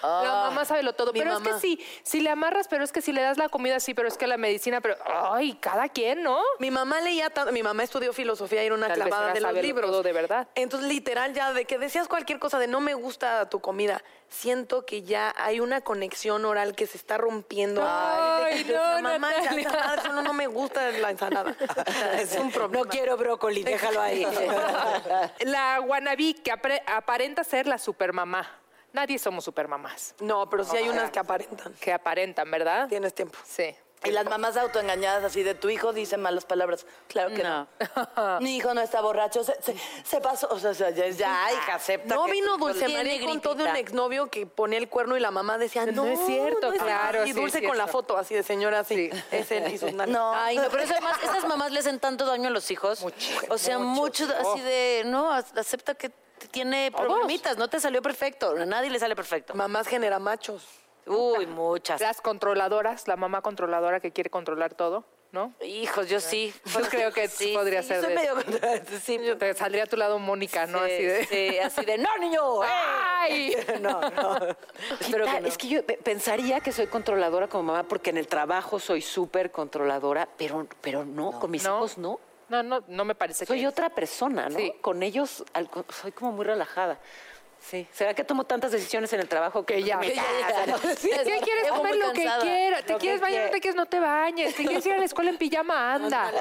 Ah. 0.04 0.22
La 0.24 0.32
mamá 0.50 0.66
sabe 0.66 0.84
lo 0.84 0.94
todo, 0.94 1.12
pero 1.14 1.34
es 1.34 1.40
que 1.40 1.54
sí, 1.60 1.86
si 2.04 2.22
le 2.22 2.30
amarras, 2.30 2.68
pero 2.68 2.84
es 2.84 2.92
que 2.92 3.02
si 3.02 3.12
le 3.12 3.22
das 3.22 3.38
la 3.38 3.50
comida, 3.50 3.80
sí, 3.80 3.94
pero 3.94 4.08
es 4.08 4.18
que 4.18 4.28
la 4.28 4.38
medicina, 4.38 4.82
pero, 4.82 4.96
ay, 5.32 5.54
cada 5.60 5.90
quien, 5.90 6.24
¿no? 6.24 6.40
Mi 6.60 6.72
mamá 6.72 7.02
leía, 7.02 7.30
tan- 7.30 7.54
mi 7.54 7.64
mamá 7.64 7.84
estudió 7.84 8.14
filosofía 8.14 8.64
y 8.64 8.68
era 8.68 8.76
una 8.76 8.88
Tal 8.88 8.98
clavada 8.98 9.34
de 9.34 9.42
los 9.42 9.54
libros. 9.54 9.90
todo 9.90 10.04
de 10.04 10.14
verdad. 10.14 10.48
Entonces, 10.56 10.90
literal, 10.90 11.34
ya 11.34 11.54
de 11.54 11.66
que 11.66 11.78
decías 11.78 12.08
cualquier 12.08 12.40
cosa 12.40 12.60
de 12.60 12.68
no 12.68 12.80
me 12.82 12.94
gusta 12.94 13.50
tu 13.50 13.60
comida, 13.60 14.02
siento 14.30 14.86
que 14.86 15.04
ya 15.04 15.34
hay 15.38 15.60
una 15.60 15.82
conexión 15.82 16.46
oral 16.46 16.76
que 16.76 16.88
se 16.88 16.98
está 16.98 17.18
rompiendo. 17.18 17.82
Ay, 17.86 18.64
De 18.64 18.74
no, 18.76 19.02
mamá, 19.02 19.32
ya, 19.42 20.02
solo 20.04 20.22
no 20.22 20.34
me 20.34 20.48
gusta 20.48 20.92
la 20.92 21.10
ensalada. 21.12 21.56
es 22.20 22.36
un 22.38 22.52
problema. 22.52 22.84
No 22.84 22.90
quiero 22.90 23.18
brócoli, 23.18 23.64
déjalo 23.64 24.02
ahí. 24.02 24.26
La 25.42 25.80
wannabe 25.82 26.36
que 26.36 26.52
apre- 26.52 26.82
aparenta 26.88 27.44
ser 27.44 27.68
la 27.68 27.78
supermamá. 27.78 28.50
Nadie 28.96 29.20
somos 29.20 29.44
supermamás. 29.44 30.16
No, 30.22 30.50
pero 30.50 30.64
sí 30.64 30.78
hay 30.78 30.88
unas 30.88 31.12
que 31.12 31.20
aparentan. 31.20 31.74
Que 31.74 31.92
aparentan, 31.92 32.50
¿verdad? 32.50 32.88
Tienes 32.88 33.14
tiempo. 33.14 33.38
Sí. 33.46 33.76
Y 34.06 34.12
las 34.12 34.26
mamás 34.26 34.56
autoengañadas 34.56 35.24
así 35.24 35.42
de 35.42 35.56
tu 35.56 35.68
hijo 35.70 35.92
dice 35.92 36.16
malas 36.16 36.46
palabras. 36.46 36.86
Claro 37.08 37.34
que 37.36 37.44
no. 37.44 37.68
Mi 38.40 38.56
hijo 38.58 38.72
no 38.74 38.80
está 38.82 39.02
borracho, 39.02 39.44
se, 39.44 39.54
se- 39.64 39.76
se 40.04 40.22
pasó. 40.22 40.48
O 40.52 40.60
sea, 40.60 40.70
o 40.70 40.74
sea, 40.76 40.92
ya, 40.92 41.08
ya, 41.10 41.52
hija, 41.52 41.76
acepta. 41.76 42.14
No 42.14 42.26
que 42.26 42.32
vino 42.32 42.56
tu 42.58 42.66
Dulce 42.68 42.86
tiene 42.86 42.98
María 42.98 43.20
de 43.56 43.64
un 43.64 43.76
exnovio 43.76 44.28
que 44.30 44.46
ponía 44.46 44.78
el 44.78 44.88
cuerno 44.90 45.18
y 45.18 45.20
la 45.20 45.32
mamá 45.32 45.58
decía, 45.58 45.86
no, 45.88 45.92
No 45.92 46.06
es 46.06 46.20
cierto, 46.26 46.72
no 46.72 46.78
claro, 46.78 47.26
Y 47.26 47.34
sí, 47.34 47.40
Dulce 47.40 47.60
es 47.60 47.68
con 47.68 47.78
la 47.78 47.86
cierto. 47.86 47.92
foto 48.00 48.18
así 48.18 48.36
de 48.36 48.44
señora 48.44 48.80
así. 48.80 49.10
Es 49.32 49.52
él 49.52 49.74
y 49.74 49.78
sus 49.78 49.92
nalgas. 49.94 50.10
No. 50.10 50.34
Ay, 50.36 50.58
no, 50.58 50.70
pero 50.70 50.84
eso 50.84 50.94
además, 50.94 51.18
esas 51.24 51.46
mamás 51.48 51.72
le 51.72 51.80
hacen 51.80 52.00
tanto 52.00 52.26
daño 52.26 52.48
a 52.50 52.52
los 52.52 52.70
hijos. 52.72 53.04
o 53.50 53.58
sea, 53.58 53.80
mucho, 53.80 54.26
así 54.40 54.62
de, 54.62 55.02
no, 55.06 55.32
acepta 55.32 55.96
que 55.96 56.12
tiene 56.52 56.92
problemitas, 56.92 57.58
no 57.58 57.68
te 57.70 57.80
salió 57.80 58.02
perfecto, 58.02 58.52
a 58.58 58.66
nadie 58.66 58.90
le 58.90 59.00
sale 59.00 59.16
perfecto. 59.16 59.54
Mamás 59.56 59.88
genera 59.88 60.20
machos. 60.20 60.68
Uy, 61.08 61.46
muchas. 61.46 62.02
Las 62.02 62.20
controladoras, 62.22 63.08
la 63.08 63.16
mamá 63.16 63.42
controladora 63.42 64.00
que 64.00 64.12
quiere 64.12 64.32
controlar 64.32 64.74
todo, 64.74 65.06
¿no? 65.32 65.54
Hijos, 65.62 66.10
yo 66.10 66.20
sí. 66.20 66.52
Yo 66.74 66.82
creo 66.90 67.12
que 67.12 67.28
Sí, 67.28 67.54
podría 67.54 67.84
sí, 67.84 67.90
ser 67.90 68.02
soy 68.02 68.10
de- 68.10 68.16
medio 68.16 68.34
contra- 68.36 68.86
sí, 69.00 69.20
Te 69.38 69.54
saldría 69.54 69.84
a 69.84 69.86
tu 69.88 69.98
lado 69.98 70.18
Mónica, 70.18 70.66
¿no? 70.66 70.80
sí, 70.80 70.92
Así 70.94 71.04
de... 71.04 71.26
sí, 71.26 71.60
así 71.60 71.86
de, 71.86 71.98
no, 72.00 72.10
niño. 72.18 72.64
¡eh!". 72.64 72.68
¡Ay! 72.68 73.56
No, 73.82 74.02
no. 74.02 74.38
Espero 75.00 75.26
que 75.26 75.42
no. 75.42 75.48
Es 75.48 75.58
que 75.60 75.68
yo 75.68 75.86
pe- 75.86 75.98
pensaría 75.98 76.60
que 76.60 76.72
soy 76.72 76.88
controladora 76.88 77.48
como 77.48 77.64
mamá 77.64 77.84
porque 77.84 78.10
en 78.10 78.18
el 78.18 78.28
trabajo 78.28 78.80
soy 78.80 79.02
súper 79.04 79.52
controladora, 79.52 80.28
pero, 80.38 80.66
pero 80.82 81.06
no, 81.06 81.40
con 81.40 81.52
mis 81.52 81.64
No. 81.64 81.78
hijos 81.78 81.98
no. 82.00 82.20
No, 82.50 82.62
no, 82.64 82.84
no 82.88 83.06
me 83.06 83.16
parece 83.16 83.46
Soy 83.46 83.62
que... 83.62 83.68
otra 83.68 83.90
persona, 83.90 84.50
¿no? 84.50 84.58
Sí. 84.58 84.74
Con 84.82 85.02
ellos 85.04 85.44
al 85.54 85.70
soy 85.90 86.12
como 86.12 86.32
muy 86.32 86.46
relajada. 86.46 87.00
Sí. 87.60 87.88
¿Será 87.92 88.14
que 88.14 88.24
tomo 88.24 88.44
tantas 88.44 88.72
decisiones 88.72 89.12
en 89.14 89.22
el 89.22 89.28
trabajo 89.28 89.66
que, 89.66 89.82
ya 89.82 89.98
me. 89.98 90.10
Sí, 90.98 91.10
que 91.10 91.40
quieres 91.40 91.70
comer 91.72 91.96
lo 91.96 92.14
que 92.14 92.30
quieras. 92.42 92.86
Te 92.86 92.94
Lo 92.94 93.00
quieres 93.00 93.20
bañar, 93.22 93.46
no 93.46 93.52
te 93.52 93.60
quieres, 93.62 93.76
no 93.76 93.86
te 93.88 94.00
bañes. 94.00 94.56
Te 94.56 94.66
quieres 94.66 94.86
ir 94.86 94.94
a 94.94 94.98
la 95.00 95.06
escuela 95.06 95.32
en 95.32 95.38
pijama, 95.38 95.96
anda. 95.96 96.32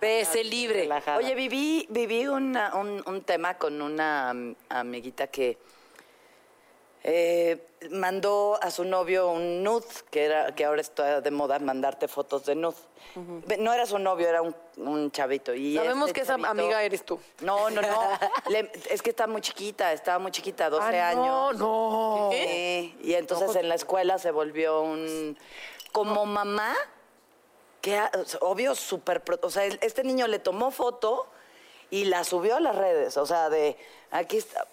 Ve, 0.00 0.26
sé 0.26 0.44
libre. 0.44 0.80
relajada. 0.82 1.16
Oye, 1.18 1.34
viví, 1.34 1.86
viví 1.88 2.26
una- 2.26 2.74
un, 2.74 3.02
un 3.06 3.22
tema 3.22 3.54
con 3.54 3.80
una 3.80 4.30
am- 4.30 4.54
amiguita 4.68 5.26
que 5.28 5.56
eh, 7.08 7.68
mandó 7.92 8.58
a 8.60 8.70
su 8.72 8.82
novio 8.84 9.30
un 9.30 9.62
nude, 9.62 9.86
que, 10.10 10.24
era, 10.24 10.52
que 10.56 10.64
ahora 10.64 10.80
está 10.80 11.20
de 11.20 11.30
moda 11.30 11.58
mandarte 11.60 12.08
fotos 12.08 12.44
de 12.46 12.56
nude. 12.56 12.74
No 13.58 13.72
era 13.72 13.86
su 13.86 13.98
novio, 13.98 14.28
era 14.28 14.42
un, 14.42 14.54
un 14.78 15.10
chavito. 15.12 15.54
Y 15.54 15.76
Sabemos 15.76 16.08
este 16.08 16.14
que 16.20 16.24
esa 16.24 16.34
amiga 16.34 16.82
eres 16.82 17.04
tú. 17.04 17.18
No, 17.40 17.70
no, 17.70 17.80
no. 17.80 18.10
Le- 18.50 18.70
es 18.90 19.00
que 19.02 19.10
está 19.10 19.26
muy 19.28 19.40
chiquita, 19.40 19.92
estaba 19.92 20.18
muy 20.18 20.32
chiquita, 20.32 20.68
12 20.68 21.00
Ah, 21.00 21.14
no, 21.14 21.48
años. 21.48 21.58
no. 21.60 22.28
Sí, 22.32 22.98
y 23.02 23.14
entonces 23.14 23.54
en 23.56 23.68
la 23.68 23.76
escuela 23.76 24.18
se 24.18 24.32
volvió 24.32 24.80
un... 24.82 25.38
Como 25.92 26.26
mamá, 26.26 26.74
que 27.80 28.00
obvio, 28.40 28.74
súper... 28.74 29.22
O 29.42 29.50
sea, 29.50 29.64
este 29.64 30.02
niño 30.02 30.26
le 30.26 30.40
tomó 30.40 30.70
foto 30.72 31.26
y 31.88 32.04
la 32.06 32.24
subió 32.24 32.56
a 32.56 32.60
las 32.60 32.74
redes. 32.76 33.16
O 33.16 33.24
sea, 33.26 33.48
de 33.48 33.76
aquí 34.10 34.38
está... 34.38 34.66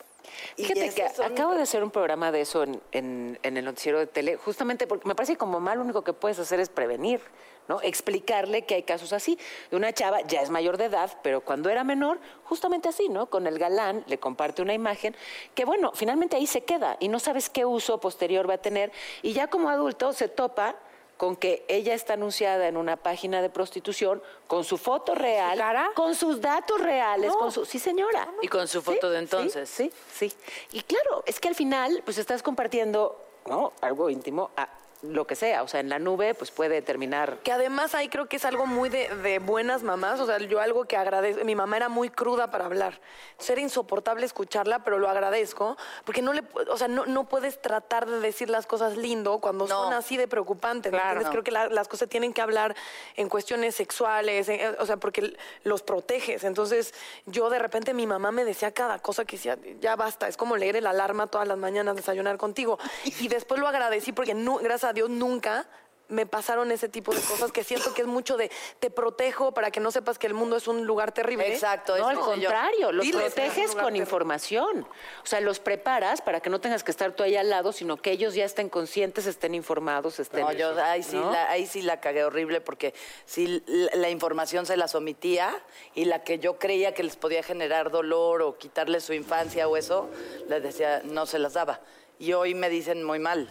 Fíjate 0.55 0.89
que 0.93 1.09
son- 1.09 1.32
acabo 1.32 1.53
de 1.55 1.61
hacer 1.63 1.84
un 1.84 1.91
programa 1.91 2.32
de 2.32 2.41
eso 2.41 2.63
en, 2.63 2.82
en- 2.91 3.39
en 3.43 3.57
el 3.57 3.65
noticiero 3.65 3.99
de 3.99 4.07
tele, 4.07 4.38
justamente 4.38 4.88
porque 4.88 5.07
me 5.07 5.15
parece 5.15 5.34
que 5.34 5.38
como 5.38 5.53
mamá 5.59 5.76
lo 5.76 5.82
único 5.84 6.03
que 6.03 6.13
puedes 6.13 6.39
hacer 6.39 6.59
es 6.59 6.69
prevenir, 6.69 7.21
¿no? 7.67 7.82
Explicarle 7.82 8.63
que 8.63 8.76
hay 8.76 8.84
casos 8.84 9.13
así. 9.13 9.38
De 9.71 9.78
una 9.78 9.93
chava 9.93 10.21
ya 10.21 10.41
es 10.41 10.49
mayor 10.49 10.78
de 10.78 10.86
edad, 10.86 11.17
pero 11.24 11.41
cuando 11.41 11.69
era 11.69 11.84
menor, 11.84 12.19
justamente 12.43 12.89
así, 12.89 13.09
¿no? 13.09 13.28
Con 13.28 13.47
el 13.47 13.57
galán 13.59 14.03
le 14.07 14.17
comparte 14.19 14.61
una 14.61 14.74
imagen 14.74 15.15
que, 15.55 15.65
bueno, 15.65 15.91
finalmente 15.93 16.36
ahí 16.36 16.47
se 16.47 16.63
queda 16.63 16.97
y 16.99 17.07
no 17.07 17.19
sabes 17.19 17.49
qué 17.49 17.65
uso 17.65 17.99
posterior 17.99 18.49
va 18.49 18.55
a 18.55 18.57
tener. 18.59 18.91
Y 19.21 19.34
ya 19.34 19.47
como 19.47 19.69
adulto 19.69 20.13
se 20.13 20.28
topa 20.28 20.76
con 21.18 21.36
que 21.36 21.66
ella 21.68 21.93
está 21.93 22.14
anunciada 22.14 22.68
en 22.68 22.78
una 22.78 22.97
página 22.97 23.41
de 23.41 23.49
prostitución 23.49 24.22
con 24.47 24.64
su 24.64 24.78
foto 24.78 25.16
real, 25.16 25.61
con 25.95 26.16
sus 26.16 26.41
datos 26.41 26.80
reales, 26.82 27.32
con 27.34 27.51
su... 27.51 27.66
Sí, 27.66 27.80
señora. 27.80 28.28
Y 28.41 28.47
con 28.47 28.68
su 28.68 28.82
foto 28.82 29.09
de 29.09 29.20
entonces. 29.20 29.70
Sí, 29.70 29.91
sí, 30.11 30.30
sí. 30.30 30.38
Y 30.72 30.82
claro, 30.82 31.24
es 31.26 31.39
que 31.39 31.47
al 31.47 31.55
final, 31.55 32.01
pues 32.03 32.18
estás 32.18 32.43
compartiendo, 32.43 33.18
¿no? 33.45 33.74
Algo 33.82 34.09
íntimo, 34.09 34.51
a 34.57 34.68
lo 35.04 35.28
que 35.28 35.36
sea. 35.36 35.64
O 35.64 35.68
sea, 35.68 35.80
en 35.80 35.89
la 35.89 35.99
nube, 35.99 36.34
pues 36.34 36.49
puede 36.51 36.82
terminar. 36.82 37.38
Que 37.43 37.51
además 37.51 37.93
ahí 37.95 38.10
creo 38.10 38.28
que 38.28 38.38
es 38.38 38.45
algo 38.45 38.66
muy 38.66 38.89
de, 38.89 39.08
de 39.18 39.39
buenas 39.39 39.84
mamás. 39.84 40.20
O 40.20 40.26
sea, 40.26 40.38
yo 40.39 40.60
algo 40.60 40.86
que 40.86 40.97
agradezco. 40.97 41.43
Mi 41.45 41.56
mamá 41.56 41.78
era 41.78 41.89
muy 41.89 42.10
cruda 42.10 42.49
para 42.51 42.66
hablar. 42.66 42.99
Era 43.47 43.62
insoportable 43.62 44.26
escucharla, 44.26 44.84
pero 44.84 44.97
lo 44.99 45.10
agradezco. 45.10 45.78
Porque 46.06 46.22
no 46.22 46.34
le, 46.34 46.41
o 46.70 46.78
sea, 46.78 46.88
no, 46.88 47.06
no 47.06 47.26
puedes 47.26 47.62
tratar 47.62 48.06
de 48.08 48.20
decir 48.20 48.49
las 48.49 48.66
cosas 48.66 48.97
lindo 48.97 49.39
cuando 49.39 49.68
son 49.68 49.93
así 49.93 50.18
de 50.18 50.28
preocupantes. 50.28 50.91
¿me 50.91 50.97
Claro. 50.97 51.22
entiendes? 51.22 51.32
Creo 51.32 51.43
que 51.43 51.51
la- 51.51 51.68
las 51.70 51.88
cosas 51.88 52.10
tienen 52.10 52.34
que 52.34 52.41
hablar 52.41 52.76
en 53.16 53.30
cuestiones 53.30 53.76
sexuales, 53.76 54.49
en- 54.49 54.76
o 54.80 54.86
sea, 54.86 54.97
porque 54.97 55.36
los 55.64 55.84
proteges. 55.84 56.43
Entonces, 56.43 56.93
yo 57.26 57.49
de 57.49 57.60
repente 57.60 57.93
mi 57.93 58.08
mamá 58.08 58.32
me 58.32 58.45
decía 58.45 58.72
cada 58.72 58.99
cosa 58.99 59.26
que 59.26 59.36
decía, 59.36 59.58
ya 59.82 59.95
basta, 59.95 60.28
es 60.28 60.38
como 60.38 60.56
leer 60.58 60.76
el 60.78 60.88
alarma 60.88 61.28
todas 61.28 61.47
las 61.47 61.58
mañanas, 61.58 61.95
desayunar 61.95 62.38
contigo. 62.38 62.80
Y 63.20 63.28
después 63.28 63.60
lo 63.60 63.68
agradecí 63.68 64.12
porque 64.14 64.34
nu- 64.34 64.58
gracias 64.60 64.89
a 64.89 64.93
Dios 64.94 65.10
nunca 65.10 65.68
me 66.10 66.26
pasaron 66.28 66.70
ese 66.72 66.89
tipo 66.89 67.12
de 67.16 67.22
cosas 67.22 67.52
que 67.52 67.64
siento 67.64 67.94
que 67.96 68.02
es 68.02 68.08
mucho 68.08 68.38
de 68.38 68.52
te 68.80 68.91
protejo 68.91 69.52
para 69.54 69.72
que 69.72 69.80
no 69.80 69.89
sepas 69.89 70.20
que 70.20 70.28
el 70.28 70.36
mundo 70.36 70.58
es 70.58 70.68
un 70.68 70.86
lugar 70.86 71.12
terrible. 71.12 71.52
Exacto, 71.52 71.98
No, 71.98 72.10
al 72.10 72.18
yo- 72.18 72.22
contrario, 72.26 72.91
los 72.91 73.04
Diles 73.06 73.34
proteges 73.34 73.72
con 73.72 73.86
terrible. 73.86 73.98
información. 74.00 74.82
O 75.24 75.26
sea, 75.26 75.39
los 75.41 75.60
preparas 75.60 76.22
para 76.22 76.39
que 76.39 76.52
no 76.52 76.60
tengas 76.62 76.84
que 76.84 76.91
estar 76.91 77.14
tú 77.14 77.24
ahí 77.24 77.36
al 77.36 77.50
lado, 77.50 77.72
sino 77.72 77.98
que 77.98 78.12
ellos 78.12 78.36
ya 78.36 78.46
estén 78.46 78.70
conscientes, 78.70 79.26
estén 79.26 79.56
informados, 79.56 80.20
estén... 80.20 80.41
No, 80.41 80.52
yo 80.52 80.78
ahí 80.84 81.02
sí, 81.02 81.16
¿no? 81.16 81.32
la, 81.32 81.50
ahí 81.50 81.66
sí 81.66 81.82
la 81.82 82.00
cagué 82.00 82.24
horrible 82.26 82.62
porque 82.62 82.94
sí 83.26 83.64
la, 83.66 83.96
la 83.96 84.10
información 84.12 84.68
se 84.68 84.78
las 84.78 84.94
omitía 84.94 85.56
y 85.96 86.06
la 86.06 86.24
que 86.24 86.38
yo 86.38 86.60
creía 86.60 86.94
que 86.94 87.02
les 87.02 87.16
podía 87.16 87.41
generar 87.41 87.89
dolor 87.89 88.44
o 88.44 88.58
quitarles 88.60 89.04
su 89.06 89.14
infancia 89.14 89.68
o 89.68 89.78
eso, 89.78 90.10
les 90.48 90.62
decía, 90.62 91.02
no 91.06 91.26
se 91.26 91.39
las 91.39 91.54
daba. 91.54 91.80
Y 92.20 92.34
hoy 92.34 92.54
me 92.54 92.70
dicen 92.70 93.04
muy 93.04 93.18
mal. 93.20 93.50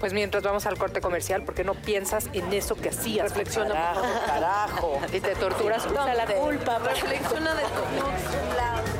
Pues 0.00 0.12
mientras 0.12 0.42
vamos 0.42 0.66
al 0.66 0.78
corte 0.78 1.00
comercial, 1.00 1.42
¿por 1.42 1.54
qué 1.54 1.64
no 1.64 1.74
piensas 1.74 2.28
en 2.32 2.52
eso 2.52 2.76
que 2.76 2.90
hacías? 2.90 3.28
Reflexiona, 3.28 3.74
Carajo, 3.74 4.02
carajo. 4.26 5.00
Y 5.12 5.20
te 5.20 5.34
torturas, 5.34 5.86
usa 5.86 6.14
la 6.14 6.26
culpa. 6.26 6.78
Reflexiona 6.78 7.54
de 7.54 7.62
Claro 8.54 8.97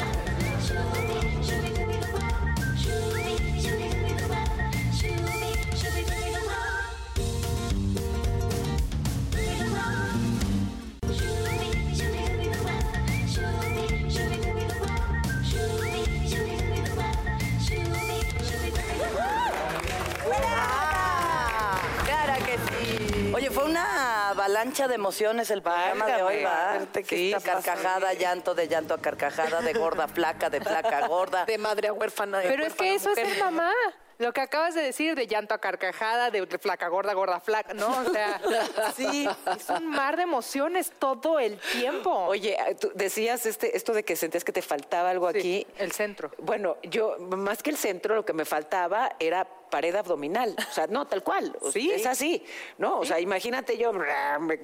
avalancha 24.49 24.89
de 24.89 24.95
emociones 24.95 25.51
el 25.51 25.63
programa 25.63 26.07
de 26.07 26.23
hoy, 26.23 26.43
¿va? 26.43 26.79
Sí, 27.07 27.33
está 27.33 27.53
carcajada, 27.53 28.15
llanto, 28.15 28.55
de 28.55 28.67
llanto 28.67 28.95
a 28.95 28.99
carcajada, 28.99 29.61
de 29.61 29.75
gorda 29.75 30.05
a 30.05 30.09
flaca, 30.09 30.49
de 30.49 30.61
flaca 30.61 30.99
a 30.99 31.07
gorda. 31.07 31.45
de 31.45 31.59
madre 31.59 31.89
a 31.89 31.93
huérfana. 31.93 32.39
de 32.39 32.49
Pero 32.49 32.65
es 32.65 32.75
que 32.75 32.95
eso 32.95 33.11
es 33.11 33.17
ser 33.17 33.39
mamá. 33.39 33.73
Lo 34.19 34.33
que 34.33 34.41
acabas 34.41 34.75
de 34.75 34.83
decir 34.83 35.14
de 35.14 35.27
llanto 35.29 35.55
a 35.55 35.59
carcajada, 35.59 36.31
de 36.31 36.45
flaca 36.59 36.89
gorda, 36.89 37.14
gorda 37.14 37.39
flaca, 37.39 37.73
¿no? 37.73 37.89
O 38.01 38.12
sea, 38.12 38.41
sí, 38.97 39.29
es 39.57 39.69
un 39.71 39.87
mar 39.87 40.16
de 40.16 40.25
emociones 40.25 40.93
todo 40.99 41.39
el 41.39 41.59
tiempo. 41.73 42.11
Oye, 42.27 42.57
tú 42.81 42.91
decías 42.95 43.47
este, 43.47 43.77
esto 43.77 43.93
de 43.93 44.05
que 44.05 44.16
sentías 44.16 44.43
que 44.45 44.53
te 44.53 44.62
faltaba 44.62 45.11
algo 45.11 45.31
Sí, 45.31 45.39
aquí. 45.39 45.66
el 45.79 45.93
centro. 45.93 46.33
Bueno, 46.39 46.79
yo, 46.83 47.16
más 47.21 47.62
que 47.62 47.71
el 47.71 47.77
centro, 47.77 48.16
lo 48.16 48.25
que 48.25 48.33
me 48.33 48.45
faltaba 48.45 49.14
era 49.21 49.47
pared 49.69 49.95
abdominal. 49.95 50.57
O 50.59 50.73
sea, 50.73 50.87
no, 50.87 51.07
tal 51.07 51.23
cual. 51.23 51.57
Sí. 51.73 51.91
Es 51.93 52.07
así, 52.07 52.43
¿no? 52.79 53.01
O 53.01 53.05
sea, 53.05 53.21
imagínate 53.21 53.77
yo, 53.77 53.93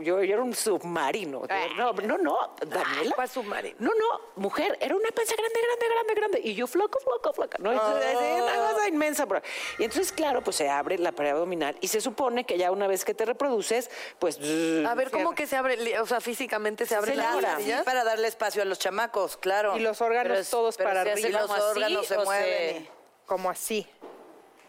yo, 0.01 0.23
yo 0.23 0.35
era 0.35 0.43
un 0.43 0.55
submarino. 0.55 1.43
No, 1.77 1.93
no, 1.93 2.19
no, 2.19 2.55
Daniela. 2.67 3.15
¿Cuál 3.15 3.29
submarino? 3.29 3.77
No, 3.79 3.91
no, 3.95 4.21
mujer, 4.37 4.77
era 4.81 4.97
una 4.97 5.11
panza 5.11 5.35
grande, 5.37 5.61
grande, 5.63 5.95
grande, 5.95 6.15
grande. 6.15 6.41
Y 6.43 6.55
yo 6.55 6.67
flaco, 6.67 6.99
flaco, 7.01 7.33
flaca. 7.35 7.59
No, 7.61 7.71
es, 7.73 7.79
es 7.79 8.43
una 8.43 8.73
cosa 8.73 8.89
inmensa. 8.89 9.27
bro. 9.27 9.44
Y 9.79 9.85
entonces, 9.85 10.13
claro, 10.13 10.43
pues 10.43 10.57
se 10.57 10.69
abre 10.69 10.99
la 10.99 11.13
pared 11.13 11.31
abdominal 11.31 11.77
y 11.81 11.89
se 11.89 12.01
supone 12.01 12.45
que 12.45 12.59
ya 12.59 12.71
una 12.71 12.87
vez 12.87 13.05
que 13.05 13.15
te 13.15 13.25
reproduces, 13.25 13.91
pues... 14.19 14.39
A 14.87 14.95
ver, 14.95 15.11
¿cómo 15.11 15.35
que 15.35 15.47
se 15.47 15.57
abre? 15.57 15.99
O 16.01 16.07
sea, 16.07 16.21
físicamente 16.21 16.87
se 16.87 16.95
abre 16.95 17.15
la. 17.15 17.59
Sí, 17.59 17.73
para 17.85 18.05
darle 18.05 18.29
espacio 18.29 18.63
a 18.63 18.65
los 18.65 18.79
chamacos, 18.79 19.37
claro. 19.37 19.77
Y 19.77 19.81
los 19.81 20.01
órganos 20.01 20.33
Pero 20.39 20.45
todos 20.51 20.77
pero 20.77 20.91
para 20.91 21.05
se 21.05 21.11
hace 21.13 21.23
arriba. 21.25 21.41
los 21.43 21.51
así, 21.51 21.61
órganos 21.63 22.07
se 22.07 22.19
mueven. 22.19 22.89
Como 23.27 23.51
así. 23.51 23.87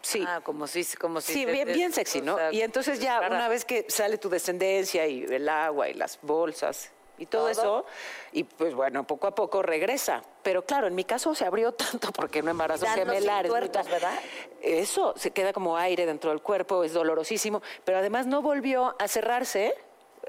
Sí. 0.02 0.24
Ah, 0.26 0.40
como 0.42 0.66
si, 0.68 0.84
como 0.96 1.20
si 1.20 1.32
Sí, 1.32 1.44
te- 1.46 1.52
bien, 1.52 1.72
bien 1.72 1.92
sexy, 1.92 2.20
o 2.20 2.22
¿no? 2.24 2.36
sea, 2.36 2.52
y 2.52 2.62
entonces 2.62 3.00
ya 3.00 3.18
rara. 3.20 3.34
una 3.34 3.48
vez 3.48 3.64
que 3.64 3.86
sale 3.88 4.18
tu 4.18 4.28
descendencia 4.28 5.04
y 5.06 5.24
el 5.24 5.48
agua 5.48 5.88
y 5.88 5.94
las 5.94 6.18
bolsas 6.22 6.90
y 7.18 7.26
todo, 7.26 7.48
eso, 7.48 7.84
y 8.32 8.44
pues 8.44 8.74
bueno, 8.74 9.06
poco 9.06 9.26
a 9.26 9.34
poco 9.34 9.62
regresa. 9.62 10.22
Pero 10.42 10.64
claro, 10.64 10.86
en 10.86 10.94
mi 10.94 11.04
caso 11.04 11.34
se 11.34 11.44
abrió 11.44 11.72
tanto 11.72 12.12
porque 12.12 12.42
no 12.42 12.50
embarazos 12.50 12.88
gemelares. 12.90 13.50
tuertos. 13.50 13.88
¿verdad? 13.88 14.18
Eso, 14.60 15.14
se 15.16 15.30
queda 15.30 15.52
como 15.52 15.76
aire 15.76 16.06
dentro 16.06 16.30
del 16.30 16.40
cuerpo, 16.40 16.84
es 16.84 16.92
dolorosísimo, 16.92 17.62
pero 17.84 17.98
además 17.98 18.26
no 18.26 18.42
volvió 18.42 18.94
a 18.98 19.08
cerrarse. 19.08 19.74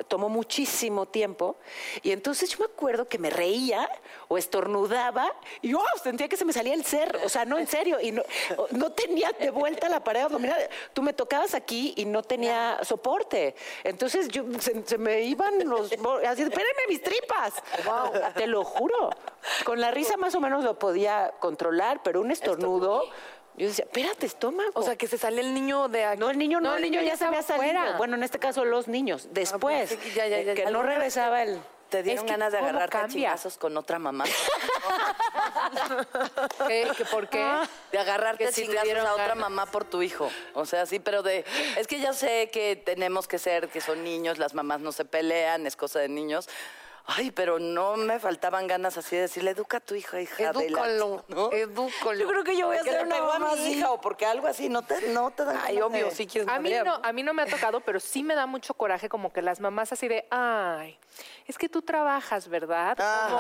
Tomó 0.08 0.30
muchísimo 0.30 1.08
tiempo 1.08 1.58
y 2.04 2.12
entonces 2.12 2.50
yo 2.50 2.60
me 2.60 2.66
acuerdo 2.66 3.08
que 3.08 3.18
me 3.18 3.30
reía 3.30 3.90
o 4.28 4.38
estornudaba 4.38 5.32
y 5.62 5.70
yo 5.70 5.84
sentía 6.04 6.28
que 6.28 6.38
se 6.38 6.46
me 6.46 6.54
salía 6.54 6.74
el 6.74 6.86
ser, 6.86 7.20
o 7.24 7.30
sea, 7.30 7.46
no 7.46 7.58
en 7.58 7.68
serio, 7.68 8.00
y 8.00 8.12
no, 8.12 8.22
no 8.72 8.92
tenía 8.92 9.32
de 9.32 9.50
vuelta 9.50 9.90
la 9.90 10.04
pared 10.04 10.22
abdominal. 10.22 10.58
Tú 10.94 11.02
me 11.02 11.14
tocabas 11.14 11.54
aquí 11.56 11.94
y 11.98 12.06
no 12.06 12.24
tenía 12.24 12.80
soporte. 12.84 13.56
Entonces 13.84 14.28
yo 14.28 14.44
se, 14.60 14.86
se 14.86 14.98
me 14.98 15.22
iban 15.22 15.68
los 15.68 15.92
así, 16.28 16.44
espérenme 16.44 16.82
mis 16.90 17.02
tripas. 17.02 17.54
Te 18.36 18.48
lo 18.48 18.64
juro. 18.64 19.10
Con 19.66 19.80
la 19.80 19.92
risa 19.92 20.18
más 20.18 20.36
o 20.36 20.40
menos 20.40 20.64
lo 20.64 20.78
podía 20.78 21.34
controlar, 21.40 22.02
pero 22.04 22.22
un 22.22 22.32
estornudo. 22.32 23.04
Yo 23.58 23.68
decía, 23.68 23.86
espérate, 23.86 24.26
estómago. 24.28 24.72
O 24.76 24.84
sea, 24.84 24.96
que 24.96 25.08
se 25.08 25.18
sale 25.18 25.42
el 25.42 25.54
niño 25.54 25.88
de 25.88 26.06
aquí. 26.06 26.20
No, 26.20 26.30
el 26.30 26.38
niño 26.38 26.62
no, 26.62 26.70
No, 26.70 26.76
el 26.76 26.84
niño 26.84 27.02
ya 27.02 27.18
se 27.18 27.26
había 27.26 27.42
salido. 27.42 27.64
fuera. 27.64 27.98
Bueno, 27.98 28.16
en 28.16 28.24
este 28.24 28.38
caso 28.40 28.64
los 28.66 28.88
niños. 28.88 29.30
Después, 29.32 29.90
pensé 29.90 29.98
que 29.98 30.12
ya, 30.14 30.28
ya, 30.28 30.42
ya, 30.42 30.52
eh, 30.52 30.56
que 30.56 30.64
ya. 30.64 30.70
no 30.72 30.84
regresaba 30.84 31.42
el... 31.44 31.60
¿Te 31.90 32.04
dieron 32.04 32.26
Es 32.26 32.30
que 32.30 32.38
ganas 32.38 32.52
de 32.52 32.60
¿cómo 32.60 32.70
agarrarte 32.70 32.98
a 32.98 33.08
chingazos 33.08 33.58
con 33.58 33.78
otra 33.78 33.98
mamá? 33.98 34.26
¿Qué? 36.68 36.88
¿Que 36.98 37.06
¿Por 37.06 37.30
qué? 37.30 37.46
De 37.92 37.98
agarrarte 37.98 38.46
Que 38.46 38.52
te 38.52 38.62
chingazos 38.62 38.84
dieron 38.84 39.06
a 39.08 39.14
otra 39.14 39.28
ganas. 39.30 39.38
mamá 39.50 39.66
por 39.68 39.86
tu 39.86 40.02
hijo. 40.02 40.30
O 40.54 40.66
sea, 40.66 40.86
sí, 40.86 41.00
pero 41.00 41.24
de... 41.24 41.46
Es 41.78 41.88
que 41.88 42.00
ya 42.00 42.12
sé 42.14 42.50
que 42.52 42.76
tenemos 42.76 43.28
que 43.28 43.40
ser, 43.40 43.70
que 43.70 43.80
son 43.82 44.04
niños, 44.04 44.38
las 44.38 44.54
mamás 44.54 44.82
no 44.82 44.92
se 44.92 45.06
pelean, 45.06 45.66
es 45.66 45.76
cosa 45.78 46.00
de 46.00 46.10
niños. 46.10 46.50
Ay, 47.10 47.32
pero 47.32 47.58
no 47.58 47.96
me 47.96 48.20
faltaban 48.20 48.68
ganas 48.68 48.98
así 48.98 49.16
de 49.16 49.24
decirle, 49.24 49.52
educa 49.52 49.78
a 49.78 49.80
tu 49.80 49.96
hija, 49.96 50.20
hija 50.20 50.52
de 50.52 50.54
la... 50.54 50.62
Edúcalo, 50.66 51.24
¿no? 51.30 51.50
edúcalo. 51.54 52.20
Yo 52.20 52.28
creo 52.28 52.44
que 52.44 52.58
yo 52.58 52.68
voy 52.68 52.76
a 52.76 52.84
le 52.84 53.02
una 53.04 53.16
pegó 53.16 53.32
a 53.32 53.40
mamá 53.40 53.56
mi 53.56 53.72
hija 53.72 53.92
o 53.92 54.02
porque 54.02 54.26
algo 54.26 54.46
así, 54.46 54.68
no 54.68 54.82
te, 54.82 55.08
no 55.10 55.32
te 55.32 55.46
dan 55.46 55.58
Ay, 55.64 55.80
obvio, 55.82 56.08
de- 56.08 56.12
sí 56.12 56.28
quieres 56.28 56.50
A 56.50 56.60
mí, 56.60 56.70
no, 56.84 57.00
a 57.02 57.14
mí 57.14 57.24
no 57.24 57.34
me 57.34 57.44
ha 57.44 57.46
tocado, 57.46 57.80
pero 57.80 58.02
sí 58.02 58.24
me 58.24 58.36
da 58.36 58.46
mucho 58.46 58.74
coraje 58.74 59.08
como 59.08 59.32
que 59.32 59.42
las 59.42 59.62
mamás 59.62 59.94
así 59.94 60.10
de, 60.10 60.28
ay, 60.32 61.00
es 61.48 61.58
que 61.58 61.70
tú 61.70 61.82
trabajas, 61.82 62.50
¿verdad? 62.50 62.98
Como, 62.98 63.38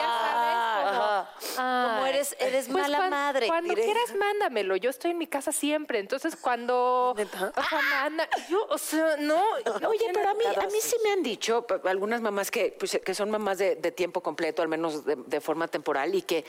ya 0.00 0.08
sabes, 0.08 0.90
como, 0.90 1.02
Ajá. 1.02 1.30
"Ay, 1.58 1.88
Como 1.90 2.06
eres- 2.06 2.36
eres 2.40 2.68
mala 2.70 2.96
cuan- 2.98 3.10
madre, 3.10 3.46
Cuando 3.48 3.74
directa. 3.74 3.92
quieras, 3.92 4.14
mándamelo. 4.16 4.76
Yo 4.76 4.88
estoy 4.88 5.10
en 5.10 5.18
mi 5.18 5.26
casa 5.26 5.52
siempre. 5.52 5.98
Entonces, 5.98 6.36
cuando... 6.36 7.14
Sea, 7.16 7.52
manda... 8.00 8.26
Yo, 8.48 8.64
o 8.70 8.78
sea, 8.78 9.16
no... 9.18 9.42
no 9.80 9.88
Oye, 9.90 10.06
pero 10.14 10.30
a 10.30 10.34
mí, 10.34 10.44
a 10.46 10.66
mí 10.66 10.80
sí 10.80 10.96
me 11.04 11.12
han 11.12 11.22
dicho 11.22 11.66
algunas 11.84 12.22
mamás 12.22 12.50
que, 12.50 12.74
pues, 12.78 12.98
que 13.04 13.09
son 13.14 13.30
mamás 13.30 13.58
de, 13.58 13.76
tiempo 13.92 14.22
completo, 14.22 14.62
al 14.62 14.68
menos 14.68 15.04
de 15.04 15.40
forma 15.40 15.68
temporal, 15.68 16.14
y 16.14 16.22
que, 16.22 16.44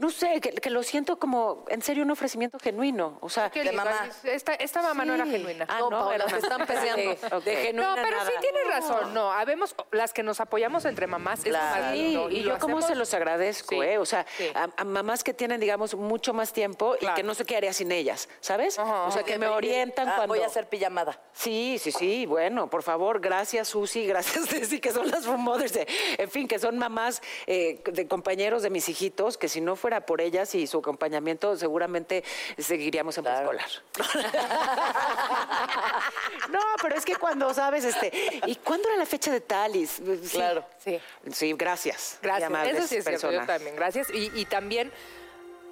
no 0.00 0.10
sé, 0.10 0.40
que, 0.40 0.50
que 0.52 0.70
lo 0.70 0.82
siento 0.82 1.18
como, 1.18 1.64
en 1.68 1.82
serio, 1.82 2.02
un 2.04 2.10
ofrecimiento 2.10 2.58
genuino. 2.58 3.18
O 3.20 3.28
sea, 3.28 3.50
Qué 3.50 3.62
de 3.62 3.72
mamá. 3.72 4.08
Esta, 4.24 4.54
esta 4.54 4.82
mamá 4.82 5.04
no 5.04 5.14
era 5.14 5.26
genuina. 5.26 5.66
Ah, 5.68 5.78
No, 5.80 5.90
no, 5.90 5.98
Paola, 6.00 6.24
están 6.24 6.66
peleando. 6.66 7.12
Sí, 7.16 7.26
ok. 7.34 7.44
De 7.44 7.56
genuina 7.56 7.96
No, 7.96 8.02
pero 8.02 8.16
sí 8.24 8.32
tienes 8.40 8.66
razón. 8.68 9.14
No, 9.14 9.30
habemos 9.30 9.74
las 9.92 10.12
que 10.12 10.22
nos 10.22 10.40
apoyamos 10.40 10.84
entre 10.86 11.06
mamás. 11.06 11.40
Es 11.40 11.50
Claro. 11.50 11.82
más 11.84 11.92
Sí, 11.92 11.98
y 12.30 12.40
lo 12.40 12.54
yo 12.54 12.58
cómo 12.58 12.78
hacemos- 12.78 12.86
se 12.86 12.94
los 12.94 13.14
agradezco, 13.14 13.68
Sí, 13.74 13.80
¿eh? 13.82 13.98
O 13.98 14.06
sea, 14.06 14.26
sí. 14.36 14.48
a, 14.54 14.68
a 14.76 14.84
mamás 14.84 15.22
que 15.22 15.34
tienen, 15.34 15.60
digamos, 15.60 15.94
mucho 15.94 16.32
más 16.32 16.52
tiempo 16.52 16.96
y 17.00 17.06
que 17.14 17.22
no 17.22 17.34
sé 17.34 17.44
qué 17.44 17.56
haría 17.56 17.72
sin 17.72 17.92
ellas, 17.92 18.28
¿sabes? 18.40 18.78
Ajá, 18.78 19.04
o 19.04 19.10
sea, 19.10 19.22
que 19.22 19.38
me 19.38 19.48
orientan 19.48 20.08
Ah, 20.08 20.12
cuando... 20.16 20.34
Voy 20.34 20.42
a 20.42 20.46
hacer 20.46 20.66
pijamada. 20.68 21.20
Sí, 21.32 21.76
sí, 21.78 21.92
sí, 21.92 22.24
bueno, 22.26 22.70
por 22.70 22.82
favor, 22.82 23.20
gracias 23.20 23.68
Susi, 23.68 24.06
gracias 24.06 24.46
Ceci, 24.48 24.80
que 24.80 24.92
son 24.92 25.10
las 25.10 25.26
room 25.26 25.42
mothers, 25.42 25.74
de- 25.74 25.86
en 26.16 26.30
fin, 26.30 26.48
que 26.48 26.58
son 26.58 26.78
mamás 26.78 27.20
eh, 27.46 27.82
de 27.84 28.08
compañeros 28.08 28.62
de 28.62 28.70
mis 28.70 28.88
hijitos, 28.88 29.36
que 29.36 29.48
si 29.48 29.60
no 29.60 29.76
fuera 29.76 29.89
por 29.98 30.20
ellas 30.20 30.54
y 30.54 30.68
su 30.68 30.78
acompañamiento, 30.78 31.56
seguramente 31.56 32.22
seguiríamos 32.56 33.18
en 33.18 33.24
preescolar. 33.24 33.66
no, 36.50 36.60
pero 36.80 36.94
es 36.94 37.04
que 37.04 37.16
cuando 37.16 37.52
sabes, 37.52 37.84
este, 37.84 38.12
¿y 38.46 38.54
cuándo 38.56 38.88
era 38.88 38.98
la 38.98 39.06
fecha 39.06 39.32
de 39.32 39.40
Talis? 39.40 40.00
Sí, 40.22 40.28
Claro. 40.30 40.64
Sí. 40.78 41.00
Sí, 41.32 41.52
gracias. 41.54 42.18
Gracias. 42.22 42.50
Eso 42.68 42.86
sí 42.86 42.96
es 42.96 43.04
cierto, 43.04 43.32
yo 43.32 43.44
también. 43.44 43.74
Gracias. 43.74 44.08
Y, 44.10 44.30
y 44.34 44.44
también 44.44 44.92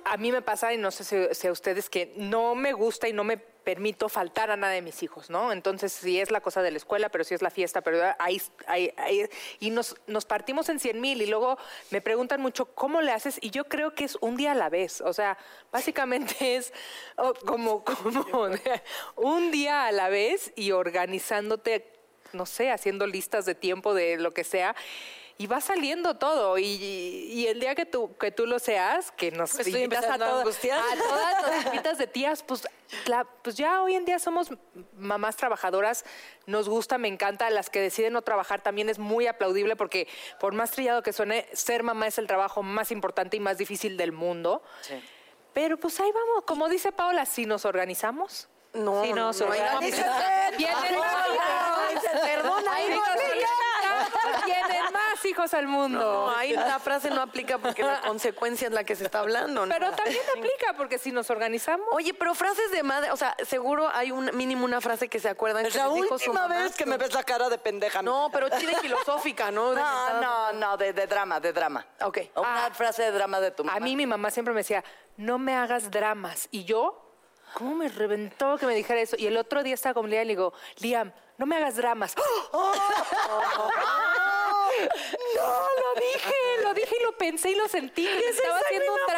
a 0.05 0.17
mí 0.17 0.33
me 0.33 0.43
pasa, 0.43 0.73
y 0.73 0.79
no 0.79 0.91
sé 0.91 1.05
si, 1.05 1.35
si 1.35 1.47
a 1.47 1.53
ustedes, 1.53 1.89
que 1.89 2.13
no 2.17 2.55
me 2.55 2.73
gusta 2.73 3.09
y 3.09 3.13
no 3.13 3.25
me 3.25 3.39
permito 3.69 4.09
faltar 4.09 4.51
a 4.51 4.57
nada 4.57 4.73
de 4.73 4.81
mis 4.81 5.03
hijos, 5.03 5.29
¿no? 5.29 5.53
Entonces, 5.53 5.93
sí 5.93 6.19
es 6.19 6.31
la 6.31 6.41
cosa 6.41 6.63
de 6.63 6.71
la 6.71 6.79
escuela, 6.79 7.11
pero 7.11 7.23
sí 7.23 7.35
es 7.35 7.43
la 7.43 7.51
fiesta, 7.51 7.83
pero 7.83 7.99
ahí, 8.19 8.41
y 9.61 9.69
nos, 9.69 9.95
nos 10.07 10.25
partimos 10.25 10.71
en 10.71 10.81
100 10.81 10.99
mil 10.99 11.21
y 11.21 11.27
luego 11.27 11.59
me 11.91 12.01
preguntan 12.01 12.41
mucho, 12.41 12.65
¿cómo 12.65 13.03
le 13.03 13.13
haces? 13.13 13.39
Y 13.43 13.51
yo 13.51 13.65
creo 13.65 13.95
que 13.95 14.05
es 14.05 14.17
un 14.23 14.39
día 14.39 14.53
a 14.53 14.55
la 14.55 14.71
vez, 14.71 15.03
o 15.03 15.13
sea, 15.13 15.37
básicamente 15.71 16.35
es 16.57 16.73
como, 17.45 17.85
como 17.85 18.49
un 19.17 19.51
día 19.51 19.85
a 19.85 19.93
la 19.93 20.09
vez 20.09 20.51
y 20.57 20.71
organizándote 20.73 21.93
no 22.33 22.47
sé, 22.47 22.71
haciendo 22.71 23.07
listas 23.07 23.45
de 23.47 23.55
tiempo 23.55 23.93
de 23.95 24.17
lo 24.17 24.33
que 24.33 24.45
sea. 24.45 24.75
Y 25.41 25.47
va 25.47 25.61
saliendo 25.61 26.17
todo. 26.17 26.59
Y, 26.59 26.65
y 26.65 27.47
el 27.47 27.61
día 27.61 27.77
que 27.77 27.87
tú, 27.87 28.17
que 28.19 28.33
tú 28.33 28.45
lo 28.45 28.59
seas, 28.59 29.13
que 29.13 29.31
nos 29.31 29.55
estoy 29.57 29.83
invitas 29.83 30.05
a, 30.05 30.15
empezando 30.15 30.25
a 30.25 30.29
todas- 30.29 30.41
angustiar. 30.43 30.79
a 30.81 30.97
todas 30.97 31.43
las 31.57 31.67
invitas 31.67 31.97
de 31.99 32.07
tías, 32.09 32.43
pues, 32.43 32.67
la- 33.07 33.23
pues 33.25 33.57
ya 33.57 33.81
hoy 33.83 33.95
en 33.95 34.05
día 34.05 34.19
somos 34.19 34.49
mamás 34.97 35.37
trabajadoras. 35.37 36.05
Nos 36.47 36.69
gusta, 36.69 36.99
me 36.99 37.07
encanta. 37.07 37.49
Las 37.51 37.71
que 37.71 37.81
deciden 37.81 38.15
no 38.15 38.23
trabajar 38.23 38.63
también 38.63 38.89
es 38.89 38.99
muy 38.99 39.29
aplaudible 39.29 39.77
porque, 39.77 40.09
por 40.41 40.55
más 40.55 40.73
trillado 40.73 41.05
que 41.05 41.13
suene, 41.13 41.47
ser 41.53 41.85
mamá 41.85 42.09
es 42.09 42.19
el 42.19 42.27
trabajo 42.27 42.65
más 42.65 42.91
importante 42.91 43.37
y 43.37 43.41
más 43.41 43.59
difícil 43.59 43.97
del 43.97 44.11
mundo. 44.11 44.63
Pero 45.55 45.77
pues 45.79 46.01
ahí 46.01 46.11
vamos. 46.11 46.45
Como 46.47 46.69
dice 46.69 46.91
Paola, 46.91 47.27
si 47.27 47.47
nos 47.47 47.65
organizamos. 47.65 48.49
No, 48.75 49.03
Sí, 49.03 49.11
no, 49.13 49.15
no, 49.15 49.33
no, 49.33 49.33
perdona, 52.23 52.73
Ahí 52.75 52.91
no 52.91 52.97
nos 52.97 53.09
organizamos, 53.09 53.17
Vienen 53.17 53.38
más 55.19 55.25
hijos 55.25 55.55
al 55.55 55.67
mundo. 55.67 55.99
No, 55.99 56.31
ahí 56.37 56.53
la 56.53 56.79
frase 56.79 57.11
no 57.11 57.21
aplica 57.21 57.59
porque 57.59 57.83
la 57.83 58.01
consecuencia 58.07 58.69
es 58.69 58.75
la 58.75 58.85
que 58.85 58.95
se 58.97 59.05
está 59.05 59.21
hablando. 59.21 59.67
¿no? 59.67 59.75
Pero 59.75 59.91
también 59.93 60.23
aplica 60.37 60.75
porque 60.77 60.99
si 60.99 61.11
nos 61.13 61.29
organizamos. 61.31 61.87
Oye, 61.93 62.15
pero 62.15 62.35
frases 62.35 62.71
de 62.71 62.83
madre, 62.83 63.11
o 63.11 63.17
sea, 63.17 63.37
seguro 63.45 63.89
hay 63.93 64.11
un 64.11 64.31
mínimo 64.35 64.65
una 64.65 64.81
frase 64.81 65.09
que 65.09 65.19
se 65.19 65.29
acuerdan 65.29 65.67
Es 65.67 65.73
que 65.73 65.79
la 65.79 65.87
les 65.89 65.95
dijo 65.95 66.19
su 66.19 66.31
última 66.31 66.49
mamá. 66.49 66.63
vez 66.63 66.77
que 66.77 66.87
me 66.87 66.97
ves 66.97 67.13
la 67.15 67.23
cara 67.25 67.49
de 67.49 67.59
pendeja. 67.59 68.03
No, 68.03 68.29
pero 68.33 68.49
chile 68.59 68.77
filosófica, 68.81 69.51
¿no? 69.51 69.71
De 69.75 69.81
No, 69.81 70.21
no, 70.21 70.53
no, 70.53 70.77
de, 70.77 70.93
de 70.93 71.07
drama, 71.07 71.41
de 71.41 71.53
drama. 71.53 71.85
Ok. 72.03 72.19
Una 72.37 72.67
Ah. 72.67 72.71
frase 72.73 73.03
de 73.03 73.13
drama 73.13 73.41
de 73.41 73.51
tu 73.51 73.65
mamá. 73.65 73.77
A 73.77 73.81
mí 73.81 73.97
mi 73.97 74.07
mamá 74.07 74.31
siempre 74.31 74.53
me 74.55 74.61
decía, 74.61 74.85
no 75.17 75.39
me 75.39 75.55
hagas 75.57 75.91
dramas. 75.91 76.49
Y 76.51 76.65
yo, 76.65 77.13
¿cómo 77.55 77.75
me 77.75 77.89
reventó 77.89 78.57
que 78.59 78.67
me 78.67 78.75
dijera 78.75 79.01
eso? 79.01 79.17
Y 79.19 79.27
el 79.27 79.37
otro 79.37 79.63
día 79.63 79.75
estaba 79.75 79.95
con 79.95 80.09
Liam 80.09 80.23
y 80.23 80.27
le 80.27 80.33
digo, 80.33 80.53
Liam, 80.79 81.13
no 81.39 81.47
me 81.47 81.57
hagas 81.57 81.77
dramas. 81.77 82.15
¡Oh! 82.53 82.73
No, 85.37 85.45
lo 85.45 86.01
dije, 86.01 86.35
lo 86.63 86.75
dije 86.75 86.97
y 86.99 87.03
lo 87.05 87.13
pensé 87.13 87.51
y 87.51 87.55
lo 87.55 87.69
sentí. 87.69 88.07
que 88.07 88.29
estaba 88.29 88.59
haciendo 88.59 88.93
un 88.93 88.99
sabes. 88.99 89.09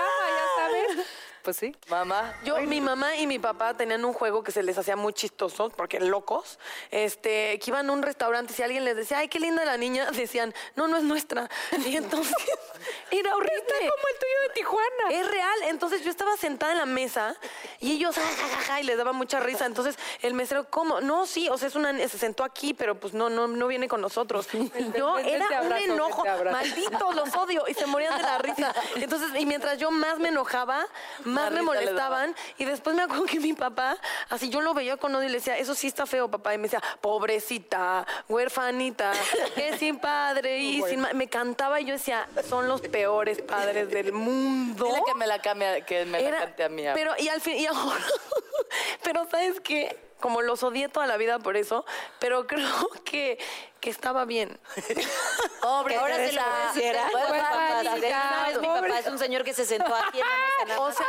Pues 1.43 1.57
sí. 1.57 1.75
Mamá. 1.89 2.35
Yo, 2.45 2.61
mi 2.63 2.81
mamá 2.81 3.17
y 3.17 3.27
mi 3.27 3.39
papá 3.39 3.75
tenían 3.75 4.05
un 4.05 4.13
juego 4.13 4.43
que 4.43 4.53
se 4.53 4.63
les 4.63 4.77
hacía 4.77 4.97
muy 4.97 5.13
chistoso, 5.13 5.71
porque 5.71 5.99
locos, 6.01 6.59
este, 6.91 7.59
que 7.59 7.71
iban 7.71 7.89
a 7.89 7.93
un 7.93 8.03
restaurante 8.03 8.53
y 8.53 8.57
si 8.57 8.63
alguien 8.63 8.85
les 8.85 8.97
decía, 8.97 9.19
ay, 9.19 9.29
qué 9.29 9.41
linda 9.41 9.65
la 9.65 9.77
niña, 9.77 10.11
decían, 10.13 10.55
no, 10.77 10.89
no 10.89 10.97
es 10.97 11.05
nuestra. 11.05 11.49
Y 11.91 11.97
entonces, 11.97 12.35
era 13.11 13.35
horrible. 13.35 13.57
Está 13.57 13.75
como 13.75 14.09
el 14.09 14.19
tuyo 14.19 14.41
de 14.47 14.55
Tijuana. 14.55 15.11
Es 15.11 15.29
real. 15.29 15.59
Entonces 15.65 16.05
yo 16.05 16.11
estaba 16.11 16.37
sentada 16.37 16.73
en 16.73 16.79
la 16.79 16.87
mesa 16.87 17.35
y 17.81 17.93
ellos, 17.93 18.15
ja, 18.15 18.23
ja, 18.23 18.49
ja, 18.49 18.63
ja, 18.63 18.81
y 18.81 18.85
les 18.85 18.97
daba 18.97 19.13
mucha 19.13 19.41
risa. 19.41 19.67
Entonces 19.67 19.97
el 20.23 20.35
mesero, 20.35 20.69
¿cómo? 20.71 21.01
No, 21.01 21.27
sí, 21.27 21.49
o 21.49 21.57
sea, 21.59 21.69
es 21.69 21.75
una, 21.75 21.97
se 21.97 22.19
sentó 22.19 22.45
aquí, 22.45 22.75
pero 22.75 22.95
pues 23.01 23.15
no, 23.15 23.31
no, 23.31 23.49
no 23.49 23.67
viene 23.67 23.89
con 23.89 24.01
nosotros. 24.01 24.49
Yo 24.97 25.15
Vente, 25.15 25.35
era 25.35 25.63
un 25.63 25.73
enojo, 25.73 26.25
malditos, 26.51 27.15
los 27.15 27.35
odio, 27.35 27.65
y 27.67 27.75
se 27.75 27.87
morían 27.87 28.17
de 28.17 28.23
la 28.23 28.39
risa. 28.39 28.75
Entonces, 28.97 29.31
y 29.39 29.47
mientras 29.47 29.79
yo 29.79 29.91
más 29.91 30.19
me 30.19 30.29
enojaba, 30.29 30.87
más 31.31 31.51
me 31.53 31.63
molestaban. 31.63 32.35
Y 32.59 32.65
después 32.65 32.95
me 32.97 33.03
acuerdo 33.03 33.25
que 33.25 33.41
mi 33.41 33.53
papá, 33.53 33.97
así 34.29 34.51
yo 34.51 34.61
lo 34.61 34.75
veía 34.75 34.97
con 34.97 35.15
odio 35.15 35.27
y 35.27 35.31
le 35.31 35.39
decía, 35.39 35.57
eso 35.59 35.75
sí 35.75 35.87
está 35.87 36.07
feo, 36.07 36.31
papá. 36.31 36.55
Y 36.55 36.59
me 36.59 36.65
decía, 36.65 36.83
pobrecita, 37.01 38.07
huerfanita, 38.29 39.13
que 39.55 39.79
sin 39.79 39.99
padre 39.99 40.59
y 40.59 40.83
sin 40.83 41.01
ma-". 41.01 41.13
Me 41.15 41.29
cantaba 41.29 41.81
y 41.81 41.85
yo 41.87 41.93
decía, 41.93 42.29
son 42.49 42.69
los 42.69 42.81
peores 42.83 43.41
padres 43.43 43.91
del 43.91 44.13
mundo. 44.13 44.85
Dile 44.87 45.03
que 45.07 45.15
me 45.15 45.27
la 45.27 45.41
cambie, 45.41 45.85
que 45.87 46.05
me 46.05 46.21
la 46.21 46.29
Era- 46.29 46.39
cante 46.41 46.65
a 46.65 46.69
mí. 46.69 46.83
Pero, 46.95 47.13
y 47.19 47.29
al 47.29 47.41
fin, 47.41 47.57
y 47.57 47.67
ahora, 47.67 47.81
pero 49.03 49.27
¿sabes 49.31 49.61
qué? 49.61 50.10
Como 50.21 50.43
los 50.43 50.63
odié 50.63 50.89
toda 50.89 51.07
la 51.07 51.17
vida 51.17 51.39
por 51.39 51.57
eso, 51.57 51.85
pero 52.19 52.47
creo 52.47 52.89
que, 53.05 53.39
que 53.81 53.91
estaba 53.91 54.25
bien. 54.25 54.59
Pobre, 55.63 55.97
Ahora 55.97 56.17
se 56.17 56.33
lo 56.33 56.43
hiciera. 56.71 57.07
Pues, 57.13 57.25
Pues, 57.25 57.33
mi 57.33 57.39
papá 57.39 58.49
pobre. 58.63 58.99
es 58.99 59.07
un 59.07 59.19
señor 59.19 59.45
que 59.45 59.53
se 59.53 59.65
sentó 59.65 59.95
aquí 59.95 60.21
en 60.21 60.27
la 60.27 60.65
mesa. 60.67 60.81
O 60.81 60.93
sea, 60.93 61.07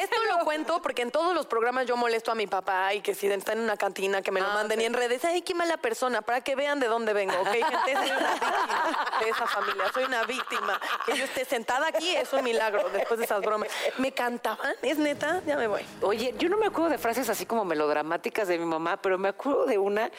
esto 0.00 0.16
lo 0.28 0.44
cuento 0.44 0.82
porque 0.82 1.02
en 1.02 1.10
todos 1.10 1.34
los 1.34 1.46
programas 1.46 1.86
yo 1.86 1.96
molesto 1.96 2.30
a 2.30 2.34
mi 2.34 2.46
papá 2.46 2.92
y 2.94 3.00
que 3.00 3.14
si 3.14 3.26
está 3.26 3.52
en 3.52 3.60
una 3.60 3.76
cantina 3.76 4.22
que 4.22 4.30
me 4.30 4.40
lo 4.40 4.48
manden 4.48 4.80
y 4.80 4.84
en 4.84 4.92
redes, 4.94 5.24
ay, 5.24 5.42
qué 5.42 5.54
mala 5.54 5.76
persona, 5.78 6.22
para 6.22 6.42
que 6.42 6.54
vean 6.54 6.78
de 6.80 6.88
dónde 6.88 7.12
vengo, 7.12 7.34
¿ok? 7.40 7.48
Gente, 7.48 7.94
soy 7.96 8.10
una 8.12 8.34
víctima 8.34 9.18
de 9.20 9.28
esa 9.30 9.46
familia, 9.46 9.84
soy 9.92 10.04
una 10.04 10.24
víctima. 10.24 10.80
Que 11.06 11.16
yo 11.16 11.24
esté 11.24 11.44
sentada 11.44 11.88
aquí 11.88 12.14
es 12.14 12.32
un 12.32 12.44
milagro 12.44 12.88
después 12.90 13.18
de 13.18 13.24
esas 13.24 13.40
bromas. 13.40 13.68
¿Me 13.98 14.12
cantaban? 14.12 14.74
¿Es 14.82 14.98
neta? 14.98 15.42
Ya 15.46 15.56
me 15.56 15.66
voy. 15.66 15.84
Oye, 16.02 16.34
yo 16.38 16.48
no 16.48 16.56
me 16.58 16.66
acuerdo 16.66 16.90
de 16.90 16.98
frases 16.98 17.28
así 17.28 17.46
como 17.46 17.64
melodramáticas 17.64 18.45
de 18.46 18.58
mi 18.58 18.64
mamá, 18.66 19.00
pero 19.00 19.18
me 19.18 19.28
acuerdo 19.28 19.66
de 19.66 19.78
una 19.78 20.10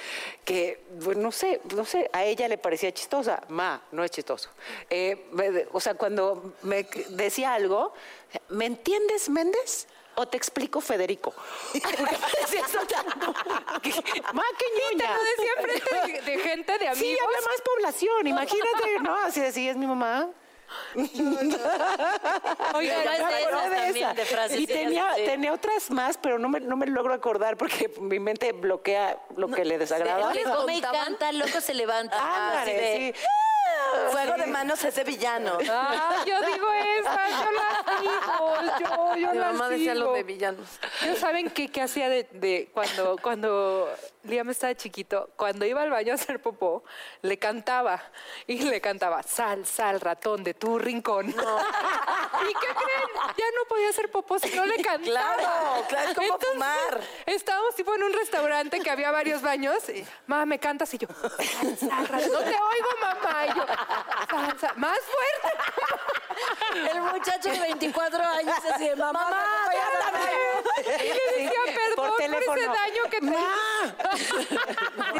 que, 0.45 0.83
pues, 1.03 1.17
no 1.17 1.31
sé, 1.31 1.61
no 1.75 1.85
sé, 1.85 2.09
a 2.13 2.23
ella 2.25 2.47
le 2.47 2.57
parecía 2.57 2.91
chistosa. 2.93 3.41
Ma, 3.49 3.81
no 3.91 4.03
es 4.03 4.11
chistoso. 4.11 4.49
Eh, 4.89 5.27
me- 5.31 5.65
o 5.71 5.79
sea, 5.79 5.95
cuando 5.95 6.53
me 6.63 6.83
decía 7.09 7.53
algo, 7.53 7.93
¿me 8.49 8.65
entiendes, 8.65 9.29
Méndez? 9.29 9.87
¿O 10.19 10.27
te 10.27 10.35
explico, 10.35 10.81
Federico? 10.81 11.31
Porque 11.73 12.17
parecía 12.17 12.63
Ma, 14.33 14.43
qué 14.57 14.65
ñoña. 14.95 15.15
lo 15.15 15.23
decía 15.23 15.51
frente 15.61 16.11
de, 16.11 16.31
de 16.31 16.39
gente, 16.39 16.77
de 16.79 16.87
amigos. 16.87 16.99
Sí, 17.07 17.17
había 17.23 17.41
más 17.41 17.61
población, 17.63 18.27
imagínate, 18.27 18.99
¿no? 19.03 19.15
Así 19.15 19.39
decía, 19.41 19.71
es 19.71 19.77
mi 19.77 19.85
mamá. 19.87 20.29
Oiga, 20.95 21.13
Me 22.73 22.83
es 22.83 23.03
de 23.03 23.09
acordé 23.09 23.39
esas 23.41 23.69
de 23.69 23.75
también, 23.75 23.95
esa. 23.97 24.13
de 24.13 24.25
frases. 24.25 24.59
Y 24.59 24.67
tenía, 24.67 25.13
Sí. 25.15 25.21
tenía 25.25 25.53
otras 25.53 25.89
más, 25.91 26.17
pero 26.17 26.39
no 26.39 26.49
me, 26.49 26.59
no 26.59 26.75
me 26.75 26.87
logro 26.87 27.13
acordar 27.13 27.57
porque 27.57 27.91
mi 27.99 28.19
mente 28.19 28.51
bloquea 28.51 29.17
lo 29.35 29.47
que 29.49 29.65
le 29.65 29.77
desagrada. 29.77 30.31
Que 30.31 30.43
come 30.43 30.77
y 30.77 30.81
canta, 30.81 31.31
loco 31.31 31.61
se 31.61 31.73
levanta. 31.73 32.17
Ándale, 32.17 32.71
Así 32.71 32.71
de- 32.81 33.13
sí. 33.15 33.21
Fuego 34.11 34.33
de 34.37 34.47
manos 34.47 34.83
es 34.83 34.95
de 34.95 35.03
villano. 35.03 35.57
Ah, 35.69 36.23
yo 36.25 36.41
digo 36.41 36.67
esa, 36.99 37.29
yo 37.29 37.51
las 37.51 38.01
digo, 38.01 38.79
yo. 38.79 38.87
No, 38.87 39.17
yo 39.17 39.31
Mi 39.31 39.39
mamá 39.39 39.69
decía 39.69 39.95
lo 39.95 40.13
de 40.13 40.23
villanos. 40.23 40.67
¿Ya 41.03 41.15
saben 41.15 41.49
qué, 41.49 41.69
qué 41.69 41.81
hacía 41.81 42.09
de, 42.09 42.27
de 42.31 42.69
cuando, 42.73 43.17
cuando 43.21 43.89
Liam 44.23 44.49
estaba 44.49 44.75
chiquito? 44.75 45.29
Cuando 45.35 45.65
iba 45.65 45.81
al 45.81 45.89
baño 45.89 46.11
a 46.11 46.15
hacer 46.15 46.41
popó, 46.41 46.83
le 47.21 47.37
cantaba. 47.37 48.01
Y 48.45 48.59
le 48.59 48.81
cantaba, 48.81 49.23
sal, 49.23 49.65
sal, 49.65 49.99
ratón 50.01 50.43
de 50.43 50.53
tu 50.53 50.79
rincón. 50.79 51.27
¿Y 51.29 51.33
qué 51.33 52.67
creen? 52.67 53.35
Ya 53.37 53.45
no 53.55 53.67
podía 53.67 53.89
hacer 53.89 54.09
popó 54.09 54.39
si 54.39 54.55
no 54.55 54.65
le 54.65 54.77
cantaba. 54.83 55.35
Claro, 55.35 55.85
claro, 55.87 56.09
es 56.09 56.15
como 56.15 56.27
Entonces, 56.27 56.49
fumar. 56.53 57.01
Estábamos 57.25 57.75
tipo 57.75 57.93
en 57.95 58.03
un 58.03 58.13
restaurante 58.13 58.79
que 58.79 58.89
había 58.89 59.11
varios 59.11 59.41
baños. 59.41 59.87
Y, 59.89 60.05
mamá, 60.27 60.45
¿me 60.45 60.59
cantas? 60.59 60.93
Y 60.93 60.97
yo, 60.97 61.07
sal, 61.07 61.77
sal, 61.77 62.07
ratón. 62.07 62.31
No 62.31 62.39
te 62.39 62.49
oigo, 62.49 62.89
mamá. 63.01 63.45
Y 63.45 63.56
yo. 63.57 64.67
Más 64.75 64.99
fuerte. 64.99 65.51
El 66.91 67.01
muchacho 67.01 67.49
de 67.49 67.59
24 67.59 68.23
años 68.23 68.55
así 68.73 68.89
de 68.89 68.95
mamá, 68.95 69.23
Mamá, 69.29 69.69
decía, 70.77 71.36
ese 72.41 72.67
daño 72.67 73.03
que 73.09 73.19
te 73.19 73.27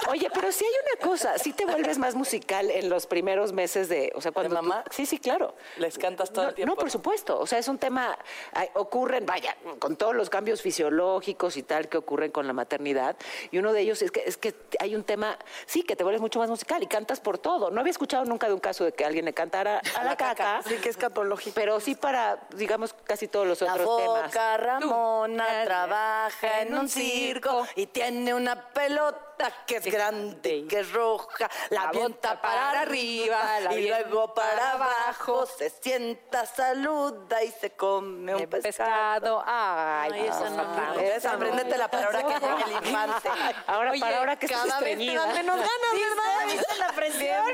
Oye, 0.10 0.30
pero 0.34 0.52
sí 0.52 0.66
hay 0.66 0.72
una 0.96 1.10
cosa, 1.10 1.38
sí 1.38 1.54
te 1.54 1.66
vuelves 1.66 1.98
más 1.98 2.16
musical 2.16 2.70
en 2.72 2.90
los 2.90 3.08
primeros 3.08 3.54
meses 3.54 3.90
de, 3.90 4.12
o 4.16 4.22
sea, 4.22 4.32
cuando 4.32 4.56
¿De 4.56 4.62
tú- 4.62 4.68
mamá? 4.68 4.84
sí, 4.92 5.06
sí, 5.06 5.20
claro. 5.20 5.56
Les 5.78 5.98
cantas 5.98 6.32
todo 6.32 6.44
no, 6.44 6.50
el 6.50 6.56
tiempo. 6.56 6.76
No, 6.76 6.80
por 6.80 6.92
supuesto. 6.92 7.40
O 7.40 7.48
sea, 7.48 7.60
es 7.60 7.68
un 7.68 7.78
tema, 7.78 8.18
ay, 8.54 8.70
ocurren, 8.74 9.26
vaya, 9.26 9.56
con 9.80 9.96
todos 9.96 10.16
los 10.16 10.30
cambios 10.30 10.62
fisiológicos 10.62 11.58
y 11.58 11.64
tal 11.64 11.90
que 11.90 11.98
ocurren 11.98 12.32
con 12.32 12.48
la 12.48 12.54
maternidad. 12.54 13.16
Y 13.52 13.58
uno 13.58 13.74
de 13.74 13.82
ellos 13.82 14.02
es 14.02 14.12
que, 14.12 14.24
es 14.26 14.38
que 14.38 14.56
hay 14.80 14.96
un 14.96 15.04
tema, 15.04 15.38
sí, 15.66 15.84
que 15.84 15.96
te 15.96 16.04
vuelves 16.04 16.22
mucho 16.22 16.40
más 16.40 16.50
musical 16.50 16.82
y 16.84 16.88
cantas 16.88 17.20
por 17.20 17.38
todo. 17.38 17.72
No 17.72 17.82
había 17.82 17.92
escuchado 17.92 18.26
nunca 18.26 18.48
de 18.48 18.54
un 18.54 18.60
caso 18.60 18.84
de 18.86 18.94
que 18.94 19.06
alguien 19.06 19.26
le 19.26 19.34
cantara 19.34 19.82
a 19.98 20.04
la, 20.04 20.16
caca. 20.16 20.62
Sí, 20.68 20.76
que 20.78 20.90
es 20.90 20.98
catológico. 20.98 21.54
Pero 21.56 21.80
sí 21.80 21.96
para, 21.96 22.40
digamos, 22.56 22.94
casi 23.04 23.28
todos 23.28 23.48
los 23.48 23.62
La 23.62 23.74
otros 23.74 23.98
temas. 23.98 24.32
foca 24.32 24.58
Ramona 24.58 25.64
trabaja 25.66 26.62
en 26.62 26.76
un 26.78 26.90
circo 27.12 27.68
y 27.76 27.88
tiene 27.88 28.34
una 28.34 28.70
pelota 28.70 29.26
que 29.68 29.78
es 29.78 29.86
grande 29.86 30.56
y 30.58 30.68
que 30.68 30.80
es 30.80 30.92
roja. 30.92 31.50
La 31.70 31.84
La 31.84 31.90
avienta 31.90 32.42
para 32.42 32.82
arriba 32.82 33.60
la 33.62 33.74
y 33.74 33.88
luego 33.88 34.34
para 34.34 34.72
abajo. 34.72 35.46
Se 35.46 35.70
sienta, 35.70 36.46
saluda 36.46 37.44
y 37.44 37.52
se 37.52 37.72
come 37.72 38.34
un 38.36 38.48
pescado. 38.48 38.64
pescado. 38.64 39.44
Ay, 39.46 40.12
Ay, 40.14 40.26
esa 40.28 40.50
no. 40.50 41.00
Esa, 41.00 41.34
apréndetela 41.34 41.90
para 41.90 42.06
ahora 42.08 42.24
que 42.24 42.34
llegue 42.34 42.64
el 42.64 42.86
infante. 42.88 43.30
Ahora, 43.68 43.92
ahora 44.18 44.36
que 44.40 44.46
estás 44.48 44.66
Cada 44.66 44.80
vez 44.80 44.98
te 44.98 45.14
dan 45.14 45.34
menos 45.34 45.56
ganas, 45.56 45.94
¿verdad? 45.94 46.46
¿Viste 46.48 46.76
la 46.80 46.88
presión? 46.94 47.46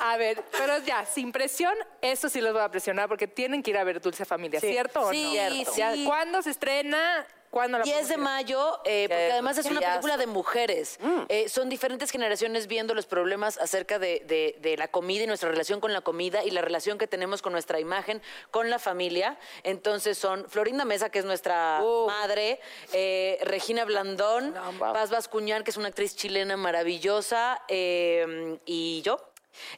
A 0.00 0.16
ver, 0.16 0.42
pero 0.56 0.78
ya, 0.78 1.04
sin 1.06 1.32
presión, 1.32 1.74
eso 2.00 2.28
sí 2.28 2.40
los 2.40 2.52
voy 2.52 2.62
a 2.62 2.70
presionar 2.70 3.08
porque 3.08 3.26
tienen 3.28 3.62
que 3.62 3.70
ir 3.70 3.78
a 3.78 3.84
ver 3.84 4.00
Dulce 4.00 4.24
Familia, 4.24 4.60
Sí. 4.60 4.70
¿cierto 4.70 5.02
o 5.02 5.10
Sí, 5.10 5.38
no? 5.66 5.72
Sí. 5.72 6.04
¿Cuándo 6.06 6.42
se 6.42 6.50
estrena? 6.50 7.26
¿Cuándo 7.54 7.78
la 7.78 7.84
10 7.84 8.08
de 8.08 8.16
mayo, 8.16 8.80
eh, 8.84 9.06
porque 9.08 9.32
además 9.32 9.56
es 9.58 9.66
una 9.66 9.80
película 9.92 10.16
de 10.16 10.26
mujeres. 10.26 10.98
Eh, 11.28 11.48
son 11.48 11.68
diferentes 11.68 12.10
generaciones 12.10 12.66
viendo 12.66 12.94
los 12.94 13.06
problemas 13.06 13.58
acerca 13.58 13.98
de, 13.98 14.22
de- 14.26 14.56
de 14.60 14.76
la 14.76 14.88
comida 14.88 15.22
y 15.22 15.26
nuestra 15.26 15.48
relación 15.48 15.80
con 15.80 15.92
la 15.92 16.00
comida 16.00 16.42
y 16.44 16.50
la 16.50 16.60
relación 16.62 16.98
que 16.98 17.06
tenemos 17.06 17.42
con 17.42 17.52
nuestra 17.52 17.78
imagen, 17.78 18.20
con 18.50 18.70
la 18.70 18.78
familia. 18.78 19.38
Entonces 19.62 20.18
son 20.18 20.48
Florinda 20.48 20.84
Mesa, 20.84 21.10
que 21.10 21.20
es 21.20 21.24
nuestra 21.24 21.80
madre, 22.08 22.60
eh, 22.92 23.38
Regina 23.42 23.84
Blandón, 23.84 24.52
Paz 24.92 25.10
Bascuñán, 25.10 25.62
que 25.64 25.70
es 25.70 25.76
una 25.76 25.88
actriz 25.88 26.16
chilena 26.16 26.56
maravillosa, 26.56 27.62
y 27.68 29.02
yo. 29.02 29.18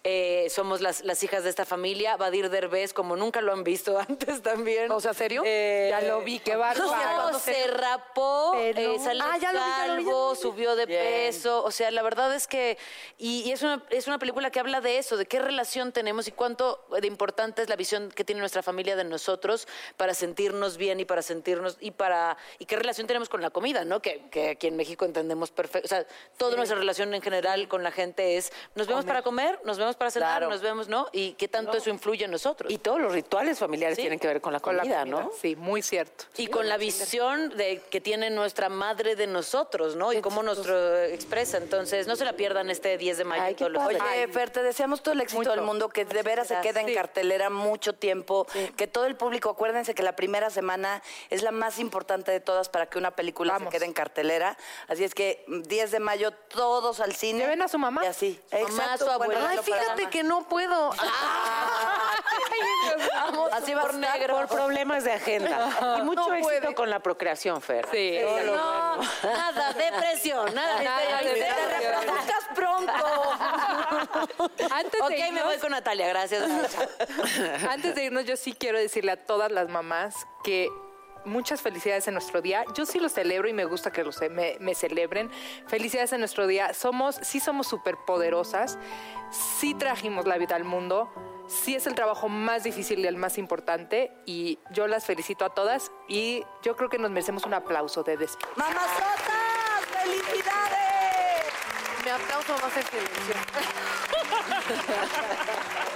Eh, 0.05 0.49
somos 0.51 0.81
las, 0.81 1.05
las 1.05 1.22
hijas 1.22 1.45
de 1.45 1.51
esta 1.51 1.64
familia. 1.64 2.16
Badir 2.16 2.51
Derbez, 2.51 2.93
como 2.93 3.16
nunca 3.16 3.41
lo 3.41 3.53
han 3.53 3.64
visto 3.64 3.99
antes 4.09 4.43
también. 4.43 4.91
O 4.91 5.01
sea, 5.01 5.14
¿serio? 5.14 5.43
Eh, 5.45 5.89
Ya 5.91 6.01
lo 6.03 6.20
vi, 6.22 6.39
qué 6.39 6.57
bárbaro. 6.57 7.33
no, 7.33 7.39
se 7.39 7.66
rapó, 7.68 8.55
eh, 8.57 8.99
salió 9.03 9.24
Ah, 9.24 9.39
ya 9.39 9.53
lo 9.53 9.59
vi, 9.61 9.64
ya 9.66 9.87
lo 9.87 9.97
vi, 9.97 10.03
ya 10.03 10.05
calvo, 10.05 10.29
lo 10.29 10.35
vi. 10.35 10.41
subió 10.41 10.77
de 10.77 10.87
Bien. 10.87 11.03
peso. 11.03 11.64
O 11.64 11.70
sea, 11.70 11.91
la 11.91 12.03
verdad 12.03 12.35
es 12.35 12.47
que. 12.47 12.79
Y, 13.18 13.43
y 13.43 13.53
es, 13.53 13.62
una, 13.62 13.83
es 13.91 14.07
una 14.07 14.18
película 14.18 14.51
que 14.51 14.61
habla 14.61 14.81
de 14.81 14.99
eso, 14.99 15.16
de 15.16 15.27
qué 15.27 15.39
relación 15.39 15.93
tenemos 15.93 16.29
y 16.29 16.33
cuánto 16.33 16.85
de 17.01 17.07
importante 17.07 17.62
es 17.62 17.68
la 17.68 17.77
visión 17.77 18.11
que 18.11 18.24
tiene 18.24 18.41
nuestra 18.41 18.62
familia 18.62 18.97
de 18.97 19.05
nosotros 19.05 19.66
para 19.97 20.14
sentirnos 20.14 20.77
bien 20.77 21.01
y 21.01 21.05
para 21.05 21.22
sentirnos. 21.22 21.77
Y 21.81 21.91
para 21.93 22.37
y 22.59 22.66
qué 22.66 22.77
relación 22.77 23.07
tenemos 23.07 23.29
con 23.29 23.41
la 23.43 23.51
comida, 23.51 23.85
¿no? 23.85 24.01
Que, 24.01 24.22
que 24.31 24.51
aquí 24.51 24.66
en 24.66 24.77
México 24.77 25.05
entendemos 25.05 25.51
perfecto. 25.51 25.87
O 25.87 25.89
sea, 25.89 26.07
toda 26.37 26.57
nuestra 26.57 26.77
relación 26.79 27.14
en 27.14 27.22
general 27.22 27.68
con 27.68 27.83
la 27.83 27.91
gente 27.91 28.37
es: 28.37 28.53
nos 28.74 28.87
vemos 28.87 29.05
para 29.05 29.22
comer, 29.22 29.59
nos 29.67 29.79
vemos 29.79 29.97
para 29.97 30.11
cenar, 30.11 30.39
Claro. 30.39 30.51
nos 30.51 30.61
vemos, 30.62 30.89
¿no? 30.89 31.09
Y 31.12 31.33
qué 31.33 31.49
tanto 31.49 31.77
eso 31.77 31.91
influye 31.91 32.25
en 32.25 32.31
nosotros. 32.31 32.71
Y 32.73 32.79
todos 32.79 33.01
los 33.01 33.12
rituales 33.12 33.59
familiares 33.59 33.97
Sí. 33.97 34.03
tienen 34.03 34.19
que 34.19 34.27
ver 34.29 34.41
con 34.41 34.53
la 34.53 34.61
Con 34.61 34.77
la 34.77 34.83
comida, 34.83 35.01
comida, 35.01 35.21
¿no? 35.23 35.33
Sí, 35.41 35.57
muy 35.57 35.83
cierto. 35.83 36.25
Y 36.37 36.47
con 36.49 36.69
la 36.69 36.77
visión 36.77 37.51
de 37.57 37.83
que 37.91 38.01
tiene 38.01 38.31
nuestra 38.31 38.69
madre 38.69 39.17
de 39.17 39.27
nosotros, 39.27 39.97
¿no? 39.97 40.12
Y 40.12 40.21
cómo 40.21 40.43
nos 40.43 40.59
expresa. 41.11 41.59
Entonces, 41.59 42.07
no 42.07 42.17
se 42.17 42.25
la 42.25 42.35
pierdan 42.35 42.71
este 42.71 42.97
10 42.99 43.19
de 43.19 43.25
mayo. 43.25 43.43
Ay, 43.43 43.55
todos 43.55 43.73
los. 43.73 43.85
Oye, 43.87 44.29
Fer, 44.29 44.51
te 44.51 44.62
deseamos 44.62 45.03
todo 45.03 45.12
el 45.14 45.21
éxito 45.21 45.41
Mucho. 45.41 45.51
del 45.51 45.62
mundo, 45.62 45.89
que 45.89 46.05
de 46.05 46.23
veras 46.23 46.49
se 46.49 46.61
quede 46.61 46.81
en 46.81 46.89
Sí. 46.89 46.95
cartelera 46.95 47.51
mucho 47.51 47.93
tiempo, 47.95 48.47
que 48.77 48.87
todo 48.87 49.07
el 49.07 49.17
público, 49.17 49.51
acuérdense 49.51 49.95
que 49.95 50.03
la 50.03 50.14
primera 50.17 50.51
semana 50.51 51.03
es 51.31 51.43
la 51.43 51.51
más 51.51 51.79
importante 51.79 52.31
de 52.31 52.41
todas 52.41 52.69
para 52.69 52.87
que 52.87 52.99
una 52.99 53.11
película 53.11 53.55
Vamos. 53.55 53.73
se 53.73 53.79
quede 53.79 53.87
en 53.87 53.93
cartelera. 53.93 54.57
Así 54.89 55.05
es 55.05 55.14
que 55.14 55.45
mm, 55.47 55.62
10 55.62 55.91
de 55.91 56.01
mayo 56.01 56.31
todos 56.33 57.01
al 57.01 57.14
cine. 57.14 57.41
Lleven 57.41 57.62
a 57.62 57.69
su 57.69 57.79
mamá. 57.79 58.05
Y 58.05 58.07
así. 58.09 58.41
mamá, 58.53 58.62
Exacto, 58.64 59.05
su 59.07 59.11
abuela. 59.11 59.56
Ay, 59.59 59.65
fíjate 59.65 60.11
que 60.11 60.23
no 60.23 60.43
puedo. 60.49 60.91
Vamos 63.15 63.51
Así 63.53 63.75
va 63.75 63.83
a 63.83 63.85
por 63.85 63.95
negro. 63.95 64.37
Por 64.37 64.49
problemas 64.49 65.05
de 65.05 65.13
agenda. 65.13 65.99
Y 65.99 66.03
mucho 66.03 66.27
No 66.29 66.35
éxito 66.35 66.61
puede. 66.61 66.75
con 66.75 66.91
la 66.91 67.01
procreación, 67.01 67.61
Fer. 67.63 67.87
Sí. 67.91 68.19
No, 68.47 68.97
nada, 68.97 69.73
depresión, 69.73 70.55
nada. 70.55 70.83
Nada 70.83 71.23
de 71.23 71.35
Te 71.35 71.55
reproduzcas 71.79 72.45
pronto. 72.55 72.93
Antes 74.75 75.01
ok, 75.01 75.11
de 75.11 75.17
me 75.19 75.29
irnos, 75.29 75.45
voy 75.45 75.59
con 75.59 75.71
Natalia, 75.71 76.09
gracias. 76.09 76.45
Antes 77.71 77.95
de 77.95 78.05
irnos, 78.05 78.25
yo 78.25 78.37
sí 78.37 78.53
quiero 78.53 78.79
decirle 78.79 79.13
a 79.13 79.17
todas 79.17 79.51
las 79.51 79.69
mamás 79.69 80.27
que 80.43 80.69
muchas 81.27 81.61
felicidades 81.61 82.07
en 82.09 82.14
nuestro 82.14 82.41
día. 82.41 82.64
Yo 82.74 82.87
sí 82.87 82.99
lo 83.01 83.09
celebro 83.09 83.49
y 83.49 83.53
me 83.53 83.64
gusta 83.64 83.91
que 83.93 84.03
lo 84.05 84.12
ce- 84.12 84.29
me, 84.31 84.57
me 84.61 84.74
celebren. 84.74 85.31
Felicidades 85.66 86.12
en 86.12 86.20
nuestro 86.20 86.47
día. 86.47 86.72
Somos, 86.72 87.16
sí 87.22 87.41
somos 87.41 87.66
súper 87.66 87.97
poderosas. 88.07 88.79
Sí 89.59 89.74
trajimos 89.74 90.27
la 90.27 90.39
vida 90.39 90.57
al 90.57 90.64
mundo. 90.64 91.11
Sí 91.49 91.74
es 91.77 91.87
el 91.87 91.95
trabajo 91.95 92.29
más 92.29 92.64
difícil 92.64 93.01
y 93.01 93.07
el 93.07 93.16
más 93.16 93.39
importante. 93.39 94.12
Y 94.24 94.59
yo 94.70 94.87
las 94.87 95.05
felicito 95.05 95.45
a 95.45 95.51
todas. 95.51 95.93
Y 96.09 96.45
yo 96.62 96.77
creo 96.77 96.89
que 96.89 96.99
nos 96.99 97.11
merecemos 97.11 97.45
un 97.45 97.55
aplauso 97.55 98.03
de 98.03 98.16
despedida. 98.16 98.53
¡Mamazotas! 98.57 99.85
¡Felicidades! 100.03 101.53
Mi 102.05 102.11
aplauso 102.11 102.55
va 102.62 102.68
a 102.68 102.70
ser 102.70 102.85
televisión. 102.85 103.39